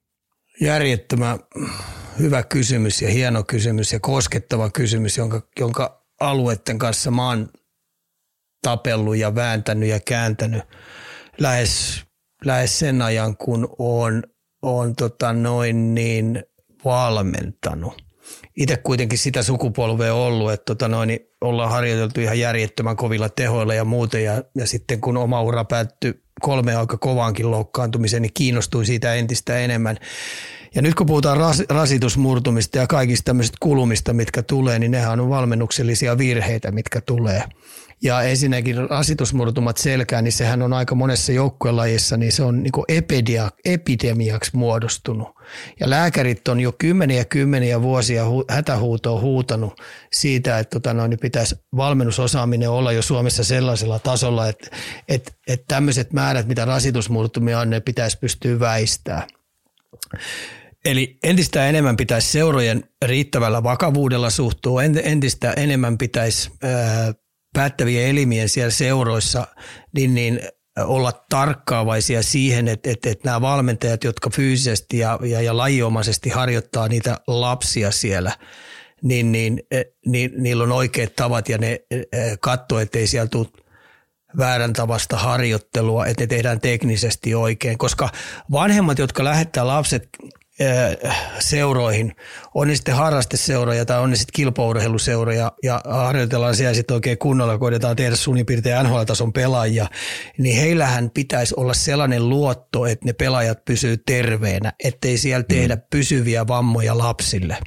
Järjettömän 0.61 1.39
hyvä 2.19 2.43
kysymys 2.43 3.01
ja 3.01 3.09
hieno 3.09 3.43
kysymys 3.43 3.93
ja 3.93 3.99
koskettava 3.99 4.69
kysymys, 4.69 5.17
jonka, 5.17 5.41
jonka 5.59 6.05
alueiden 6.19 6.80
kanssa 6.80 7.11
mä 7.11 7.28
oon 7.28 7.49
tapellut 8.61 9.17
ja 9.17 9.36
vääntänyt 9.36 9.89
ja 9.89 9.99
kääntänyt 9.99 10.63
lähes, 11.39 12.03
lähes 12.45 12.80
sen 12.80 13.01
ajan, 13.01 13.38
kun 13.38 13.76
on, 13.80 14.23
on 14.66 14.95
tota 14.95 15.34
noin 15.34 15.95
niin 15.95 16.43
valmentanut. 16.86 18.05
Itse 18.57 18.78
kuitenkin 18.78 19.18
sitä 19.18 19.43
sukupolvea 19.43 20.13
ollut, 20.13 20.51
että 20.51 20.66
tota 20.66 20.88
noin, 20.88 21.07
niin 21.07 21.20
ollaan 21.41 21.72
harjoiteltu 21.72 22.22
ihan 22.22 22.39
järjettömän 22.39 22.95
kovilla 22.95 23.30
tehoilla 23.30 23.74
ja 23.74 23.86
muuten. 23.86 24.24
Ja, 24.24 24.43
ja 24.55 24.68
sitten 24.68 25.01
kun 25.01 25.18
oma 25.18 25.41
ura 25.41 25.66
päättyi 25.66 26.24
kolme 26.41 26.76
aika 26.76 26.97
kovaankin 26.97 27.51
loukkaantumiseen, 27.51 28.22
niin 28.22 28.34
kiinnostui 28.34 28.86
siitä 28.86 29.13
entistä 29.13 29.57
enemmän. 29.57 29.97
Ja 30.76 30.82
nyt 30.82 30.95
kun 30.95 31.07
puhutaan 31.07 31.38
ras, 31.38 31.63
rasitusmurtumista 31.70 32.78
ja 32.78 32.88
kaikista 32.88 33.24
tämmöisistä 33.26 33.57
kulumista, 33.59 34.13
mitkä 34.13 34.43
tulee, 34.43 34.80
niin 34.80 34.91
nehän 34.91 35.20
on 35.20 35.30
valmennuksellisia 35.30 36.18
virheitä, 36.18 36.72
mitkä 36.72 37.01
tulee. 37.01 37.43
Ja 38.03 38.21
ensinnäkin 38.21 38.89
rasitusmurtumat 38.89 39.77
selkään, 39.77 40.23
niin 40.23 40.31
sehän 40.31 40.61
on 40.61 40.73
aika 40.73 40.95
monessa 40.95 41.31
joukkuelajissa, 41.31 42.17
niin 42.17 42.31
se 42.31 42.43
on 42.43 42.63
niin 42.63 42.73
epidia, 42.87 43.51
epidemiaksi 43.65 44.51
muodostunut. 44.53 45.27
Ja 45.79 45.89
lääkärit 45.89 46.47
on 46.47 46.59
jo 46.59 46.71
kymmeniä 46.71 47.25
kymmeniä 47.25 47.81
vuosia 47.81 48.29
hu, 48.29 48.45
hätähuutoa 48.49 49.19
huutanut 49.19 49.81
siitä, 50.13 50.59
että 50.59 50.79
tota 50.79 50.93
noin, 50.93 51.09
niin 51.09 51.19
pitäisi 51.19 51.55
valmennusosaaminen 51.77 52.69
olla 52.69 52.91
jo 52.91 53.01
Suomessa 53.01 53.43
sellaisella 53.43 53.99
tasolla, 53.99 54.47
että, 54.47 54.67
että, 55.09 55.31
että 55.47 55.65
tämmöiset 55.67 56.13
määrät, 56.13 56.47
mitä 56.47 56.65
rasitusmurtumia 56.65 57.59
on, 57.59 57.69
ne 57.69 57.79
pitäisi 57.79 58.17
pystyä 58.17 58.59
väistämään. 58.59 59.27
Eli 60.85 61.17
entistä 61.23 61.67
enemmän 61.67 61.97
pitäisi 61.97 62.31
seurojen 62.31 62.83
riittävällä 63.05 63.63
vakavuudella 63.63 64.29
suhtua, 64.29 64.83
entistä 64.83 65.51
enemmän 65.51 65.97
pitäisi 65.97 66.51
päättävien 67.56 68.10
elimien 68.10 68.49
siellä 68.49 68.72
seuroissa 68.72 69.47
niin, 69.93 70.16
niin 70.16 70.39
olla 70.78 71.26
tarkkaavaisia 71.30 72.24
siihen, 72.24 72.68
että, 72.68 72.89
että, 72.89 73.10
että 73.10 73.28
nämä 73.28 73.41
valmentajat, 73.41 74.03
jotka 74.03 74.30
fyysisesti 74.30 74.97
ja, 74.97 75.20
ja, 75.24 75.41
ja 75.41 75.58
lajiomaisesti 75.58 76.30
harjoittaa 76.30 76.88
niitä 76.88 77.18
lapsia 77.28 77.91
siellä, 77.91 78.32
niin, 79.01 79.32
niin, 79.32 79.60
niin 80.06 80.32
niillä 80.38 80.64
on 80.64 80.72
oikeat 80.72 81.16
tavat 81.16 81.49
ja 81.49 81.58
ne 81.58 81.80
katsoo, 82.39 82.80
ettei 82.80 83.08
siellä 83.08 83.28
tule 83.28 83.47
väärän 84.38 84.74
tavasta 84.74 85.18
harjoittelua, 85.18 86.06
että 86.06 86.24
ne 86.24 86.28
tehdään 86.28 86.60
teknisesti 86.60 87.36
oikein, 87.36 87.78
koska 87.78 88.10
vanhemmat, 88.51 88.99
jotka 88.99 89.24
lähettää 89.24 89.68
lapset 89.68 90.10
seuroihin, 91.39 92.16
on 92.53 92.68
ne 92.68 92.76
sitten 92.76 92.95
harrasteseuroja 92.95 93.86
tai 93.86 93.99
on 93.99 94.10
ne 94.10 94.16
sitten 94.16 94.34
kilpaurheiluseuroja 94.34 95.51
ja 95.64 95.82
harjoitellaan 95.89 96.56
siellä 96.56 96.74
sitten 96.74 96.95
oikein 96.95 97.18
kunnolla, 97.18 97.58
koitetaan 97.58 97.95
tehdä 97.95 98.16
suunnin 98.16 98.45
piirtein 98.45 98.86
NHL-tason 98.86 99.34
pelaajia, 99.34 99.88
niin 100.38 100.58
heillähän 100.58 101.10
pitäisi 101.10 101.53
olla 101.58 101.74
sellainen 101.74 102.30
luotto, 102.30 102.86
että 102.86 103.06
ne 103.06 103.14
pelaajat 103.14 103.66
pysyy 103.66 103.97
terveenä, 103.97 104.74
ettei 104.84 105.18
siellä 105.18 105.41
mm. 105.41 105.56
tehdä 105.56 105.78
pysyviä 105.78 106.47
vammoja 106.47 106.97
lapsille. 106.97 107.58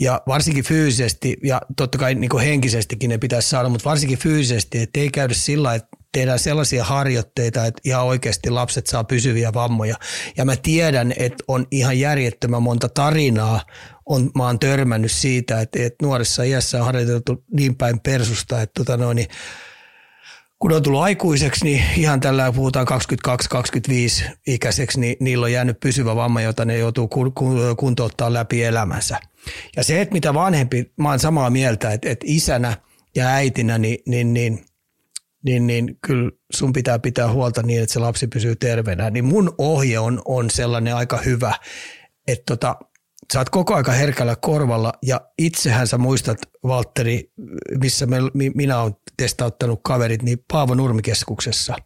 Ja 0.00 0.22
varsinkin 0.26 0.64
fyysisesti, 0.64 1.36
ja 1.44 1.60
totta 1.76 1.98
kai 1.98 2.14
niin 2.14 2.40
henkisestikin 2.40 3.10
ne 3.10 3.18
pitäisi 3.18 3.48
saada, 3.48 3.68
mutta 3.68 3.90
varsinkin 3.90 4.18
fyysisesti, 4.18 4.78
että 4.78 5.00
ei 5.00 5.10
käydä 5.10 5.34
sillä 5.34 5.74
että 5.74 5.88
tehdään 6.12 6.38
sellaisia 6.38 6.84
harjoitteita, 6.84 7.66
että 7.66 7.80
ihan 7.84 8.04
oikeasti 8.04 8.50
lapset 8.50 8.86
saa 8.86 9.04
pysyviä 9.04 9.52
vammoja. 9.54 9.96
Ja 10.36 10.44
mä 10.44 10.56
tiedän, 10.56 11.12
että 11.16 11.44
on 11.48 11.66
ihan 11.70 11.98
järjettömän 11.98 12.62
monta 12.62 12.88
tarinaa, 12.88 13.60
on, 14.06 14.30
mä 14.34 14.44
oon 14.46 14.58
törmännyt 14.58 15.12
siitä, 15.12 15.60
että, 15.60 15.82
että 15.82 16.06
nuoressa 16.06 16.42
iässä 16.42 16.78
on 16.78 16.84
harjoiteltu 16.84 17.44
niin 17.52 17.76
päin 17.76 18.00
persusta, 18.00 18.62
että 18.62 18.84
tota 18.84 18.96
noin, 18.96 19.16
niin 19.16 19.28
kun 20.60 20.72
on 20.72 20.82
tullut 20.82 21.00
aikuiseksi, 21.00 21.64
niin 21.64 21.84
ihan 21.96 22.20
tällä 22.20 22.52
puhutaan 22.52 22.86
22-25 24.28 24.30
ikäiseksi, 24.46 25.00
niin 25.00 25.16
niillä 25.20 25.44
on 25.44 25.52
jäänyt 25.52 25.80
pysyvä 25.80 26.16
vamma, 26.16 26.40
jota 26.40 26.64
ne 26.64 26.78
joutuu 26.78 27.08
kuntouttaa 27.76 28.32
läpi 28.32 28.64
elämänsä. 28.64 29.20
Ja 29.76 29.84
se, 29.84 30.00
että 30.00 30.12
mitä 30.12 30.34
vanhempi, 30.34 30.92
mä 30.96 31.08
oon 31.08 31.18
samaa 31.18 31.50
mieltä, 31.50 31.92
että, 31.92 32.10
että 32.10 32.26
isänä 32.28 32.76
ja 33.16 33.26
äitinä, 33.28 33.78
niin, 33.78 33.98
niin, 34.06 34.34
niin 34.34 34.64
niin, 35.44 35.66
niin 35.66 35.98
kyllä 36.06 36.30
sun 36.52 36.72
pitää 36.72 36.98
pitää 36.98 37.32
huolta 37.32 37.62
niin, 37.62 37.82
että 37.82 37.92
se 37.92 37.98
lapsi 37.98 38.26
pysyy 38.26 38.56
terveenä. 38.56 39.10
Niin 39.10 39.24
mun 39.24 39.54
ohje 39.58 39.98
on, 39.98 40.22
on 40.24 40.50
sellainen 40.50 40.96
aika 40.96 41.16
hyvä, 41.16 41.54
että 42.28 42.44
tota, 42.46 42.76
sä 43.32 43.38
oot 43.38 43.50
koko 43.50 43.74
aika 43.74 43.92
herkällä 43.92 44.36
korvalla 44.36 44.92
ja 45.02 45.20
itsehän 45.38 45.86
sä 45.86 45.98
muistat, 45.98 46.38
Valtteri, 46.64 47.30
missä 47.80 48.06
me, 48.06 48.16
minä 48.54 48.80
olen 48.80 48.96
testauttanut 49.16 49.80
kaverit, 49.82 50.22
niin 50.22 50.38
Paavo 50.52 50.74
Nurmikeskuksessa. 50.74 51.76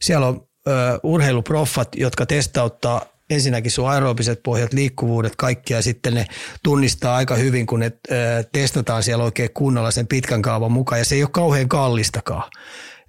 Siellä 0.00 0.26
on 0.26 0.48
ö, 0.68 0.70
urheiluproffat, 1.02 1.88
jotka 1.96 2.26
testauttaa 2.26 3.02
ensinnäkin 3.30 3.70
sun 3.70 3.88
aerobiset 3.88 4.42
pohjat, 4.42 4.72
liikkuvuudet, 4.72 5.36
kaikkia, 5.36 5.76
ja 5.76 5.82
sitten 5.82 6.14
ne 6.14 6.26
tunnistaa 6.62 7.16
aika 7.16 7.34
hyvin, 7.34 7.66
kun 7.66 7.80
ne 7.80 7.92
ö, 8.10 8.14
testataan 8.52 9.02
siellä 9.02 9.24
oikein 9.24 9.50
kunnolla 9.54 9.90
sen 9.90 10.06
pitkän 10.06 10.42
kaavan 10.42 10.72
mukaan, 10.72 10.98
ja 10.98 11.04
se 11.04 11.14
ei 11.14 11.22
ole 11.22 11.30
kauhean 11.32 11.68
kallistakaan 11.68 12.50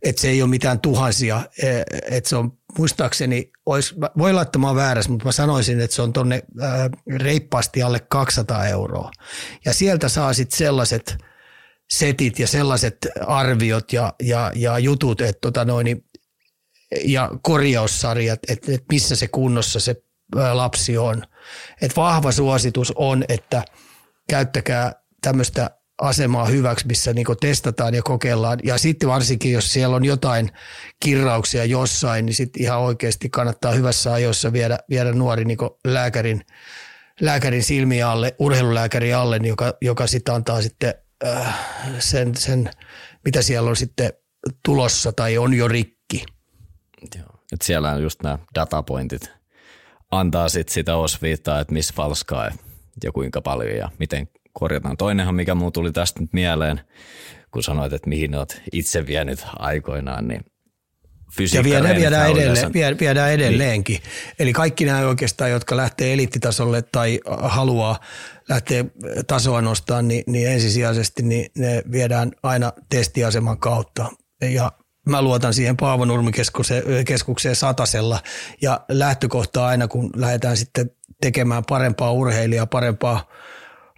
että 0.06 0.22
se 0.22 0.30
ei 0.30 0.42
ole 0.42 0.50
mitään 0.50 0.80
tuhansia, 0.80 1.42
e, 1.64 1.82
että 2.12 2.30
se 2.30 2.36
on 2.36 2.58
muistaakseni, 2.78 3.52
olisi, 3.66 3.96
voi 4.18 4.34
laittamaan 4.34 4.76
väärässä, 4.76 5.12
mutta 5.12 5.26
mä 5.26 5.32
sanoisin, 5.32 5.82
että 5.82 5.96
se 5.96 6.02
on 6.02 6.14
tuonne 6.14 6.44
reippaasti 7.18 7.84
alle 7.84 8.00
200 8.00 8.68
euroa. 8.68 9.12
Ja 9.66 9.74
sieltä 9.74 10.10
saa 10.10 10.34
sitten 10.34 10.58
sellaiset 10.58 11.18
setit 11.90 12.40
ja 12.40 12.48
sellaiset 12.48 12.98
arviot 13.28 13.94
ja, 13.94 14.14
ja, 14.24 14.52
ja 14.56 14.80
jutut, 14.80 15.22
että 15.22 15.42
tota 15.42 15.66
noin, 15.66 16.06
ja 17.06 17.30
korjaussarjat, 17.42 18.40
että, 18.48 18.72
että 18.72 18.86
missä 18.90 19.16
se 19.16 19.28
kunnossa 19.28 19.80
se 19.80 19.96
lapsi 20.54 20.98
on. 20.98 21.24
Et 21.82 21.96
vahva 21.96 22.32
suositus 22.32 22.94
on, 22.96 23.24
että 23.30 23.64
käyttäkää 24.30 24.94
tämmöistä 25.22 25.70
asemaa 26.02 26.46
hyväksi, 26.46 26.88
missä 26.88 27.14
niin 27.14 27.26
testataan 27.42 27.94
ja 27.94 28.02
kokeillaan. 28.04 28.60
Ja 28.64 28.78
sitten 28.78 29.10
varsinkin, 29.10 29.52
jos 29.52 29.74
siellä 29.74 29.96
on 29.96 30.06
jotain 30.06 30.50
kirrauksia 31.00 31.66
jossain, 31.66 32.26
niin 32.26 32.34
sitten 32.34 32.62
ihan 32.62 32.80
oikeasti 32.80 33.30
kannattaa 33.30 33.72
hyvässä 33.72 34.14
ajoissa 34.14 34.54
viedä, 34.54 34.80
viedä 34.90 35.12
nuori 35.12 35.46
niin 35.46 35.58
lääkärin, 35.88 36.46
lääkärin 37.22 37.64
silmiä 37.64 38.10
alle, 38.10 38.36
urheilulääkäri 38.40 39.14
alle, 39.14 39.40
niin 39.40 39.50
joka, 39.50 39.74
joka 39.82 40.08
sitten 40.08 40.36
antaa 40.36 40.62
sitten 40.62 40.94
äh, 41.26 41.60
sen, 42.00 42.36
sen, 42.38 42.70
mitä 43.26 43.42
siellä 43.42 43.70
on 43.70 43.76
sitten 43.76 44.14
tulossa 44.66 45.12
tai 45.12 45.38
on 45.38 45.54
jo 45.54 45.68
rikki. 45.68 46.24
Joo. 47.16 47.26
Et 47.54 47.62
siellä 47.62 47.92
on 47.92 48.04
just 48.04 48.24
nämä 48.24 48.40
datapointit 48.56 49.36
antaa 50.12 50.50
sit 50.50 50.70
sitä 50.70 50.96
osviittaa, 50.96 51.60
että 51.60 51.74
missä 51.74 51.94
falskaa 51.98 52.52
ja 53.04 53.12
kuinka 53.12 53.42
paljon 53.42 53.78
ja 53.78 53.90
miten 54.00 54.28
korjataan. 54.60 54.98
Toinenhan, 54.98 55.36
mikä 55.36 55.56
muu 55.56 55.72
tuli 55.72 55.92
tästä 55.92 56.20
nyt 56.20 56.34
mieleen, 56.34 56.82
kun 57.52 57.64
sanoit, 57.64 57.94
että 57.94 58.10
mihin 58.10 58.36
olet 58.36 58.62
itse 58.72 59.06
vienyt 59.06 59.46
aikoinaan, 59.60 60.28
niin 60.28 60.42
ja 61.54 61.64
viedään, 61.64 61.96
viedään, 61.96 62.32
edelleen, 62.32 63.00
viedään 63.00 63.32
edelleenkin. 63.32 63.96
Niin. 63.96 64.36
Eli 64.40 64.54
kaikki 64.54 64.86
nämä 64.86 65.08
oikeastaan, 65.08 65.52
jotka 65.52 65.78
lähtee 65.78 66.14
eliittitasolle 66.14 66.82
tai 66.82 67.20
haluaa 67.42 68.00
lähteä 68.50 68.86
tasoa 69.28 69.62
nostaa, 69.62 70.02
niin, 70.02 70.24
niin 70.28 70.48
ensisijaisesti 70.50 71.24
niin 71.24 71.52
ne 71.58 71.84
viedään 71.92 72.32
aina 72.44 72.74
testiaseman 72.90 73.60
kautta. 73.60 74.10
Ja 74.42 74.72
mä 75.10 75.22
luotan 75.22 75.54
siihen 75.54 75.78
Paavo 75.78 76.06
Nurmikeskukseen 76.06 77.56
satasella 77.56 78.20
ja 78.62 78.80
lähtökohta 78.90 79.68
aina, 79.68 79.88
kun 79.88 80.10
lähdetään 80.16 80.58
sitten 80.58 80.92
tekemään 81.22 81.64
parempaa 81.70 82.12
urheilijaa, 82.12 82.68
parempaa 82.68 83.28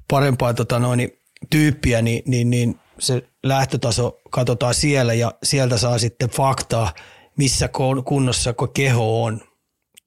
parempaa 0.08 0.54
tota 0.54 0.80
noin, 0.80 1.12
tyyppiä, 1.50 2.02
niin, 2.02 2.24
niin, 2.26 2.50
niin 2.50 2.80
se 3.00 3.30
lähtötaso 3.44 4.20
katsotaan 4.30 4.74
siellä 4.74 5.14
ja 5.14 5.32
sieltä 5.44 5.78
saa 5.78 5.98
sitten 5.98 6.30
faktaa, 6.30 6.94
missä 7.38 7.70
kunnossa 8.06 8.54
keho 8.74 9.24
on. 9.24 9.42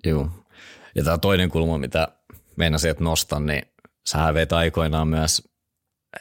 Joo. 0.07 0.29
Ja 0.95 1.05
tämä 1.05 1.19
toinen 1.19 1.49
kulma, 1.49 1.79
mitä 1.79 2.09
meinasin, 2.57 2.91
että 2.91 3.05
nostan, 3.05 3.47
niin 3.47 3.63
sä 4.09 4.35
veit 4.35 4.53
aikoinaan 4.53 5.09
myös, 5.09 5.49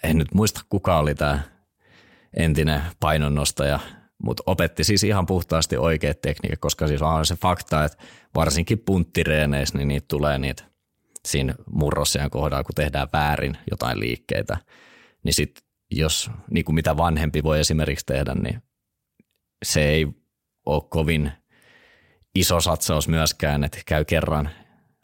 en 0.03 0.17
nyt 0.17 0.33
muista 0.33 0.61
kuka 0.69 0.99
oli 0.99 1.15
tämä 1.15 1.39
entinen 2.37 2.81
painonnostaja, 2.99 3.79
mutta 4.23 4.43
opetti 4.45 4.83
siis 4.83 5.03
ihan 5.03 5.25
puhtaasti 5.25 5.77
oikeat 5.77 6.21
tekniikat, 6.21 6.59
koska 6.59 6.87
siis 6.87 7.01
on 7.01 7.25
se 7.25 7.35
fakta, 7.35 7.83
että 7.83 7.97
varsinkin 8.35 8.79
punttireeneissä, 8.79 9.77
niin 9.77 9.87
niitä 9.87 10.05
tulee 10.07 10.37
niitä 10.37 10.68
siinä 11.27 11.55
murrosian 11.71 12.29
kohdalla, 12.29 12.63
kun 12.63 12.75
tehdään 12.75 13.07
väärin 13.13 13.57
jotain 13.71 13.99
liikkeitä, 13.99 14.57
niin 15.23 15.33
sit 15.33 15.61
jos 15.91 16.31
niin 16.51 16.65
kuin 16.65 16.75
mitä 16.75 16.97
vanhempi 16.97 17.43
voi 17.43 17.59
esimerkiksi 17.59 18.05
tehdä, 18.05 18.35
niin 18.35 18.61
se 19.65 19.89
ei 19.89 20.07
ole 20.65 20.83
kovin 20.89 21.31
iso 22.35 22.61
satsaus 22.61 23.07
myöskään, 23.07 23.63
että 23.63 23.79
käy 23.85 24.05
kerran 24.05 24.49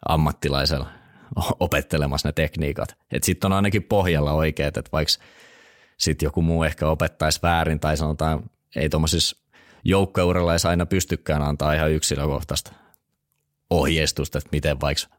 ammattilaisella 0.08 0.90
opettelemassa 1.60 2.28
ne 2.28 2.32
tekniikat. 2.32 2.96
Sitten 3.22 3.52
on 3.52 3.56
ainakin 3.56 3.82
pohjalla 3.82 4.32
oikeet, 4.32 4.76
että 4.76 4.92
vaikka 4.92 5.12
sitten 5.98 6.26
joku 6.26 6.42
muu 6.42 6.62
ehkä 6.64 6.88
opettaisi 6.88 7.40
väärin 7.42 7.80
tai 7.80 7.96
sanotaan, 7.96 8.50
ei 8.76 8.88
tuommoisissa 8.88 9.36
joukkouralla 9.84 10.52
edes 10.52 10.66
aina 10.66 10.86
pystykään 10.86 11.42
antaa 11.42 11.72
ihan 11.72 11.90
yksilökohtaista 11.90 12.72
ohjeistusta, 13.70 14.38
että 14.38 14.50
miten 14.52 14.80
vaikka 14.80 15.15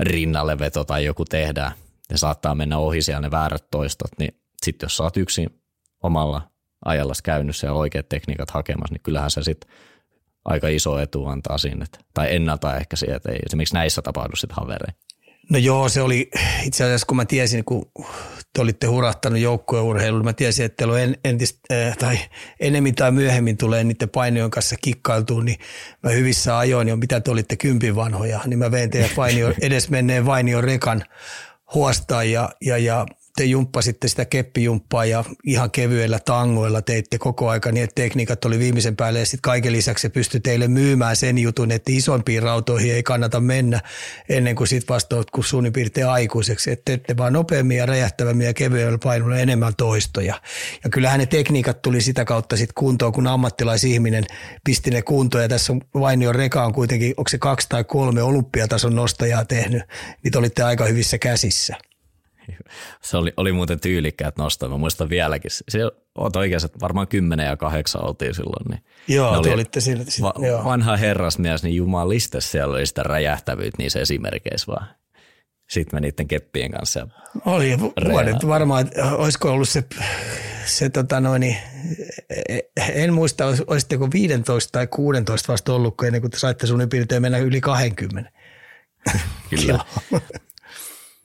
rinnalle 0.00 0.58
veto 0.58 0.84
tai 0.84 1.04
joku 1.04 1.24
tehdään. 1.24 1.72
Ne 2.10 2.16
saattaa 2.16 2.54
mennä 2.54 2.78
ohi 2.78 3.02
siellä 3.02 3.20
ne 3.20 3.30
väärät 3.30 3.70
toistot, 3.70 4.10
niin 4.18 4.40
sitten 4.62 4.84
jos 4.86 4.96
sä 4.96 5.02
oot 5.02 5.16
yksin 5.16 5.60
omalla 6.02 6.50
ajalla 6.84 7.12
käynyt 7.24 7.56
siellä 7.56 7.78
oikeat 7.78 8.08
tekniikat 8.08 8.50
hakemassa, 8.50 8.94
niin 8.94 9.02
kyllähän 9.02 9.30
se 9.30 9.42
sitten 9.42 9.70
aika 10.44 10.68
iso 10.68 10.98
etu 10.98 11.26
antaa 11.26 11.58
sinne. 11.58 11.86
Tai 12.14 12.34
ennalta 12.34 12.76
ehkä 12.76 12.96
siihen, 12.96 13.16
että 13.16 13.32
ei 13.32 13.38
esimerkiksi 13.46 13.74
näissä 13.74 14.02
tapahdu 14.02 14.36
sitten 14.36 14.56
havereja. 14.56 14.92
No 15.50 15.58
joo, 15.58 15.88
se 15.88 16.02
oli 16.02 16.30
itse 16.64 16.84
asiassa, 16.84 17.06
kun 17.06 17.16
mä 17.16 17.24
tiesin, 17.24 17.64
kun 17.64 17.90
te 18.56 18.62
olitte 18.62 18.86
hurahtanut 18.86 19.38
joukkueurheiluun, 19.38 20.24
mä 20.24 20.32
tiesin, 20.32 20.66
että 20.66 20.76
teillä 20.76 20.94
on 20.94 21.00
en, 21.00 21.18
entistä, 21.24 21.60
äh, 21.72 21.96
tai 21.96 22.18
enemmän 22.60 22.94
tai 22.94 23.10
myöhemmin 23.10 23.56
tulee 23.56 23.84
niiden 23.84 24.08
painojen 24.08 24.50
kanssa 24.50 24.76
kikkailtuun, 24.82 25.44
niin 25.44 25.58
mä 26.02 26.10
hyvissä 26.10 26.58
ajoin 26.58 26.88
jo, 26.88 26.96
mitä 26.96 27.20
te 27.20 27.30
olitte 27.30 27.56
kympin 27.56 27.96
vanhoja, 27.96 28.40
niin 28.46 28.58
mä 28.58 28.70
vein 28.70 28.90
teidän 28.90 29.10
vainio, 29.16 29.54
edesmenneen 29.62 30.26
Vainion 30.26 30.64
rekan 30.64 31.04
huostaan 31.74 32.30
ja, 32.30 32.50
ja, 32.60 32.78
ja 32.78 33.06
te 33.36 33.44
jumppasitte 33.44 34.08
sitä 34.08 34.24
keppijumppaa 34.24 35.04
ja 35.04 35.24
ihan 35.44 35.70
kevyellä 35.70 36.18
tangoilla 36.18 36.82
teitte 36.82 37.18
koko 37.18 37.48
aika 37.48 37.72
niin, 37.72 37.84
että 37.84 38.02
tekniikat 38.02 38.44
oli 38.44 38.58
viimeisen 38.58 38.96
päälle 38.96 39.18
ja 39.18 39.26
sitten 39.26 39.42
kaiken 39.42 39.72
lisäksi 39.72 40.02
se 40.02 40.08
pystyi 40.08 40.40
teille 40.40 40.68
myymään 40.68 41.16
sen 41.16 41.38
jutun, 41.38 41.70
että 41.70 41.92
isompiin 41.92 42.42
rautoihin 42.42 42.94
ei 42.94 43.02
kannata 43.02 43.40
mennä 43.40 43.80
ennen 44.28 44.56
kuin 44.56 44.68
sitten 44.68 44.94
vasta 44.94 45.16
kun 45.32 45.44
suunnin 45.44 45.72
piirtein 45.72 46.08
aikuiseksi, 46.08 46.70
että 46.70 46.82
teette 46.84 47.16
vaan 47.16 47.32
nopeammin 47.32 47.76
ja 47.76 47.86
räjähtävämmin 47.86 48.46
ja 48.46 48.54
kevyellä 48.54 48.98
painolla 49.02 49.36
enemmän 49.36 49.74
toistoja. 49.76 50.40
Ja 50.84 50.90
kyllähän 50.90 51.20
ne 51.20 51.26
tekniikat 51.26 51.82
tuli 51.82 52.00
sitä 52.00 52.24
kautta 52.24 52.56
sitten 52.56 52.74
kuntoon, 52.74 53.12
kun 53.12 53.26
ammattilaisihminen 53.26 54.24
pisti 54.64 54.90
ne 54.90 55.02
kuntoon 55.02 55.42
ja 55.42 55.48
tässä 55.48 55.72
on 55.72 55.80
Vainion 55.94 56.34
Reka 56.34 56.64
on 56.64 56.72
kuitenkin, 56.72 57.14
onko 57.16 57.28
se 57.28 57.38
kaksi 57.38 57.68
tai 57.68 57.84
kolme 57.84 58.22
olympiatason 58.22 58.96
nostajaa 58.96 59.44
tehnyt, 59.44 59.82
niin 60.22 60.32
te 60.32 60.38
olitte 60.38 60.62
aika 60.62 60.84
hyvissä 60.84 61.18
käsissä. 61.18 61.76
Se 63.02 63.16
oli, 63.16 63.32
oli 63.36 63.52
muuten 63.52 63.80
tyylikkäät 63.80 64.38
nostoja, 64.38 64.70
mä 64.70 64.76
muistan 64.76 65.08
vieläkin. 65.08 65.50
Se 65.68 65.78
oot 66.18 66.36
oikeassa, 66.36 66.66
että 66.66 66.80
varmaan 66.80 67.08
kymmenen 67.08 67.46
ja 67.46 67.56
kahdeksan 67.56 68.04
oltiin 68.04 68.34
silloin. 68.34 68.68
Niin 68.68 68.82
joo, 69.08 69.42
te 69.42 69.52
olitte 69.52 69.80
sillä. 69.80 70.04
Va, 70.22 70.34
joo. 70.46 70.64
Vanha 70.64 70.96
herrasmies, 70.96 71.62
niin 71.62 71.76
jumaliste 71.76 72.40
siellä 72.40 72.74
oli 72.74 72.86
sitä 72.86 73.02
räjähtävyyttä 73.02 73.82
niissä 73.82 74.00
esimerkkeissä 74.00 74.66
vaan. 74.66 74.86
Sitten 75.70 75.96
me 75.96 76.00
niiden 76.00 76.28
keppien 76.28 76.70
kanssa. 76.70 77.08
Oli 77.46 77.80
vuodet 77.80 78.46
varmaan, 78.46 78.90
olisiko 79.12 79.50
ollut 79.50 79.68
se, 79.68 79.84
se 80.66 80.90
tota 80.90 81.20
noin, 81.20 81.40
niin, 81.40 81.56
en 82.92 83.14
muista, 83.14 83.44
olisitteko 83.66 84.08
15 84.12 84.72
tai 84.72 84.86
16 84.86 85.52
vasta 85.52 85.72
ollut, 85.74 85.94
ennen 86.06 86.20
kuin 86.20 86.30
te 86.30 86.38
saitte 86.38 86.66
sun 86.66 86.86
piirtein 86.90 87.22
mennä 87.22 87.38
yli 87.38 87.60
20. 87.60 88.30
Kyllä. 89.50 89.84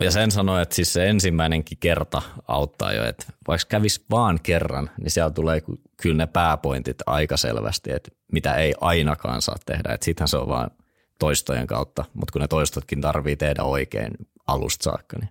Ja 0.05 0.11
sen 0.11 0.31
sanoi, 0.31 0.61
että 0.61 0.75
siis 0.75 0.93
se 0.93 1.09
ensimmäinenkin 1.09 1.77
kerta 1.77 2.21
auttaa 2.47 2.93
jo, 2.93 3.05
että 3.05 3.25
vaikka 3.47 3.67
kävisi 3.69 4.05
vaan 4.09 4.39
kerran, 4.43 4.89
niin 4.97 5.11
siellä 5.11 5.31
tulee 5.31 5.61
kyllä 6.01 6.17
ne 6.17 6.27
pääpointit 6.27 6.97
aika 7.05 7.37
selvästi, 7.37 7.91
että 7.91 8.11
mitä 8.31 8.53
ei 8.53 8.73
ainakaan 8.81 9.41
saa 9.41 9.55
tehdä. 9.65 9.93
Että 9.93 10.05
sittenhän 10.05 10.27
se 10.27 10.37
on 10.37 10.47
vaan 10.47 10.71
toistojen 11.19 11.67
kautta, 11.67 12.05
mutta 12.13 12.31
kun 12.31 12.41
ne 12.41 12.47
toistotkin 12.47 13.01
tarvii 13.01 13.35
tehdä 13.35 13.63
oikein 13.63 14.11
alusta 14.47 14.83
saakka, 14.83 15.17
niin 15.17 15.29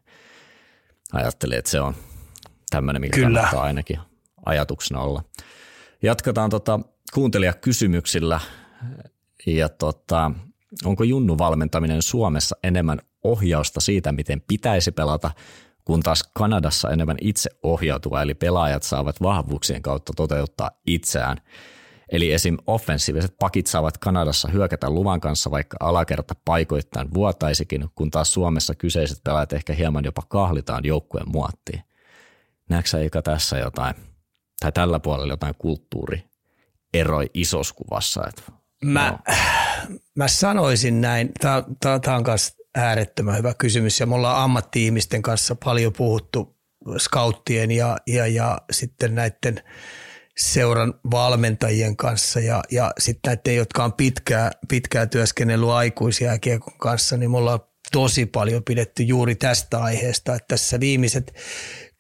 ajattelin, 1.13 1.59
että 1.59 1.71
se 1.71 1.81
on 1.81 1.95
tämmöinen, 2.71 3.01
mikä 3.01 3.15
kyllä. 3.17 3.41
kannattaa 3.41 3.63
ainakin 3.63 3.99
ajatuksena 4.47 5.01
olla. 5.01 5.25
Jatketaan 6.03 6.51
tota 6.51 6.81
kuuntelijakysymyksillä 7.15 8.41
ja 9.47 9.69
tota, 9.69 10.31
onko 10.85 11.05
Junnu 11.05 11.39
valmentaminen 11.39 12.03
Suomessa 12.03 12.57
enemmän 12.63 12.99
ohjausta 13.25 13.81
siitä, 13.81 14.13
miten 14.13 14.41
pitäisi 14.49 14.93
pelata, 14.93 15.31
kun 15.85 16.01
taas 16.01 16.31
Kanadassa 16.35 16.91
enemmän 16.91 17.17
itse 17.21 17.51
ohjautuva, 17.63 18.23
eli 18.23 18.35
pelaajat 18.35 18.83
saavat 18.83 19.23
vahvuuksien 19.23 19.83
kautta 19.83 20.13
toteuttaa 20.17 20.71
itseään. 20.87 21.37
Eli 22.09 22.33
esim. 22.33 22.57
offensiiviset 22.67 23.35
pakit 23.39 23.67
saavat 23.67 23.99
Kanadassa 23.99 24.49
hyökätä 24.49 24.91
luvan 24.91 25.21
kanssa, 25.21 25.51
vaikka 25.51 25.77
alakerta 25.81 26.35
paikoittain 26.45 27.15
vuotaisikin, 27.15 27.89
kun 27.95 28.11
taas 28.11 28.33
Suomessa 28.33 28.75
kyseiset 28.75 29.19
pelaajat 29.25 29.53
ehkä 29.53 29.73
hieman 29.73 30.05
jopa 30.05 30.23
kahlitaan 30.29 30.85
joukkueen 30.85 31.29
muottiin. 31.29 31.83
Näetkö 32.69 33.01
eikä 33.01 33.23
tässä 33.23 33.59
jotain, 33.59 33.95
tai 34.61 34.73
tällä 34.73 35.01
puolella 35.01 35.33
jotain 35.33 35.55
kulttuuri 35.59 36.25
eroi 36.95 37.31
isossa 37.35 37.75
kuvassa? 37.75 38.23
Että, 38.29 38.43
mä, 38.85 39.11
no. 39.11 39.35
mä 40.17 40.29
sanoisin 40.29 41.01
näin, 41.01 41.31
tämä 41.81 42.17
on 42.17 42.25
myös 42.27 42.60
äärettömän 42.75 43.39
hyvä 43.39 43.55
kysymys. 43.55 44.01
Ja 44.01 44.07
me 44.07 44.15
ollaan 44.15 44.45
ammatti-ihmisten 44.45 45.23
kanssa 45.23 45.57
paljon 45.65 45.93
puhuttu 45.93 46.61
scouttien 46.99 47.71
ja, 47.71 47.97
ja, 48.07 48.27
ja 48.27 48.59
sitten 48.73 49.15
näiden 49.15 49.63
seuran 50.39 50.95
valmentajien 51.11 51.97
kanssa. 51.97 52.41
Ja, 52.41 52.63
ja 52.71 52.93
sitten 52.99 53.31
näiden, 53.31 53.57
jotka 53.57 53.85
on 53.85 53.93
pitkää, 53.93 54.51
pitkää 54.69 55.07
työskennellyt 55.07 55.69
aikuisia 55.69 56.39
kiekon 56.39 56.79
kanssa, 56.79 57.17
niin 57.17 57.31
me 57.31 57.37
ollaan 57.37 57.61
tosi 57.93 58.27
paljon 58.27 58.65
pidetty 58.65 59.03
juuri 59.03 59.35
tästä 59.35 59.79
aiheesta, 59.79 60.35
että 60.35 60.47
tässä 60.49 60.81
viimeiset 60.81 61.35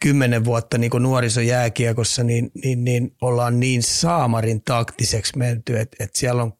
kymmenen 0.02 0.44
vuotta 0.44 0.78
niin 0.78 0.90
kuin 0.90 1.02
nuorisojääkiekossa, 1.02 2.24
niin, 2.24 2.50
niin, 2.64 2.84
niin 2.84 3.16
ollaan 3.20 3.60
niin 3.60 3.82
saamarin 3.82 4.62
taktiseksi 4.62 5.38
menty, 5.38 5.78
että, 5.78 6.04
että 6.04 6.18
siellä 6.18 6.42
on 6.42 6.52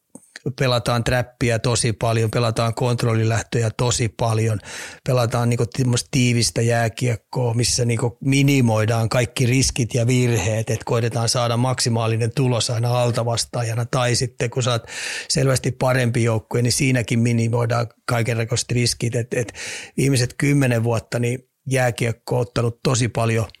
pelataan 0.59 1.03
trappia 1.03 1.59
tosi 1.59 1.93
paljon, 1.93 2.31
pelataan 2.31 2.73
kontrollilähtöjä 2.73 3.71
tosi 3.77 4.09
paljon, 4.09 4.59
pelataan 5.07 5.49
niinku 5.49 5.65
tiivistä 6.11 6.61
jääkiekkoa, 6.61 7.53
missä 7.53 7.85
niinku 7.85 8.17
minimoidaan 8.21 9.09
kaikki 9.09 9.45
riskit 9.45 9.93
ja 9.93 10.07
virheet, 10.07 10.69
että 10.69 10.85
koitetaan 10.85 11.29
saada 11.29 11.57
maksimaalinen 11.57 12.31
tulos 12.35 12.69
aina 12.69 13.01
altavastaajana, 13.01 13.85
tai 13.85 14.15
sitten 14.15 14.49
kun 14.49 14.63
saat 14.63 14.87
selvästi 15.29 15.71
parempi 15.71 16.23
joukkue, 16.23 16.61
niin 16.61 16.73
siinäkin 16.73 17.19
minimoidaan 17.19 17.87
kaikenlaiset 18.05 18.71
riskit, 18.71 19.15
että 19.15 19.39
et 19.39 19.53
viimeiset 19.97 20.35
kymmenen 20.37 20.83
vuotta 20.83 21.19
niin 21.19 21.39
jääkiekko 21.69 22.35
on 22.35 22.41
ottanut 22.41 22.79
tosi 22.83 23.07
paljon– 23.07 23.45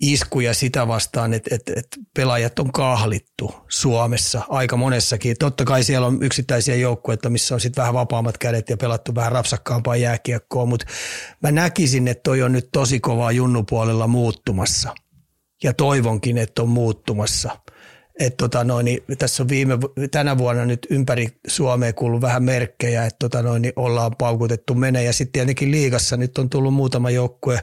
iskuja 0.00 0.54
sitä 0.54 0.88
vastaan, 0.88 1.34
että, 1.34 1.54
että, 1.54 1.72
että 1.76 1.96
pelaajat 2.16 2.58
on 2.58 2.72
kahlittu 2.72 3.54
Suomessa 3.68 4.42
aika 4.48 4.76
monessakin. 4.76 5.36
Totta 5.38 5.64
kai 5.64 5.84
siellä 5.84 6.06
on 6.06 6.22
yksittäisiä 6.22 6.74
joukkueita, 6.74 7.30
missä 7.30 7.54
on 7.54 7.60
sitten 7.60 7.82
vähän 7.82 7.94
vapaammat 7.94 8.38
kädet 8.38 8.70
ja 8.70 8.76
pelattu 8.76 9.14
vähän 9.14 9.32
rapsakkaampaa 9.32 9.96
jääkiekkoa, 9.96 10.66
mutta 10.66 10.86
mä 11.42 11.52
näkisin, 11.52 12.08
että 12.08 12.22
toi 12.22 12.42
on 12.42 12.52
nyt 12.52 12.68
tosi 12.72 13.00
kovaa 13.00 13.32
junnupuolella 13.32 14.06
muuttumassa. 14.06 14.94
Ja 15.64 15.74
toivonkin, 15.74 16.38
että 16.38 16.62
on 16.62 16.68
muuttumassa. 16.68 17.60
Et 18.20 18.36
tota 18.36 18.64
noin, 18.64 18.84
niin 18.84 19.02
tässä 19.18 19.42
on 19.42 19.48
viime, 19.48 19.78
tänä 20.10 20.38
vuonna 20.38 20.64
nyt 20.64 20.86
ympäri 20.90 21.28
Suomea 21.46 21.92
kuullut 21.92 22.20
vähän 22.20 22.42
merkkejä, 22.42 23.04
että 23.04 23.28
tota 23.28 23.58
niin 23.58 23.72
ollaan 23.76 24.12
paukutettu 24.18 24.74
menee. 24.74 25.04
Ja 25.04 25.12
sitten 25.12 25.32
tietenkin 25.32 25.70
liigassa 25.70 26.16
nyt 26.16 26.38
on 26.38 26.50
tullut 26.50 26.74
muutama 26.74 27.10
joukkue, 27.10 27.62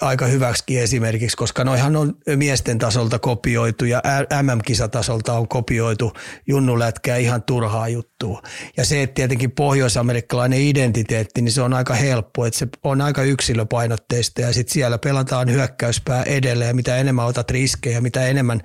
aika 0.00 0.26
hyväksi 0.26 0.78
esimerkiksi, 0.78 1.36
koska 1.36 1.64
noihan 1.64 1.96
on 1.96 2.14
miesten 2.36 2.78
tasolta 2.78 3.18
kopioitu 3.18 3.84
ja 3.84 4.02
MM-kisatasolta 4.42 5.32
on 5.32 5.48
kopioitu 5.48 6.12
junnulätkää 6.46 7.16
ihan 7.16 7.42
turhaa 7.42 7.88
juttua. 7.88 8.42
Ja 8.76 8.84
se, 8.84 9.02
että 9.02 9.14
tietenkin 9.14 9.50
pohjoisamerikkalainen 9.50 10.60
identiteetti, 10.60 11.42
niin 11.42 11.52
se 11.52 11.62
on 11.62 11.74
aika 11.74 11.94
helppo, 11.94 12.46
että 12.46 12.58
se 12.58 12.68
on 12.84 13.00
aika 13.00 13.22
yksilöpainotteista 13.22 14.40
ja 14.40 14.52
sitten 14.52 14.72
siellä 14.72 14.98
pelataan 14.98 15.50
hyökkäyspää 15.50 16.22
edelleen 16.22 16.68
ja 16.68 16.74
mitä 16.74 16.96
enemmän 16.96 17.26
otat 17.26 17.50
riskejä, 17.50 18.00
mitä 18.00 18.26
enemmän 18.26 18.60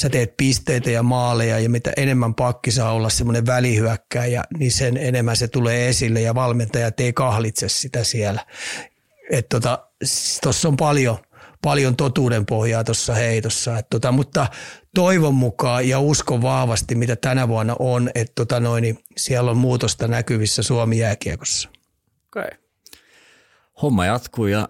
sä 0.00 0.10
teet 0.10 0.36
pisteitä 0.36 0.90
ja 0.90 1.02
maaleja 1.02 1.58
ja 1.58 1.70
mitä 1.70 1.92
enemmän 1.96 2.34
pakki 2.34 2.70
saa 2.70 2.92
olla 2.92 3.08
semmoinen 3.08 3.46
välihyökkäjä, 3.46 4.44
niin 4.58 4.72
sen 4.72 4.96
enemmän 4.96 5.36
se 5.36 5.48
tulee 5.48 5.88
esille 5.88 6.20
ja 6.20 6.34
valmentajat 6.34 7.00
ei 7.00 7.12
kahlitse 7.12 7.68
sitä 7.68 8.04
siellä 8.04 8.46
että 9.30 9.56
tota, 9.56 9.88
tuossa 10.42 10.68
on 10.68 10.76
paljon, 10.76 11.16
paljon 11.62 11.96
totuuden 11.96 12.46
pohjaa 12.46 12.84
tuossa 12.84 13.14
heitossa. 13.14 13.78
Et 13.78 13.86
tota, 13.90 14.12
mutta 14.12 14.46
toivon 14.94 15.34
mukaan 15.34 15.88
ja 15.88 16.00
uskon 16.00 16.42
vahvasti, 16.42 16.94
mitä 16.94 17.16
tänä 17.16 17.48
vuonna 17.48 17.76
on, 17.78 18.10
että 18.14 18.32
tota 18.34 18.60
noin, 18.60 18.82
niin 18.82 18.98
siellä 19.16 19.50
on 19.50 19.56
muutosta 19.56 20.08
näkyvissä 20.08 20.62
Suomi 20.62 20.98
jääkiekossa. 20.98 21.68
Okay. 22.28 22.50
Homma 23.82 24.06
jatkuu 24.06 24.46
ja 24.46 24.68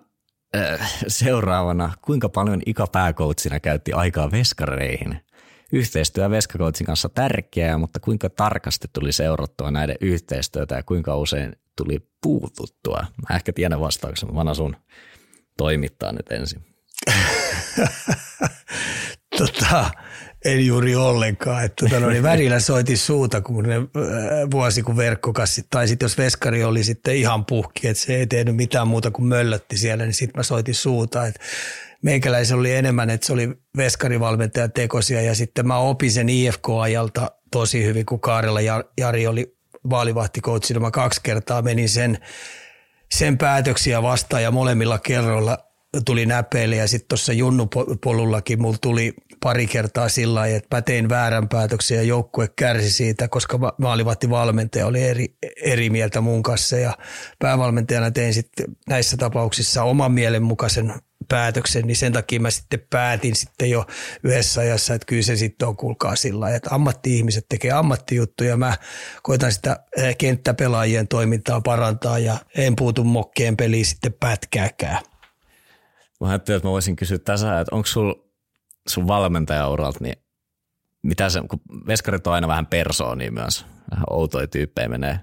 äh, 0.56 0.92
seuraavana, 1.08 1.92
kuinka 2.02 2.28
paljon 2.28 2.62
Ika 2.66 2.86
pääkoutsina 2.86 3.60
käytti 3.60 3.92
aikaa 3.92 4.30
veskareihin? 4.30 5.20
yhteistyö 5.72 6.30
Veskakoutsin 6.30 6.86
kanssa 6.86 7.08
tärkeää, 7.08 7.78
mutta 7.78 8.00
kuinka 8.00 8.30
tarkasti 8.30 8.88
tuli 8.92 9.12
seurattua 9.12 9.70
näiden 9.70 9.96
yhteistyötä 10.00 10.74
ja 10.74 10.82
kuinka 10.82 11.16
usein 11.16 11.56
tuli 11.76 11.98
puututtua? 12.22 13.00
Mä 13.00 13.36
ehkä 13.36 13.52
tiedän 13.52 13.80
vastauksen, 13.80 14.34
mä 14.34 14.54
sun 14.54 14.76
toimittaa 15.56 16.12
nyt 16.12 16.30
ensin. 16.30 16.60
tota, 19.38 19.90
en 20.44 20.66
juuri 20.66 20.96
ollenkaan. 20.96 21.64
Että, 21.64 21.86
tota, 21.86 22.00
no, 22.00 22.10
niin 22.10 22.22
välillä 22.22 22.60
soitin 22.60 22.98
suuta, 22.98 23.40
kun 23.40 23.64
ne, 23.64 23.76
äh, 23.76 23.82
vuosi 24.50 24.82
kun 24.82 24.96
verkkokassi, 24.96 25.66
tai 25.70 25.88
sitten 25.88 26.04
jos 26.04 26.18
veskari 26.18 26.64
oli 26.64 26.84
sitten 26.84 27.16
ihan 27.16 27.46
puhki, 27.46 27.88
että 27.88 28.02
se 28.02 28.16
ei 28.16 28.26
tehnyt 28.26 28.56
mitään 28.56 28.88
muuta 28.88 29.10
kuin 29.10 29.26
möllötti 29.26 29.76
siellä, 29.76 30.04
niin 30.04 30.14
sitten 30.14 30.38
mä 30.38 30.42
soitin 30.42 30.74
suuta. 30.74 31.26
Että 31.26 31.40
meikäläisen 32.02 32.58
oli 32.58 32.72
enemmän, 32.72 33.10
että 33.10 33.26
se 33.26 33.32
oli 33.32 33.48
veskarivalmentajan 33.76 34.72
tekosia 34.72 35.22
ja 35.22 35.34
sitten 35.34 35.66
mä 35.66 35.78
opin 35.78 36.12
sen 36.12 36.28
IFK-ajalta 36.28 37.30
tosi 37.52 37.84
hyvin, 37.84 38.06
kun 38.06 38.20
Kaarella 38.20 38.60
Jari 38.98 39.26
oli 39.26 39.55
vaalivahtikoutsi, 39.90 40.78
mä 40.78 40.90
kaksi 40.90 41.20
kertaa 41.22 41.62
menin 41.62 41.88
sen, 41.88 42.18
sen 43.14 43.38
päätöksiä 43.38 44.02
vastaan 44.02 44.42
ja 44.42 44.50
molemmilla 44.50 44.98
kerroilla 44.98 45.58
tuli 46.04 46.26
näpeille. 46.26 46.76
Ja 46.76 46.88
sitten 46.88 47.08
tuossa 47.08 47.32
junnupolullakin 47.32 48.62
mulla 48.62 48.78
tuli 48.80 49.14
pari 49.42 49.66
kertaa 49.66 50.08
sillä 50.08 50.40
lailla, 50.40 50.56
että 50.56 50.76
mä 50.76 50.82
tein 50.82 51.08
väärän 51.08 51.48
päätöksen 51.48 51.96
ja 51.96 52.02
joukkue 52.02 52.48
kärsi 52.56 52.90
siitä, 52.90 53.28
koska 53.28 53.58
maalivahti 53.78 54.30
valmentaja 54.30 54.86
oli 54.86 55.02
eri, 55.02 55.36
eri 55.62 55.90
mieltä 55.90 56.20
mun 56.20 56.42
kanssa. 56.42 56.76
Ja 56.76 56.92
päävalmentajana 57.38 58.10
tein 58.10 58.34
sitten 58.34 58.66
näissä 58.88 59.16
tapauksissa 59.16 59.82
oman 59.82 60.12
mielenmukaisen 60.12 60.94
päätöksen, 61.28 61.86
niin 61.86 61.96
sen 61.96 62.12
takia 62.12 62.40
mä 62.40 62.50
sitten 62.50 62.80
päätin 62.90 63.36
sitten 63.36 63.70
jo 63.70 63.86
yhdessä 64.24 64.60
ajassa, 64.60 64.94
että 64.94 65.06
kyllä 65.06 65.22
se 65.22 65.36
sitten 65.36 65.68
on 65.68 65.76
kuulkaa 65.76 66.16
sillä 66.16 66.54
että 66.54 66.74
ammatti-ihmiset 66.74 67.46
tekee 67.48 67.72
ammattijuttuja. 67.72 68.56
Mä 68.56 68.76
koitan 69.22 69.52
sitä 69.52 69.84
eh, 69.96 70.16
kenttäpelaajien 70.16 71.08
toimintaa 71.08 71.60
parantaa 71.60 72.18
ja 72.18 72.38
en 72.56 72.76
puutu 72.76 73.04
mokkeen 73.04 73.56
peliin 73.56 73.86
sitten 73.86 74.12
pätkääkään. 74.12 74.98
Mä 76.20 76.28
ajattelin, 76.28 76.56
että 76.56 76.68
mä 76.68 76.72
voisin 76.72 76.96
kysyä 76.96 77.18
tässä, 77.18 77.60
että 77.60 77.76
onko 77.76 77.86
sul, 77.86 78.14
sun 78.88 79.06
valmentajauralta, 79.06 79.98
niin 80.02 80.16
mitä 81.02 81.28
se, 81.28 81.40
kun 81.48 81.60
veskarit 81.86 82.26
on 82.26 82.32
aina 82.32 82.48
vähän 82.48 82.66
persoonia 82.66 83.32
myös, 83.32 83.66
vähän 83.90 84.04
outoja 84.10 84.46
tyyppejä 84.46 84.88
menee 84.88 85.20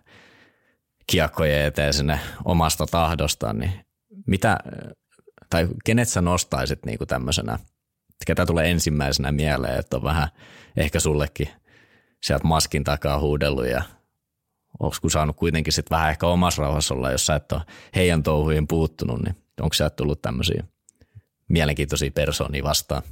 kiekkojen 1.08 1.66
eteen 1.66 1.94
sinne 1.94 2.20
omasta 2.46 2.86
tahdostaan, 2.86 3.60
niin 3.60 3.72
mitä, 4.28 4.58
tai 5.54 5.68
kenet 5.86 6.10
sä 6.10 6.22
nostaisit 6.22 6.86
niin 6.86 6.98
kuin 6.98 7.08
tämmöisenä, 7.08 7.60
ketä 8.26 8.46
tulee 8.46 8.72
ensimmäisenä 8.72 9.32
mieleen, 9.32 9.80
että 9.80 9.98
on 9.98 10.04
vähän 10.04 10.28
ehkä 10.78 11.00
sullekin 11.00 11.50
sieltä 12.24 12.48
maskin 12.48 12.84
takaa 12.84 13.20
huudellut 13.20 13.68
ja 13.68 13.84
olisiko 14.80 15.10
saanut 15.10 15.36
kuitenkin 15.36 15.74
sitten 15.74 15.96
vähän 15.96 16.10
ehkä 16.10 16.28
omassa 16.28 16.62
rauhassa 16.62 16.94
olla, 16.94 17.12
jos 17.12 17.26
sä 17.26 17.36
et 17.36 17.52
ole 17.52 17.62
heidän 17.96 18.24
touhuihin 18.24 18.68
puuttunut, 18.68 19.24
niin 19.24 19.36
onko 19.62 19.74
sieltä 19.74 19.96
tullut 19.96 20.22
tämmöisiä 20.22 20.64
mielenkiintoisia 21.48 22.12
persoonia 22.12 22.64
vastaan? 22.64 23.04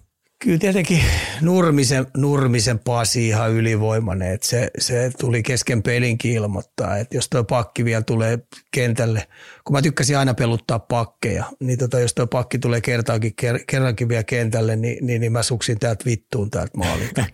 Kyllä 0.44 0.58
tietenkin 0.58 1.04
Nurmisen, 1.42 2.08
Nurmisen 2.18 2.80
Pasi 2.80 3.28
ihan 3.28 3.52
ylivoimainen, 3.52 4.34
että 4.34 4.48
se, 4.48 4.72
se 4.78 5.12
tuli 5.20 5.44
kesken 5.44 5.84
pelinkin 5.84 6.32
ilmoittaa, 6.32 6.98
että 6.98 7.18
jos 7.18 7.30
tuo 7.30 7.44
pakki 7.44 7.86
vielä 7.86 8.02
tulee 8.02 8.40
kentälle, 8.72 9.28
kun 9.64 9.76
mä 9.76 9.82
tykkäsin 9.82 10.18
aina 10.18 10.34
peluttaa 10.34 10.80
pakkeja, 10.80 11.46
niin 11.60 11.80
tota, 11.80 12.00
jos 12.00 12.14
tuo 12.14 12.28
pakki 12.28 12.60
tulee 12.60 12.82
kertaankin, 12.82 13.34
kerrankin 13.68 14.10
vielä 14.10 14.24
kentälle, 14.24 14.76
niin, 14.76 15.06
niin, 15.06 15.22
niin 15.22 15.32
mä 15.32 15.44
suksin 15.44 15.80
täältä 15.80 16.06
vittuun 16.06 16.52
täältä 16.52 16.78
maalilta. 16.78 17.26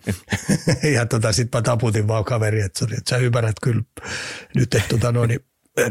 ja 0.96 1.06
tota, 1.06 1.32
sitten 1.32 1.58
mä 1.58 1.62
taputin 1.62 2.08
vaan 2.08 2.26
kaveri, 2.26 2.62
että, 2.62 2.86
että 2.86 3.10
sä 3.10 3.18
ymmärrät 3.18 3.60
kyllä 3.64 3.84
nyt, 4.56 4.76
että 4.76 4.90
tota, 4.90 5.12
no, 5.12 5.26
niin, 5.26 5.40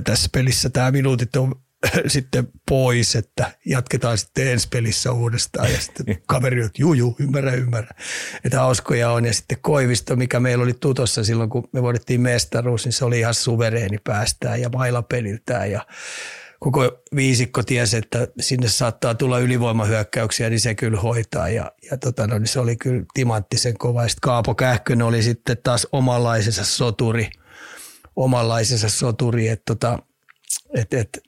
tässä 0.04 0.28
pelissä 0.32 0.70
tämä 0.70 0.90
minuutit 0.90 1.36
on 1.36 1.65
sitten 2.06 2.48
pois, 2.68 3.16
että 3.16 3.52
jatketaan 3.66 4.18
sitten 4.18 4.48
ensi 4.48 4.68
pelissä 4.68 5.12
uudestaan. 5.12 5.72
Ja 5.72 5.80
sitten 5.80 6.22
kaveri 6.26 6.62
on, 6.62 6.70
juu, 6.78 6.94
juu, 6.94 7.16
ymmärrä, 7.20 7.52
ymmärrä. 7.52 7.90
Että 8.44 8.60
hauskoja 8.60 9.10
on. 9.10 9.24
Ja 9.24 9.34
sitten 9.34 9.58
Koivisto, 9.60 10.16
mikä 10.16 10.40
meillä 10.40 10.64
oli 10.64 10.74
tutossa 10.74 11.24
silloin, 11.24 11.50
kun 11.50 11.68
me 11.72 11.82
voidettiin 11.82 12.20
mestaruus, 12.20 12.84
niin 12.84 12.92
se 12.92 13.04
oli 13.04 13.18
ihan 13.18 13.34
suvereeni 13.34 13.98
päästään 14.04 14.60
ja 14.60 14.68
mailapeliltään. 14.68 15.70
Ja 15.70 15.86
koko 16.60 17.02
viisikko 17.16 17.62
tiesi, 17.62 17.96
että 17.96 18.28
sinne 18.40 18.68
saattaa 18.68 19.14
tulla 19.14 19.38
ylivoimahyökkäyksiä, 19.38 20.50
niin 20.50 20.60
se 20.60 20.74
kyllä 20.74 21.00
hoitaa. 21.00 21.48
Ja, 21.48 21.72
ja 21.90 21.96
tota, 21.96 22.26
no, 22.26 22.38
niin 22.38 22.48
se 22.48 22.60
oli 22.60 22.76
kyllä 22.76 23.04
timanttisen 23.14 23.78
kova. 23.78 24.02
Ja 24.02 24.08
sitten 24.08 24.20
Kaapo 24.20 24.54
Kähkönen 24.54 25.06
oli 25.06 25.22
sitten 25.22 25.56
taas 25.62 25.86
omanlaisensa 25.92 26.64
soturi, 26.64 27.30
omanlaisensa 28.16 28.88
soturi, 28.88 29.48
että 29.48 29.74
tota, 29.74 29.98
et, 30.74 30.94
et, 30.94 31.20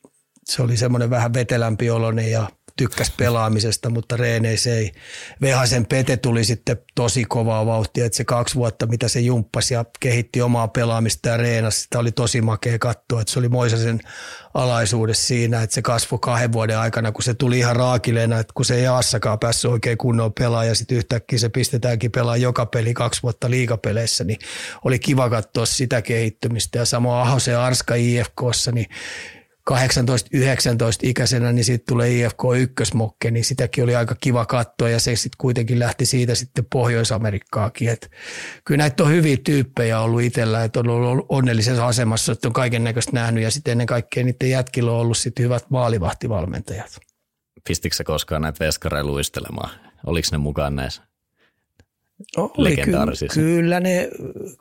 se 0.49 0.63
oli 0.63 0.77
semmoinen 0.77 1.11
vähän 1.11 1.35
vetelämpi 1.35 1.91
oloinen 1.91 2.31
ja 2.31 2.49
tykkäs 2.79 3.13
pelaamisesta, 3.17 3.91
mutta 3.91 4.17
reeneissä 4.17 4.71
ei. 4.71 4.93
Vehasen 5.41 5.87
Pete 5.87 6.17
tuli 6.17 6.45
sitten 6.45 6.77
tosi 6.95 7.25
kovaa 7.25 7.67
vauhtia, 7.67 8.07
että 8.07 8.17
se 8.17 8.25
kaksi 8.25 8.55
vuotta, 8.55 8.87
mitä 8.87 9.09
se 9.09 9.21
jumppasi 9.21 9.75
ja 9.75 9.85
kehitti 10.01 10.43
omaa 10.43 10.69
pelaamista 10.69 11.29
ja 11.29 11.37
reenasi, 11.37 11.81
sitä 11.81 11.99
oli 11.99 12.13
tosi 12.13 12.41
makea 12.41 12.79
katsoa, 12.79 13.21
että 13.21 13.33
se 13.33 13.39
oli 13.39 13.49
Moisasen 13.49 14.01
alaisuudessa 14.55 15.27
siinä, 15.27 15.63
että 15.63 15.75
se 15.75 15.83
kasvoi 15.83 16.19
kahden 16.23 16.53
vuoden 16.53 16.79
aikana, 16.79 17.13
kun 17.13 17.23
se 17.23 17.35
tuli 17.35 17.59
ihan 17.59 17.77
raakileena, 17.77 18.39
että 18.39 18.53
kun 18.55 18.65
se 18.65 18.75
ei 18.75 18.87
Aassakaan 18.87 19.39
päässyt 19.39 19.71
oikein 19.71 19.99
kunnolla 19.99 20.33
pelaa 20.39 20.65
ja 20.65 20.75
sitten 20.75 20.99
yhtäkkiä 20.99 21.39
se 21.39 21.49
pistetäänkin 21.49 22.13
pelaa 22.13 22.37
joka 22.37 22.67
peli 22.67 22.95
kaksi 22.95 23.23
vuotta 23.23 23.51
liigapeleissä, 23.51 24.25
niin 24.25 24.39
oli 24.85 24.99
kiva 24.99 25.31
katsoa 25.31 25.67
sitä 25.67 26.03
kehittymistä 26.03 26.79
ja 26.79 26.85
samoin 26.85 27.29
Ahosen 27.29 27.59
Arska 27.59 27.95
IFKssa, 27.95 28.73
niin 28.73 28.87
18-19 29.71 29.75
ikäisenä, 31.03 31.53
niin 31.53 31.65
sitten 31.65 31.87
tulee 31.89 32.11
IFK 32.11 32.43
ykkösmokke, 32.59 33.31
niin 33.31 33.45
sitäkin 33.45 33.85
oli 33.85 33.97
aika 33.97 34.17
kiva 34.21 34.47
katsoa 34.47 34.89
ja 34.89 35.01
se 35.01 35.17
sitten 35.17 35.37
kuitenkin 35.39 35.79
lähti 35.79 36.07
siitä 36.07 36.35
sitten 36.35 36.67
Pohjois-Amerikkaakin. 36.73 37.89
Et 37.89 38.11
kyllä 38.65 38.79
näitä 38.79 39.03
on 39.03 39.11
hyviä 39.11 39.37
tyyppejä 39.45 40.01
ollut 40.01 40.23
itsellä, 40.23 40.65
että 40.65 40.81
on 40.81 40.89
ollut 40.89 41.27
onnellisessa 41.29 41.87
asemassa, 41.87 42.33
että 42.33 42.49
on 42.49 42.53
kaiken 42.53 42.85
näköistä 42.85 43.13
nähnyt 43.13 43.43
ja 43.43 43.51
sitten 43.51 43.73
ennen 43.73 43.87
kaikkea 43.87 44.25
niiden 44.25 44.51
jätkillä 44.51 44.93
on 44.93 44.99
ollut 44.99 45.19
sitten 45.19 45.45
hyvät 45.45 45.71
maalivahtivalmentajat. 45.71 46.99
Pistikö 47.69 47.97
se 47.97 48.05
koskaan 48.05 48.43
näitä 48.43 48.65
veskareja 48.65 49.05
luistelemaan? 49.05 49.71
Oliko 50.07 50.29
ne 50.33 50.39
mukaan 50.39 50.77
näissä 50.77 51.09
oli, 52.37 52.77
ky- 52.77 52.93
kyllä 53.35 53.81
ne 53.81 54.11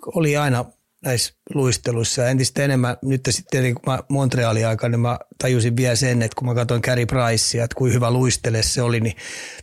oli 0.05 0.37
aina 0.37 0.65
näissä 1.05 1.33
luisteluissa 1.53 2.27
entistä 2.27 2.63
enemmän, 2.63 2.97
nyt 3.03 3.21
sitten 3.29 3.73
kun 3.73 3.83
mä 3.87 3.99
Montrealin 4.09 4.67
aikana, 4.67 4.91
niin 4.91 4.99
mä 4.99 5.19
tajusin 5.37 5.77
vielä 5.77 5.95
sen, 5.95 6.21
että 6.21 6.35
kun 6.35 6.47
mä 6.47 6.55
katsoin 6.55 6.81
Carey 6.81 7.05
Pricea, 7.05 7.63
että 7.63 7.75
kuinka 7.75 7.93
hyvä 7.93 8.11
luistele 8.11 8.63
se 8.63 8.81
oli, 8.81 8.99
niin 8.99 9.15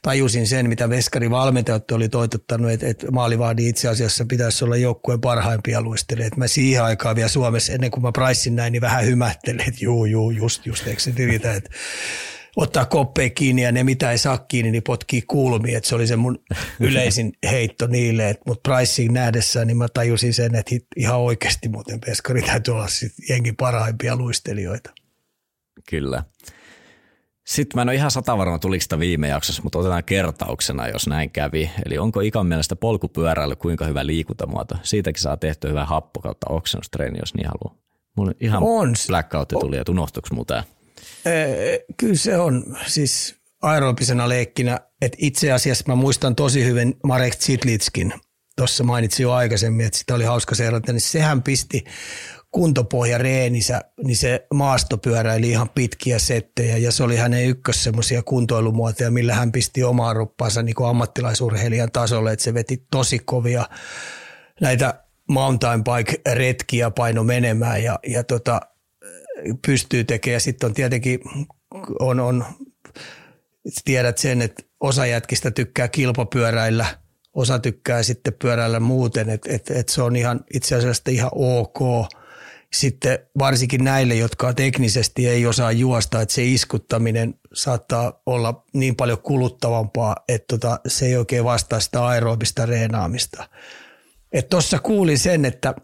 tajusin 0.02 0.46
sen, 0.46 0.68
mitä 0.68 0.88
Veskari 0.88 1.30
valmentajat 1.30 1.90
oli 1.90 2.08
toitottanut, 2.08 2.70
että, 2.70 2.86
että 2.86 3.10
maalivahdi 3.10 3.68
itse 3.68 3.88
asiassa 3.88 4.24
pitäisi 4.28 4.64
olla 4.64 4.76
joukkueen 4.76 5.20
parhaimpia 5.20 5.82
luistelijoita. 5.82 6.36
Mä 6.36 6.46
siihen 6.46 6.84
aikaan 6.84 7.16
vielä 7.16 7.28
Suomessa, 7.28 7.72
ennen 7.72 7.90
kuin 7.90 8.02
mä 8.02 8.12
Pricein 8.12 8.56
näin, 8.56 8.72
niin 8.72 8.80
vähän 8.80 9.06
hymättelin, 9.06 9.60
että 9.60 9.84
juu, 9.84 10.04
juu, 10.04 10.30
just, 10.30 10.66
just, 10.66 10.86
eikö 10.86 11.00
se 11.00 11.12
riitä, 11.16 11.54
että 11.54 11.70
ottaa 12.56 12.84
koppeja 12.84 13.30
kiinni 13.30 13.62
ja 13.62 13.72
ne 13.72 13.84
mitä 13.84 14.10
ei 14.10 14.18
saa 14.18 14.38
kiinni, 14.38 14.70
niin 14.70 14.82
potkii 14.82 15.22
kulmiin. 15.22 15.76
Et 15.76 15.84
se 15.84 15.94
oli 15.94 16.06
se 16.06 16.16
mun 16.16 16.38
yleisin 16.80 17.32
heitto 17.50 17.86
niille. 17.86 18.36
Mutta 18.46 18.70
Pricein 18.70 19.14
nähdessä 19.14 19.64
niin 19.64 19.76
mä 19.76 19.88
tajusin 19.94 20.34
sen, 20.34 20.54
että 20.54 20.74
ihan 20.96 21.20
oikeasti 21.20 21.68
muuten 21.68 22.00
peskari 22.00 22.42
täytyy 22.42 22.74
olla 22.74 22.88
sit 22.88 23.12
jenkin 23.28 23.56
parhaimpia 23.56 24.16
luistelijoita. 24.16 24.90
Kyllä. 25.90 26.24
Sitten 27.46 27.78
mä 27.78 27.82
en 27.82 27.88
ole 27.88 27.94
ihan 27.94 28.10
sata 28.10 28.38
varma, 28.38 28.58
tuliko 28.58 28.82
sitä 28.82 28.98
viime 28.98 29.28
jaksossa, 29.28 29.62
mutta 29.62 29.78
otetaan 29.78 30.04
kertauksena, 30.04 30.88
jos 30.88 31.06
näin 31.06 31.30
kävi. 31.30 31.70
Eli 31.86 31.98
onko 31.98 32.20
ikan 32.20 32.46
mielestä 32.46 32.76
polkupyöräily 32.76 33.56
kuinka 33.56 33.84
hyvä 33.84 34.06
liikuntamuoto? 34.06 34.74
Siitäkin 34.82 35.22
saa 35.22 35.36
tehtyä 35.36 35.70
hyvää 35.70 35.84
happo 35.84 36.20
kautta 36.20 36.46
oksennustreeni, 36.50 37.18
jos 37.18 37.34
niin 37.34 37.46
haluaa. 37.46 37.84
Mulla 38.16 38.32
ihan 38.40 38.62
on. 38.62 38.94
blackout 39.06 39.48
tuli, 39.48 39.76
että 39.76 39.92
unohtuiko 39.92 40.28
muuta? 40.32 40.64
Kyllä 41.96 42.16
se 42.16 42.38
on 42.38 42.76
siis 42.86 43.36
aerobisena 43.62 44.28
leikkinä, 44.28 44.80
että 45.02 45.18
itse 45.20 45.52
asiassa 45.52 45.84
mä 45.88 45.94
muistan 45.94 46.36
tosi 46.36 46.64
hyvin 46.64 46.94
Marek 47.04 47.34
Zitlitskin, 47.34 48.14
tuossa 48.56 48.84
mainitsin 48.84 49.24
jo 49.24 49.32
aikaisemmin, 49.32 49.86
että 49.86 49.98
sitä 49.98 50.14
oli 50.14 50.24
hauska 50.24 50.54
seurata, 50.54 50.92
niin 50.92 51.00
sehän 51.00 51.42
pisti 51.42 51.84
kuntopohja 52.50 53.18
reenissä, 53.18 53.80
niin 54.04 54.16
se 54.16 54.46
maastopyöräili 54.54 55.50
ihan 55.50 55.68
pitkiä 55.68 56.18
settejä. 56.18 56.76
Ja 56.76 56.92
se 56.92 57.02
oli 57.02 57.16
hänen 57.16 57.46
ykkös 57.46 57.84
semmoisia 57.84 58.22
kuntoilumuotoja, 58.22 59.10
millä 59.10 59.34
hän 59.34 59.52
pisti 59.52 59.84
omaa 59.84 60.14
ruppaansa 60.14 60.62
niin 60.62 60.74
ammattilaisurheilijan 60.88 61.92
tasolle, 61.92 62.32
että 62.32 62.42
se 62.42 62.54
veti 62.54 62.86
tosi 62.90 63.18
kovia 63.18 63.64
näitä 64.60 65.04
mountain 65.28 65.84
bike 65.84 66.34
retkiä 66.34 66.90
paino 66.90 67.24
menemään. 67.24 67.82
Ja, 67.82 67.98
ja 68.06 68.24
tota, 68.24 68.60
pystyy 69.66 70.04
tekemään. 70.04 70.40
Sitten 70.40 70.66
on 70.66 70.74
tietenkin, 70.74 71.20
on, 72.00 72.20
on, 72.20 72.44
tiedät 73.84 74.18
sen, 74.18 74.42
että 74.42 74.62
osa 74.80 75.06
jätkistä 75.06 75.50
tykkää 75.50 75.88
kilpapyöräillä, 75.88 76.86
osa 77.34 77.58
tykkää 77.58 78.02
sitten 78.02 78.34
pyöräillä 78.42 78.80
muuten, 78.80 79.30
että 79.30 79.52
et, 79.52 79.70
et 79.70 79.88
se 79.88 80.02
on 80.02 80.16
ihan 80.16 80.40
itse 80.54 80.76
asiassa 80.76 81.10
ihan 81.10 81.30
ok. 81.34 81.78
Sitten 82.72 83.18
varsinkin 83.38 83.84
näille, 83.84 84.14
jotka 84.14 84.52
teknisesti 84.52 85.28
ei 85.28 85.46
osaa 85.46 85.72
juosta, 85.72 86.20
että 86.20 86.34
se 86.34 86.44
iskuttaminen 86.44 87.34
saattaa 87.52 88.22
olla 88.26 88.64
niin 88.72 88.96
paljon 88.96 89.22
kuluttavampaa, 89.22 90.16
että 90.28 90.46
tota, 90.48 90.80
se 90.86 91.06
ei 91.06 91.16
oikein 91.16 91.44
vastaa 91.44 91.80
sitä 91.80 92.06
aerobista 92.06 92.66
reenaamista. 92.66 93.48
Tuossa 94.50 94.78
kuulin 94.78 95.18
sen, 95.18 95.44
että 95.44 95.74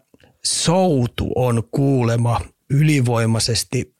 soutu 0.43 1.31
on 1.35 1.63
kuulema 1.71 2.41
ylivoimaisesti 2.71 3.95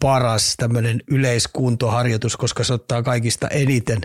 paras 0.00 0.54
tämmöinen 0.56 1.02
yleiskuntoharjoitus, 1.10 2.36
koska 2.36 2.64
se 2.64 2.74
ottaa 2.74 3.02
kaikista 3.02 3.48
eniten 3.48 3.98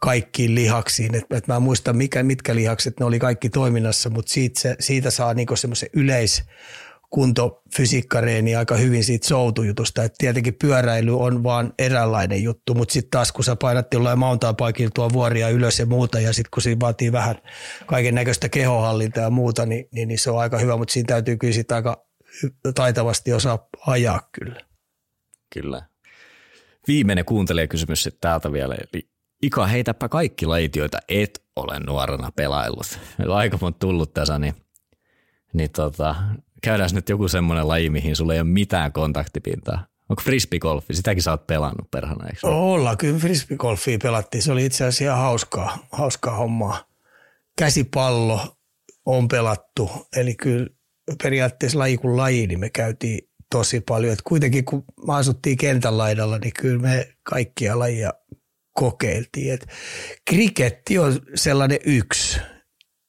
kaikkiin 0.00 0.54
lihaksiin. 0.54 1.14
Et, 1.14 1.24
et 1.30 1.48
mä 1.48 1.56
en 1.56 1.62
muista, 1.62 1.92
mikä, 1.92 2.22
mitkä 2.22 2.54
lihakset 2.54 3.00
ne 3.00 3.06
oli 3.06 3.18
kaikki 3.18 3.50
toiminnassa, 3.50 4.10
mutta 4.10 4.32
siitä, 4.32 4.60
se, 4.60 4.76
siitä 4.80 5.10
saa 5.10 5.34
niinku 5.34 5.56
semmoisen 5.56 5.88
yleis 5.92 6.44
kunto 7.10 7.62
fysiikkareeni 7.76 8.56
aika 8.56 8.76
hyvin 8.76 9.04
siitä 9.04 9.26
soutujutusta. 9.26 10.04
Et 10.04 10.14
tietenkin 10.18 10.54
pyöräily 10.54 11.20
on 11.20 11.42
vaan 11.42 11.72
eräänlainen 11.78 12.42
juttu, 12.42 12.74
mutta 12.74 12.92
sitten 12.92 13.10
taas 13.10 13.32
kun 13.32 13.44
sä 13.44 13.56
painat 13.56 13.94
jollain 13.94 14.18
mountainbikilla 14.18 14.90
tuo 14.94 15.12
vuoria 15.12 15.48
ylös 15.48 15.78
ja 15.78 15.86
muuta, 15.86 16.20
ja 16.20 16.32
sitten 16.32 16.50
kun 16.54 16.62
siinä 16.62 16.80
vaatii 16.80 17.12
vähän 17.12 17.34
kaiken 17.86 18.14
näköistä 18.14 18.48
kehohallintaa 18.48 19.22
ja 19.22 19.30
muuta, 19.30 19.66
niin, 19.66 19.88
niin, 19.92 20.08
niin, 20.08 20.18
se 20.18 20.30
on 20.30 20.40
aika 20.40 20.58
hyvä, 20.58 20.76
mutta 20.76 20.92
siinä 20.92 21.06
täytyy 21.06 21.36
kyllä 21.36 21.54
sitten 21.54 21.74
aika 21.74 22.06
taitavasti 22.74 23.32
osaa 23.32 23.68
ajaa 23.86 24.28
kyllä. 24.32 24.60
Kyllä. 25.54 25.82
Viimeinen 26.88 27.24
kuuntelijakysymys 27.24 28.02
sitten 28.02 28.20
täältä 28.20 28.52
vielä. 28.52 28.74
Eli 28.74 29.12
Ika, 29.42 29.66
heitäpä 29.66 30.08
kaikki 30.08 30.46
lajit, 30.46 30.76
joita 30.76 30.98
et 31.08 31.44
ole 31.56 31.80
nuorena 31.80 32.32
pelaillut. 32.36 32.98
Meillä 33.18 33.34
on 33.34 33.40
aika 33.40 33.58
monta 33.60 33.78
tullut 33.78 34.14
tässä, 34.14 34.38
niin, 34.38 34.54
niin 35.52 35.70
tota, 35.70 36.14
käydään 36.62 36.90
nyt 36.92 37.08
joku 37.08 37.28
semmoinen 37.28 37.68
laji, 37.68 37.90
mihin 37.90 38.16
sulla 38.16 38.34
ei 38.34 38.40
ole 38.40 38.48
mitään 38.48 38.92
kontaktipintaa. 38.92 39.86
Onko 40.08 40.22
frisbeegolfi? 40.22 40.94
Sitäkin 40.94 41.22
sä 41.22 41.30
oot 41.30 41.46
pelannut 41.46 41.90
perhana, 41.90 42.26
eikö 42.26 42.46
Olla, 42.46 42.96
kyllä 42.96 43.18
frisbeegolfia 43.18 43.98
pelattiin. 44.02 44.42
Se 44.42 44.52
oli 44.52 44.64
itse 44.64 44.84
asiassa 44.84 45.04
ihan 45.04 45.18
hauskaa, 45.18 45.78
hauskaa 45.92 46.36
hommaa. 46.36 46.84
Käsipallo 47.58 48.56
on 49.06 49.28
pelattu, 49.28 49.90
eli 50.16 50.34
kyllä 50.34 50.66
periaatteessa 51.22 51.78
laji 51.78 51.96
kuin 51.96 52.16
laji, 52.16 52.46
niin 52.46 52.60
me 52.60 52.70
käytiin 52.70 53.18
tosi 53.50 53.80
paljon. 53.80 54.12
Et 54.12 54.22
kuitenkin 54.22 54.64
kun 54.64 54.84
me 55.06 55.14
asuttiin 55.14 55.56
kentän 55.56 55.98
laidalla, 55.98 56.38
niin 56.38 56.52
kyllä 56.60 56.78
me 56.78 57.08
kaikkia 57.22 57.78
lajia 57.78 58.12
kokeiltiin. 58.72 59.54
Et 59.54 59.66
kriketti 60.30 60.98
on 60.98 61.20
sellainen 61.34 61.78
yksi, 61.84 62.40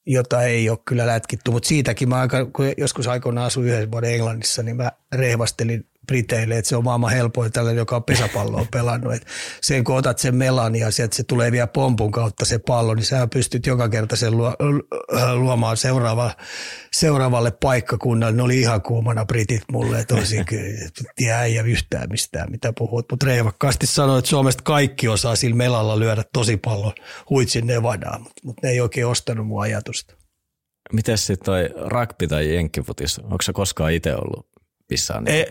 jota 0.05 0.43
ei 0.43 0.69
ole 0.69 0.79
kyllä 0.87 1.07
lätkitty, 1.07 1.51
mutta 1.51 1.67
siitäkin 1.67 2.09
mä 2.09 2.19
aika, 2.19 2.45
kun 2.45 2.73
joskus 2.77 3.07
aikoinaan 3.07 3.47
asuin 3.47 3.67
yhden 3.67 3.91
vuoden 3.91 4.13
Englannissa, 4.13 4.63
niin 4.63 4.75
mä 4.75 4.91
rehvastelin 5.15 5.89
Briteille, 6.07 6.57
että 6.57 6.69
se 6.69 6.75
on 6.75 6.83
maailman 6.83 7.11
helpoin 7.11 7.51
tällä, 7.51 7.71
joka 7.71 7.95
on 7.95 8.03
pesäpalloa 8.03 8.65
pelannut. 8.73 9.13
Et 9.13 9.27
sen 9.61 9.83
kun 9.83 9.95
otat 9.95 10.19
sen 10.19 10.35
melan 10.35 10.75
ja 10.75 10.91
sieltä 10.91 11.15
se 11.15 11.23
tulee 11.23 11.51
vielä 11.51 11.67
pompun 11.67 12.11
kautta 12.11 12.45
se 12.45 12.59
pallo, 12.59 12.93
niin 12.93 13.05
sä 13.05 13.27
pystyt 13.27 13.65
joka 13.65 13.89
kerta 13.89 14.15
sen 14.15 14.37
luo, 14.37 14.55
luomaan 15.35 15.77
seuraava, 15.77 16.31
seuraavalle 16.93 17.51
paikkakunnalle. 17.51 18.35
Ne 18.35 18.43
oli 18.43 18.59
ihan 18.59 18.81
kuumana 18.81 19.25
britit 19.25 19.63
mulle, 19.71 20.05
tosi 20.05 20.43
kyllä, 20.49 20.89
tiedä 21.15 21.43
ei 21.43 21.57
yhtään 21.57 22.09
mistään 22.09 22.51
mitä 22.51 22.73
puhut. 22.77 23.05
Mutta 23.11 23.25
reivakkaasti 23.25 23.87
sanoi, 23.87 24.19
että 24.19 24.29
Suomesta 24.29 24.63
kaikki 24.63 25.07
osaa 25.07 25.35
sillä 25.35 25.55
melalla 25.55 25.99
lyödä 25.99 26.23
tosi 26.33 26.57
pallon 26.57 26.93
huitsin 27.29 27.67
Nevadaan, 27.67 28.21
mutta 28.21 28.41
mut 28.43 28.57
ne 28.63 28.69
ei 28.69 28.81
oikein 28.81 29.07
ostanut 29.07 29.47
mun 29.47 29.61
ajatusta. 29.61 30.15
Miten 30.93 31.17
sitten 31.17 31.45
toi 31.45 31.69
rugby 31.85 32.27
tai 32.27 32.55
jenkkifutis, 32.55 33.19
onko 33.19 33.41
se 33.41 33.53
koskaan 33.53 33.91
itse 33.91 34.15
ollut 34.15 34.52
missään? 34.91 35.27
E, 35.27 35.45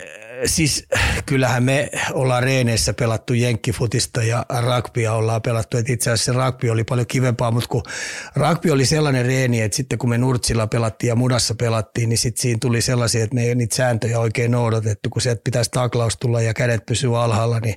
siis 0.45 0.87
kyllähän 1.25 1.63
me 1.63 1.89
ollaan 2.11 2.43
reeneissä 2.43 2.93
pelattu 2.93 3.33
jenkkifutista 3.33 4.23
ja 4.23 4.45
rugbya 4.59 5.13
ollaan 5.13 5.41
pelattu. 5.41 5.77
Et 5.77 5.89
itse 5.89 6.11
asiassa 6.11 6.45
rugby 6.45 6.69
oli 6.69 6.83
paljon 6.83 7.07
kivempaa, 7.07 7.51
mutta 7.51 7.69
kun 7.69 7.83
rugby 8.35 8.71
oli 8.71 8.85
sellainen 8.85 9.25
reeni, 9.25 9.61
että 9.61 9.75
sitten 9.75 9.99
kun 9.99 10.09
me 10.09 10.17
Nurtsilla 10.17 10.67
pelattiin 10.67 11.09
ja 11.09 11.15
Mudassa 11.15 11.55
pelattiin, 11.55 12.09
niin 12.09 12.17
sitten 12.17 12.41
siinä 12.41 12.57
tuli 12.61 12.81
sellaisia, 12.81 13.23
että 13.23 13.35
me 13.35 13.43
ei 13.43 13.55
niitä 13.55 13.75
sääntöjä 13.75 14.19
oikein 14.19 14.51
noudatettu. 14.51 15.09
Kun 15.09 15.21
sieltä 15.21 15.41
pitäisi 15.43 15.71
taklaus 15.71 16.17
tulla 16.17 16.41
ja 16.41 16.53
kädet 16.53 16.85
pysyä 16.85 17.21
alhaalla, 17.21 17.59
niin 17.59 17.75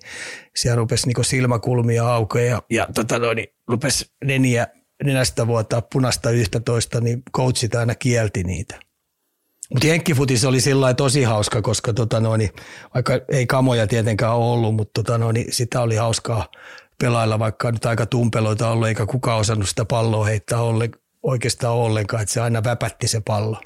siellä 0.57 0.77
rupesi 0.77 1.07
niinku 1.07 1.23
silmäkulmia 1.23 2.09
aukeaa 2.09 2.47
ja, 2.47 2.63
ja 2.71 2.89
tota 2.95 3.19
noin, 3.19 3.37
niin 3.37 3.49
rupesi 3.69 4.05
neniä 4.25 4.67
nenästä 5.05 5.47
vuotaa 5.47 5.83
punasta 5.83 6.31
yhtä 6.31 6.61
toista, 6.61 7.01
niin 7.01 7.23
coachit 7.37 7.75
aina 7.75 7.95
kielti 7.95 8.45
niitä. 8.45 8.81
Mutta 9.73 9.87
jenkkifutis 9.87 10.45
oli 10.45 10.61
sillä 10.61 10.95
tosi 10.95 11.23
hauska, 11.23 11.63
koska 11.63 11.93
tota 11.93 12.21
noin, 12.21 12.51
vaikka 12.95 13.13
ei 13.29 13.47
kamoja 13.47 13.87
tietenkään 13.87 14.35
ollut, 14.35 14.75
mutta 14.75 15.03
tota 15.03 15.19
noin, 15.19 15.45
sitä 15.51 15.81
oli 15.81 15.97
hauskaa 15.97 16.49
pelailla, 17.01 17.39
vaikka 17.39 17.73
nyt 17.73 17.87
aika 17.87 18.07
tumpeloita 18.07 18.71
ollut, 18.71 18.89
eikä 18.89 19.07
kukaan 19.07 19.41
osannut 19.41 19.69
sitä 19.69 19.85
palloa 19.85 20.25
heittää 20.25 20.61
olle, 20.61 20.91
oikeastaan 21.23 21.75
ollenkaan, 21.75 22.23
että 22.23 22.33
se 22.33 22.41
aina 22.41 22.65
väpätti 22.65 23.09
se 23.09 23.21
pallo. 23.27 23.61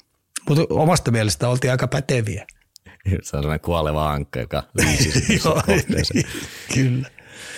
Mutta 0.49 0.63
omasta 0.69 1.11
mielestä 1.11 1.49
oltiin 1.49 1.71
aika 1.71 1.87
päteviä. 1.87 2.45
Se 3.23 3.37
on 3.37 3.41
sellainen 3.41 3.59
kuoleva 3.59 4.11
ankka, 4.11 4.39
joka 4.39 4.63
niin, 4.77 6.25
Kyllä. 6.73 7.09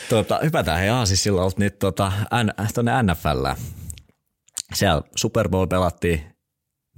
Tota, 0.10 0.40
hypätään 0.44 0.80
he 0.80 0.88
siis 1.06 1.24
silloin 1.24 1.52
nyt 1.58 1.80
tota, 1.80 2.12
tuonne 2.74 3.04
NFL. 3.04 3.46
Siellä 4.74 5.02
Super 5.16 5.50
Bowl 5.50 5.66
pelattiin 5.68 6.33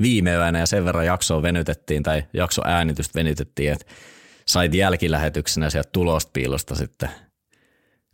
viime 0.01 0.33
yönä 0.33 0.59
ja 0.59 0.65
sen 0.65 0.85
verran 0.85 1.05
jaksoa 1.05 1.41
venytettiin 1.41 2.03
tai 2.03 2.23
jakso 2.33 2.61
äänitystä 2.65 3.19
venytettiin, 3.19 3.71
että 3.71 3.85
sait 4.45 4.73
jälkilähetyksenä 4.73 5.69
sieltä 5.69 5.89
tulospiilosta 5.91 6.75
sitten 6.75 7.09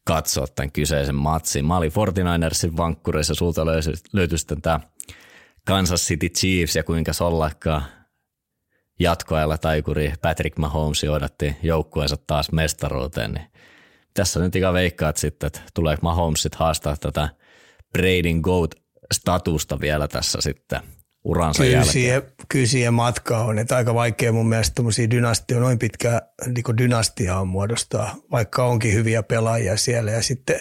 katsoa 0.04 0.48
tämän 0.48 0.72
kyseisen 0.72 1.16
matsin. 1.16 1.66
Mä 1.66 1.78
olin 1.78 1.92
49ersin 1.92 2.78
vankkureissa, 2.78 3.34
sulta 3.34 3.66
löytyi, 3.66 3.94
löytyi 4.14 4.38
sitten 4.38 4.62
tämä 4.62 4.80
Kansas 5.68 6.08
City 6.08 6.30
Chiefs 6.30 6.76
ja 6.76 6.84
kuinka 6.84 7.14
sollakkaa 7.14 7.84
jatkoajalla 9.00 9.58
taikuri 9.58 10.14
Patrick 10.22 10.58
Mahomes 10.58 11.04
odotti 11.04 11.56
joukkueensa 11.64 12.18
taas 12.28 12.52
mestaruuteen, 12.52 13.32
niin 13.32 13.48
tässä 14.14 14.40
nyt 14.40 14.56
ikä 14.56 14.74
veikkaat 14.74 15.18
sitten, 15.18 15.48
että 15.48 15.62
tuleeko 15.74 16.00
Mahomes 16.02 16.42
sitten 16.42 16.60
haastaa 16.60 16.98
tätä 16.98 17.30
Bradyn 17.94 18.40
Goat 18.40 18.76
statusta 19.14 19.80
vielä 19.80 20.08
tässä 20.08 20.42
sitten 20.42 20.80
uransa 21.24 21.64
kyllä 21.64 21.76
jälkeen. 21.76 21.94
Siihen, 21.94 22.22
kyllä 22.50 22.66
siihen 22.66 22.94
matka 22.94 23.38
on, 23.38 23.60
että 23.60 23.76
aika 23.76 23.94
vaikea 23.94 24.32
mun 24.32 24.50
mielestä 24.50 24.76
tämmöisiä 24.76 25.10
dynastia, 25.10 25.60
noin 25.60 25.80
pitkä 25.80 26.22
niin 26.46 26.78
dynastia 26.78 27.40
on 27.40 27.48
muodostaa, 27.48 28.16
vaikka 28.32 28.66
onkin 28.66 28.94
hyviä 28.94 29.24
pelaajia 29.24 29.78
siellä. 29.78 30.12
Ja 30.12 30.22
sitten 30.22 30.60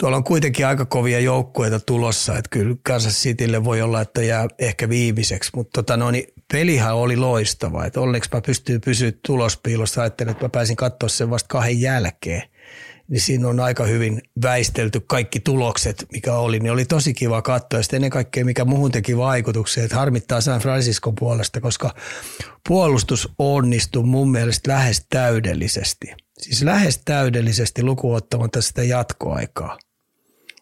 tuolla 0.00 0.16
on 0.16 0.24
kuitenkin 0.24 0.66
aika 0.66 0.84
kovia 0.84 1.20
joukkueita 1.20 1.80
tulossa, 1.80 2.38
että 2.38 2.48
kyllä 2.50 2.76
Kansas 2.82 3.22
Citylle 3.22 3.64
voi 3.64 3.82
olla, 3.82 4.00
että 4.00 4.22
jää 4.22 4.46
ehkä 4.58 4.88
viimeiseksi, 4.88 5.50
mutta 5.54 5.82
tota 5.82 5.96
no, 5.96 6.10
niin 6.10 6.24
pelihän 6.52 6.94
oli 6.94 7.16
loistava, 7.16 7.84
että 7.84 8.00
onneksi 8.00 8.30
mä 8.32 8.40
pystyin 8.40 8.80
pysyä 8.80 9.12
tulospiilossa, 9.26 10.02
ajattelin, 10.02 10.30
että 10.30 10.44
mä 10.44 10.48
pääsin 10.48 10.76
katsoa 10.76 11.08
sen 11.08 11.30
vasta 11.30 11.48
kahden 11.48 11.80
jälkeen 11.80 12.42
niin 13.08 13.20
siinä 13.20 13.48
on 13.48 13.60
aika 13.60 13.84
hyvin 13.84 14.22
väistelty 14.42 15.00
kaikki 15.00 15.40
tulokset, 15.40 16.06
mikä 16.12 16.34
oli, 16.34 16.58
niin 16.58 16.72
oli 16.72 16.84
tosi 16.84 17.14
kiva 17.14 17.42
katsoa. 17.42 17.78
Ja 17.78 17.82
sitten 17.82 17.96
ennen 17.96 18.10
kaikkea, 18.10 18.44
mikä 18.44 18.64
muuhun 18.64 18.92
teki 18.92 19.16
vaikutuksia, 19.16 19.84
että 19.84 19.96
harmittaa 19.96 20.40
San 20.40 20.60
Francisco 20.60 21.12
puolesta, 21.12 21.60
koska 21.60 21.94
puolustus 22.68 23.32
onnistui 23.38 24.04
mun 24.04 24.30
mielestä 24.30 24.72
lähes 24.72 25.06
täydellisesti. 25.10 26.06
Siis 26.38 26.62
lähes 26.62 27.00
täydellisesti 27.04 27.82
lukuun 27.82 28.16
ottamatta 28.16 28.62
sitä 28.62 28.82
jatkoaikaa, 28.82 29.78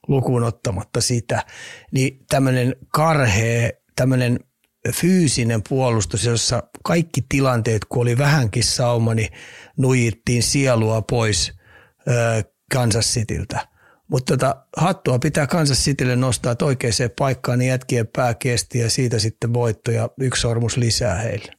lukuun 0.08 0.42
ottamatta 0.42 1.00
sitä. 1.00 1.44
Niin 1.92 2.24
tämmöinen 2.30 2.76
karhea, 2.88 3.70
tämmöinen 3.96 4.40
fyysinen 4.92 5.62
puolustus, 5.68 6.24
jossa 6.24 6.62
kaikki 6.84 7.22
tilanteet, 7.28 7.84
kun 7.84 8.02
oli 8.02 8.18
vähänkin 8.18 8.64
sauma, 8.64 9.14
niin 9.14 9.28
nuijittiin 9.76 10.42
sielua 10.42 11.02
pois– 11.02 11.52
Kansas 12.72 13.06
Cityltä. 13.14 13.68
Mutta 14.08 14.36
tota, 14.36 14.66
hattua 14.76 15.18
pitää 15.18 15.46
Kansas 15.46 15.84
Citylle 15.84 16.16
nostaa, 16.16 16.52
että 16.52 16.64
oikeaan 16.64 16.92
paikkaan 17.18 17.58
niin 17.58 17.68
jätkien 17.68 18.08
pää 18.16 18.34
kesti 18.34 18.78
ja 18.78 18.90
siitä 18.90 19.18
sitten 19.18 19.54
voitto 19.54 19.90
ja 19.90 20.08
yksi 20.20 20.40
sormus 20.40 20.76
lisää 20.76 21.14
heille. 21.14 21.52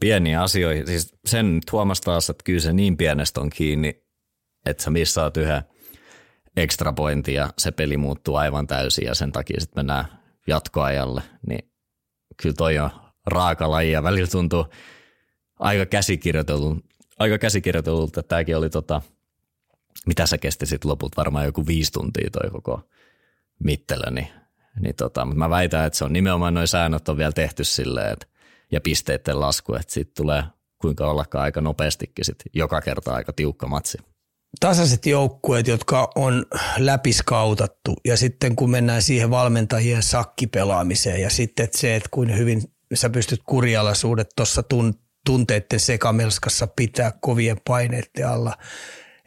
Pieniä 0.00 0.42
asioita. 0.42 0.86
Siis 0.86 1.14
sen 1.26 1.58
huomasi 1.72 2.02
taas, 2.02 2.30
että 2.30 2.42
kyllä 2.44 2.60
se 2.60 2.72
niin 2.72 2.96
pienestä 2.96 3.40
on 3.40 3.50
kiinni, 3.50 4.02
että 4.66 4.82
sä 4.82 4.90
missaat 4.90 5.36
yhden 5.36 5.62
extra 6.56 6.92
pointin 6.92 7.34
ja 7.34 7.50
se 7.58 7.70
peli 7.70 7.96
muuttuu 7.96 8.36
aivan 8.36 8.66
täysin 8.66 9.04
ja 9.04 9.14
sen 9.14 9.32
takia 9.32 9.60
sitten 9.60 9.78
mennään 9.78 10.04
jatkoajalle. 10.46 11.22
Niin 11.48 11.70
kyllä 12.42 12.54
toi 12.54 12.78
on 12.78 12.90
raaka 13.26 13.70
laji 13.70 13.92
ja 13.92 14.02
välillä 14.02 14.28
tuntuu 14.28 14.66
aika 15.58 15.86
käsikirjoitulta, 15.86 16.80
aika 17.18 17.38
käsikirjoitulta 17.38 18.20
että 18.20 18.28
tämäkin 18.28 18.56
oli 18.56 18.70
tota– 18.70 19.02
mitä 20.06 20.26
se 20.26 20.38
kesti 20.38 20.66
sitten 20.66 20.90
loput, 20.90 21.16
varmaan 21.16 21.44
joku 21.44 21.66
viisi 21.66 21.92
tuntia 21.92 22.30
toi 22.30 22.50
koko 22.50 22.88
mittelö, 23.64 24.10
niin 24.10 24.28
Niin 24.80 24.94
tota, 24.94 25.24
mutta 25.24 25.38
mä 25.38 25.50
väitän, 25.50 25.86
että 25.86 25.98
se 25.98 26.04
on 26.04 26.12
nimenomaan 26.12 26.54
noin 26.54 26.68
säännöt 26.68 27.08
on 27.08 27.16
vielä 27.16 27.32
tehty 27.32 27.64
silleen, 27.64 28.12
että, 28.12 28.26
ja 28.72 28.80
pisteiden 28.80 29.40
lasku, 29.40 29.74
että 29.74 29.92
siitä 29.92 30.12
tulee 30.16 30.42
kuinka 30.78 31.10
ollakaan 31.10 31.44
aika 31.44 31.60
nopeastikin 31.60 32.24
sit 32.24 32.42
joka 32.54 32.80
kerta 32.80 33.14
aika 33.14 33.32
tiukka 33.32 33.66
matsi. 33.66 33.98
Tasaiset 34.60 35.06
joukkueet, 35.06 35.66
jotka 35.66 36.10
on 36.14 36.46
läpiskautattu 36.78 37.94
ja 38.04 38.16
sitten 38.16 38.56
kun 38.56 38.70
mennään 38.70 39.02
siihen 39.02 39.30
valmentajien 39.30 40.02
sakkipelaamiseen 40.02 41.20
ja 41.20 41.30
sitten 41.30 41.64
että 41.64 41.78
se, 41.78 41.96
että 41.96 42.08
kuin 42.10 42.38
hyvin 42.38 42.62
sä 42.94 43.10
pystyt 43.10 43.42
kurjalaisuudet 43.46 44.28
tuossa 44.36 44.62
tun, 44.62 44.94
tunteiden 45.26 45.80
sekamelskassa 45.80 46.66
pitää 46.66 47.12
kovien 47.20 47.60
paineiden 47.66 48.28
alla, 48.28 48.56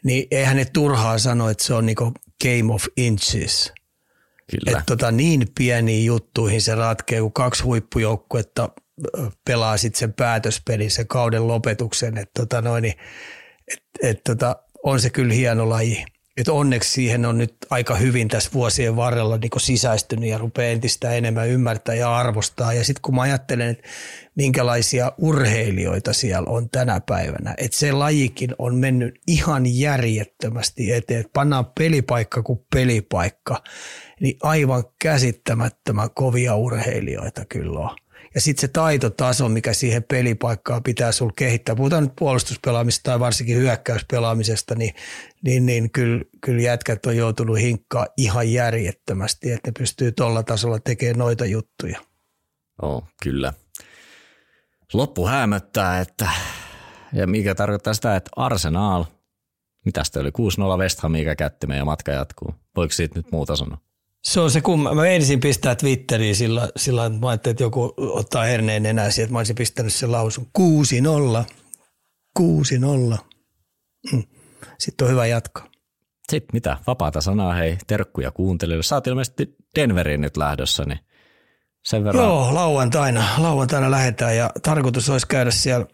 niin 0.05 0.27
eihän 0.31 0.57
ne 0.57 0.65
turhaa 0.65 1.17
sano, 1.17 1.49
että 1.49 1.63
se 1.63 1.73
on 1.73 1.85
niinku 1.85 2.11
game 2.43 2.73
of 2.73 2.85
inches. 2.97 3.73
Kyllä. 4.51 4.77
Että 4.77 4.83
tota, 4.85 5.11
niin 5.11 5.47
pieniin 5.57 6.05
juttuihin 6.05 6.61
se 6.61 6.75
ratkee, 6.75 7.21
kun 7.21 7.33
kaksi 7.33 7.63
huippujoukkuetta 7.63 8.69
pelaa 9.45 9.77
sitten 9.77 9.99
sen 9.99 10.13
päätöspelin, 10.13 10.91
sen 10.91 11.07
kauden 11.07 11.47
lopetuksen. 11.47 12.17
Että 12.17 12.31
tota 12.41 12.61
noin, 12.61 12.81
niin, 12.81 12.95
et, 13.73 13.83
et 14.03 14.23
tota, 14.23 14.55
on 14.83 14.99
se 15.01 15.09
kyllä 15.09 15.33
hieno 15.33 15.69
laji. 15.69 16.05
Et 16.37 16.47
onneksi 16.47 16.89
siihen 16.89 17.25
on 17.25 17.37
nyt 17.37 17.55
aika 17.69 17.95
hyvin 17.95 18.27
tässä 18.27 18.49
vuosien 18.53 18.95
varrella 18.95 19.37
niin 19.37 19.51
sisäistynyt 19.57 20.29
ja 20.29 20.37
rupeaa 20.37 20.71
entistä 20.71 21.11
enemmän 21.11 21.49
ymmärtää 21.49 21.95
ja 21.95 22.17
arvostaa. 22.17 22.73
Ja 22.73 22.83
sitten 22.83 23.01
kun 23.01 23.15
mä 23.15 23.21
ajattelen, 23.21 23.69
että 23.69 23.87
minkälaisia 24.35 25.11
urheilijoita 25.17 26.13
siellä 26.13 26.49
on 26.49 26.69
tänä 26.69 27.01
päivänä, 27.01 27.53
että 27.57 27.77
se 27.77 27.91
lajikin 27.91 28.55
on 28.59 28.75
mennyt 28.75 29.21
ihan 29.27 29.63
järjettömästi 29.65 30.91
eteen. 30.91 31.19
Että 31.19 31.31
pannaan 31.33 31.65
pelipaikka 31.65 32.43
kuin 32.43 32.59
pelipaikka, 32.73 33.63
niin 34.19 34.37
aivan 34.43 34.83
käsittämättömän 35.01 36.09
kovia 36.13 36.55
urheilijoita 36.55 37.45
kyllä 37.45 37.79
on. 37.79 37.95
Ja 38.35 38.41
sitten 38.41 38.61
se 38.61 38.67
taitotaso, 38.67 39.49
mikä 39.49 39.73
siihen 39.73 40.03
pelipaikkaan 40.03 40.83
pitää 40.83 41.11
sulla 41.11 41.33
kehittää. 41.35 41.75
Puhutaan 41.75 42.03
nyt 42.03 42.13
puolustuspelaamisesta 42.19 43.11
tai 43.11 43.19
varsinkin 43.19 43.57
hyökkäyspelaamisesta, 43.57 44.75
niin, 44.75 44.93
niin, 45.43 45.65
niin 45.65 45.91
kyllä, 45.91 46.23
kyllä 46.41 46.61
jätkät 46.61 47.05
on 47.05 47.17
joutunut 47.17 47.59
hinkkaa 47.59 48.07
ihan 48.17 48.51
järjettömästi, 48.51 49.51
että 49.51 49.67
ne 49.69 49.73
pystyy 49.79 50.11
tuolla 50.11 50.43
tasolla 50.43 50.79
tekemään 50.79 51.19
noita 51.19 51.45
juttuja. 51.45 51.99
Oh, 52.81 53.03
kyllä. 53.23 53.53
Loppu 54.93 55.27
hämöttää, 55.27 55.99
että 55.99 56.29
ja 57.13 57.27
mikä 57.27 57.55
tarkoittaa 57.55 57.93
sitä, 57.93 58.15
että 58.15 58.31
Arsenal, 58.35 59.05
mitä 59.85 60.03
sitä 60.03 60.19
oli, 60.19 60.29
6-0 60.29 60.31
West 60.79 60.99
Hamia 60.99 61.35
kättimeen 61.35 61.77
ja 61.77 61.85
matka 61.85 62.11
jatkuu. 62.11 62.55
Voiko 62.75 62.93
siitä 62.93 63.19
nyt 63.19 63.31
muuta 63.31 63.55
sanoa? 63.55 63.77
Se 64.23 64.39
on 64.39 64.51
se, 64.51 64.61
kun 64.61 64.95
mä 64.95 65.05
ensin 65.05 65.39
pistää 65.39 65.75
Twitteriin 65.75 66.35
sillä, 66.35 66.69
sillä 66.75 67.05
että 67.05 67.19
mä 67.19 67.29
ajattelin, 67.29 67.53
että 67.53 67.63
joku 67.63 67.93
ottaa 67.97 68.43
herneen 68.43 68.85
enää 68.85 69.11
siihen, 69.11 69.23
että 69.23 69.33
mä 69.33 69.39
olisin 69.39 69.55
pistänyt 69.55 69.93
sen 69.93 70.11
lausun 70.11 70.47
6-0, 70.59 71.43
6-0. 72.39 72.43
Mm. 74.11 74.23
Sitten 74.79 75.05
on 75.05 75.11
hyvä 75.11 75.25
jatkaa. 75.25 75.67
Sitten 76.29 76.53
mitä, 76.53 76.77
vapaata 76.87 77.21
sanaa, 77.21 77.53
hei, 77.53 77.77
terkkuja 77.87 78.31
kuuntelijoille. 78.31 78.83
Sä 78.83 78.95
oot 78.95 79.07
ilmeisesti 79.07 79.55
Denveriin 79.75 80.21
nyt 80.21 80.37
lähdössä, 80.37 80.83
niin 80.85 80.99
sen 81.85 82.03
verran. 82.03 82.23
Joo, 82.23 82.53
lauantaina, 82.53 83.27
lauantaina 83.37 83.91
lähdetään 83.91 84.37
ja 84.37 84.49
tarkoitus 84.61 85.09
olisi 85.09 85.27
käydä 85.27 85.51
siellä 85.51 85.85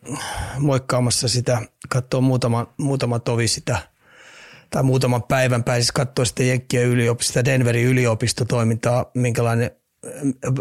moikkaamassa 0.59 1.27
sitä, 1.27 1.61
katsoa 1.89 2.21
muutama, 2.21 2.73
muutama 2.77 3.19
tovi 3.19 3.47
sitä– 3.47 3.77
tai 4.71 4.83
muutaman 4.83 5.23
päivän 5.23 5.63
pääsisi 5.63 5.93
katsoa 5.93 6.25
sitten 6.25 6.47
Jenkkien 6.47 6.87
yliopistoa, 6.87 7.45
Denverin 7.45 7.87
yliopistotoimintaa, 7.87 9.11
minkälainen 9.13 9.71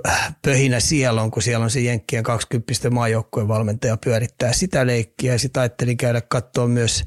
äh, 0.09 0.37
pöhinä 0.43 0.81
siellä 0.81 1.23
on, 1.23 1.31
kun 1.31 1.43
siellä 1.43 1.65
on 1.65 1.71
se 1.71 1.81
Jenkkien 1.81 2.23
20 2.23 2.91
maajoukkueen 2.91 3.49
valmentaja 3.49 3.97
pyörittää 3.97 4.53
sitä 4.53 4.87
leikkiä. 4.87 5.39
Sitten 5.39 5.61
ajattelin 5.61 5.97
käydä 5.97 6.21
katsoa 6.21 6.69
myös 6.69 7.05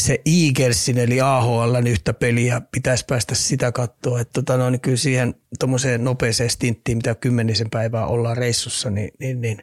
se 0.00 0.18
Eaglesin 0.26 0.98
eli 0.98 1.20
AHL 1.20 1.86
yhtä 1.86 2.14
peliä, 2.14 2.62
pitäisi 2.72 3.04
päästä 3.08 3.34
sitä 3.34 3.72
katsoa. 3.72 4.20
Että 4.20 4.32
tota, 4.32 4.56
no, 4.56 4.70
niin 4.70 4.80
kyllä 4.80 4.96
siihen 4.96 5.34
tuommoiseen 5.58 6.04
nopeeseen 6.04 6.50
stinttiin, 6.50 6.98
mitä 6.98 7.14
kymmenisen 7.14 7.70
päivää 7.70 8.06
ollaan 8.06 8.36
reissussa, 8.36 8.90
niin, 8.90 9.10
niin, 9.20 9.40
niin 9.40 9.58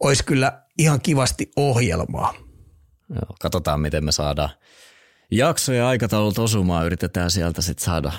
olisi 0.00 0.24
kyllä 0.24 0.62
ihan 0.78 1.00
kivasti 1.00 1.50
ohjelmaa. 1.56 2.34
Joo, 3.10 3.36
katsotaan, 3.40 3.80
miten 3.80 4.04
me 4.04 4.12
saadaan 4.12 4.50
jaksoja 5.30 5.88
aikataulut 5.88 6.38
osumaan, 6.38 6.86
yritetään 6.86 7.30
sieltä 7.30 7.62
sitten 7.62 7.84
saada 7.84 8.12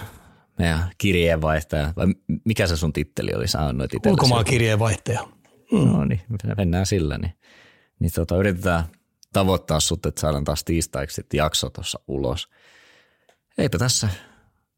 meidän 0.58 0.80
kirjeenvaihtaja. 0.98 1.94
Vai 1.96 2.08
mikä 2.46 2.68
se 2.68 2.78
sun 2.78 2.94
titteli 2.94 3.32
oli? 3.36 3.48
Sä 3.48 3.66
annoit 3.68 3.92
Ulkomaan 4.06 4.46
kirjeenvaihtaja. 4.46 5.28
Mm. 5.72 5.78
No 5.78 6.06
niin, 6.06 6.22
mennään 6.58 6.86
sillä. 6.86 7.18
Niin, 7.18 7.34
niin 8.00 8.12
tota, 8.16 8.38
yritetään 8.38 8.84
tavoittaa 9.34 9.80
sut, 9.80 10.06
että 10.06 10.22
saadaan 10.22 10.44
taas 10.44 10.64
tiistaiksi 10.64 11.16
sitten 11.16 11.38
jakso 11.38 11.70
tuossa 11.70 12.00
ulos. 12.08 12.50
Eipä 13.58 13.78
tässä 13.78 14.10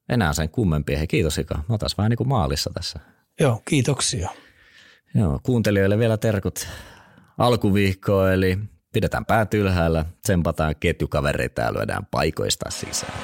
enää 0.09 0.33
sen 0.33 0.49
kummempia. 0.49 0.97
Hei, 0.97 1.07
kiitos 1.07 1.37
Ika. 1.37 1.63
Mä 1.69 1.77
taas 1.77 1.97
vähän 1.97 2.09
niin 2.09 2.17
kuin 2.17 2.27
maalissa 2.27 2.71
tässä. 2.73 2.99
Joo, 3.39 3.61
kiitoksia. 3.65 4.29
Joo, 5.15 5.39
kuuntelijoille 5.43 5.97
vielä 5.97 6.17
terkut 6.17 6.67
alkuviikkoa, 7.37 8.33
eli 8.33 8.57
Pidetään 8.93 9.25
päät 9.25 9.53
ylhäällä, 9.53 10.05
tsempataan 10.21 10.75
ketjukavereita 10.79 11.61
ja 11.61 11.73
lyödään 11.73 12.05
paikoista 12.11 12.69
sisään. 12.69 13.19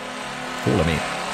Kuulemiin. 0.64 1.27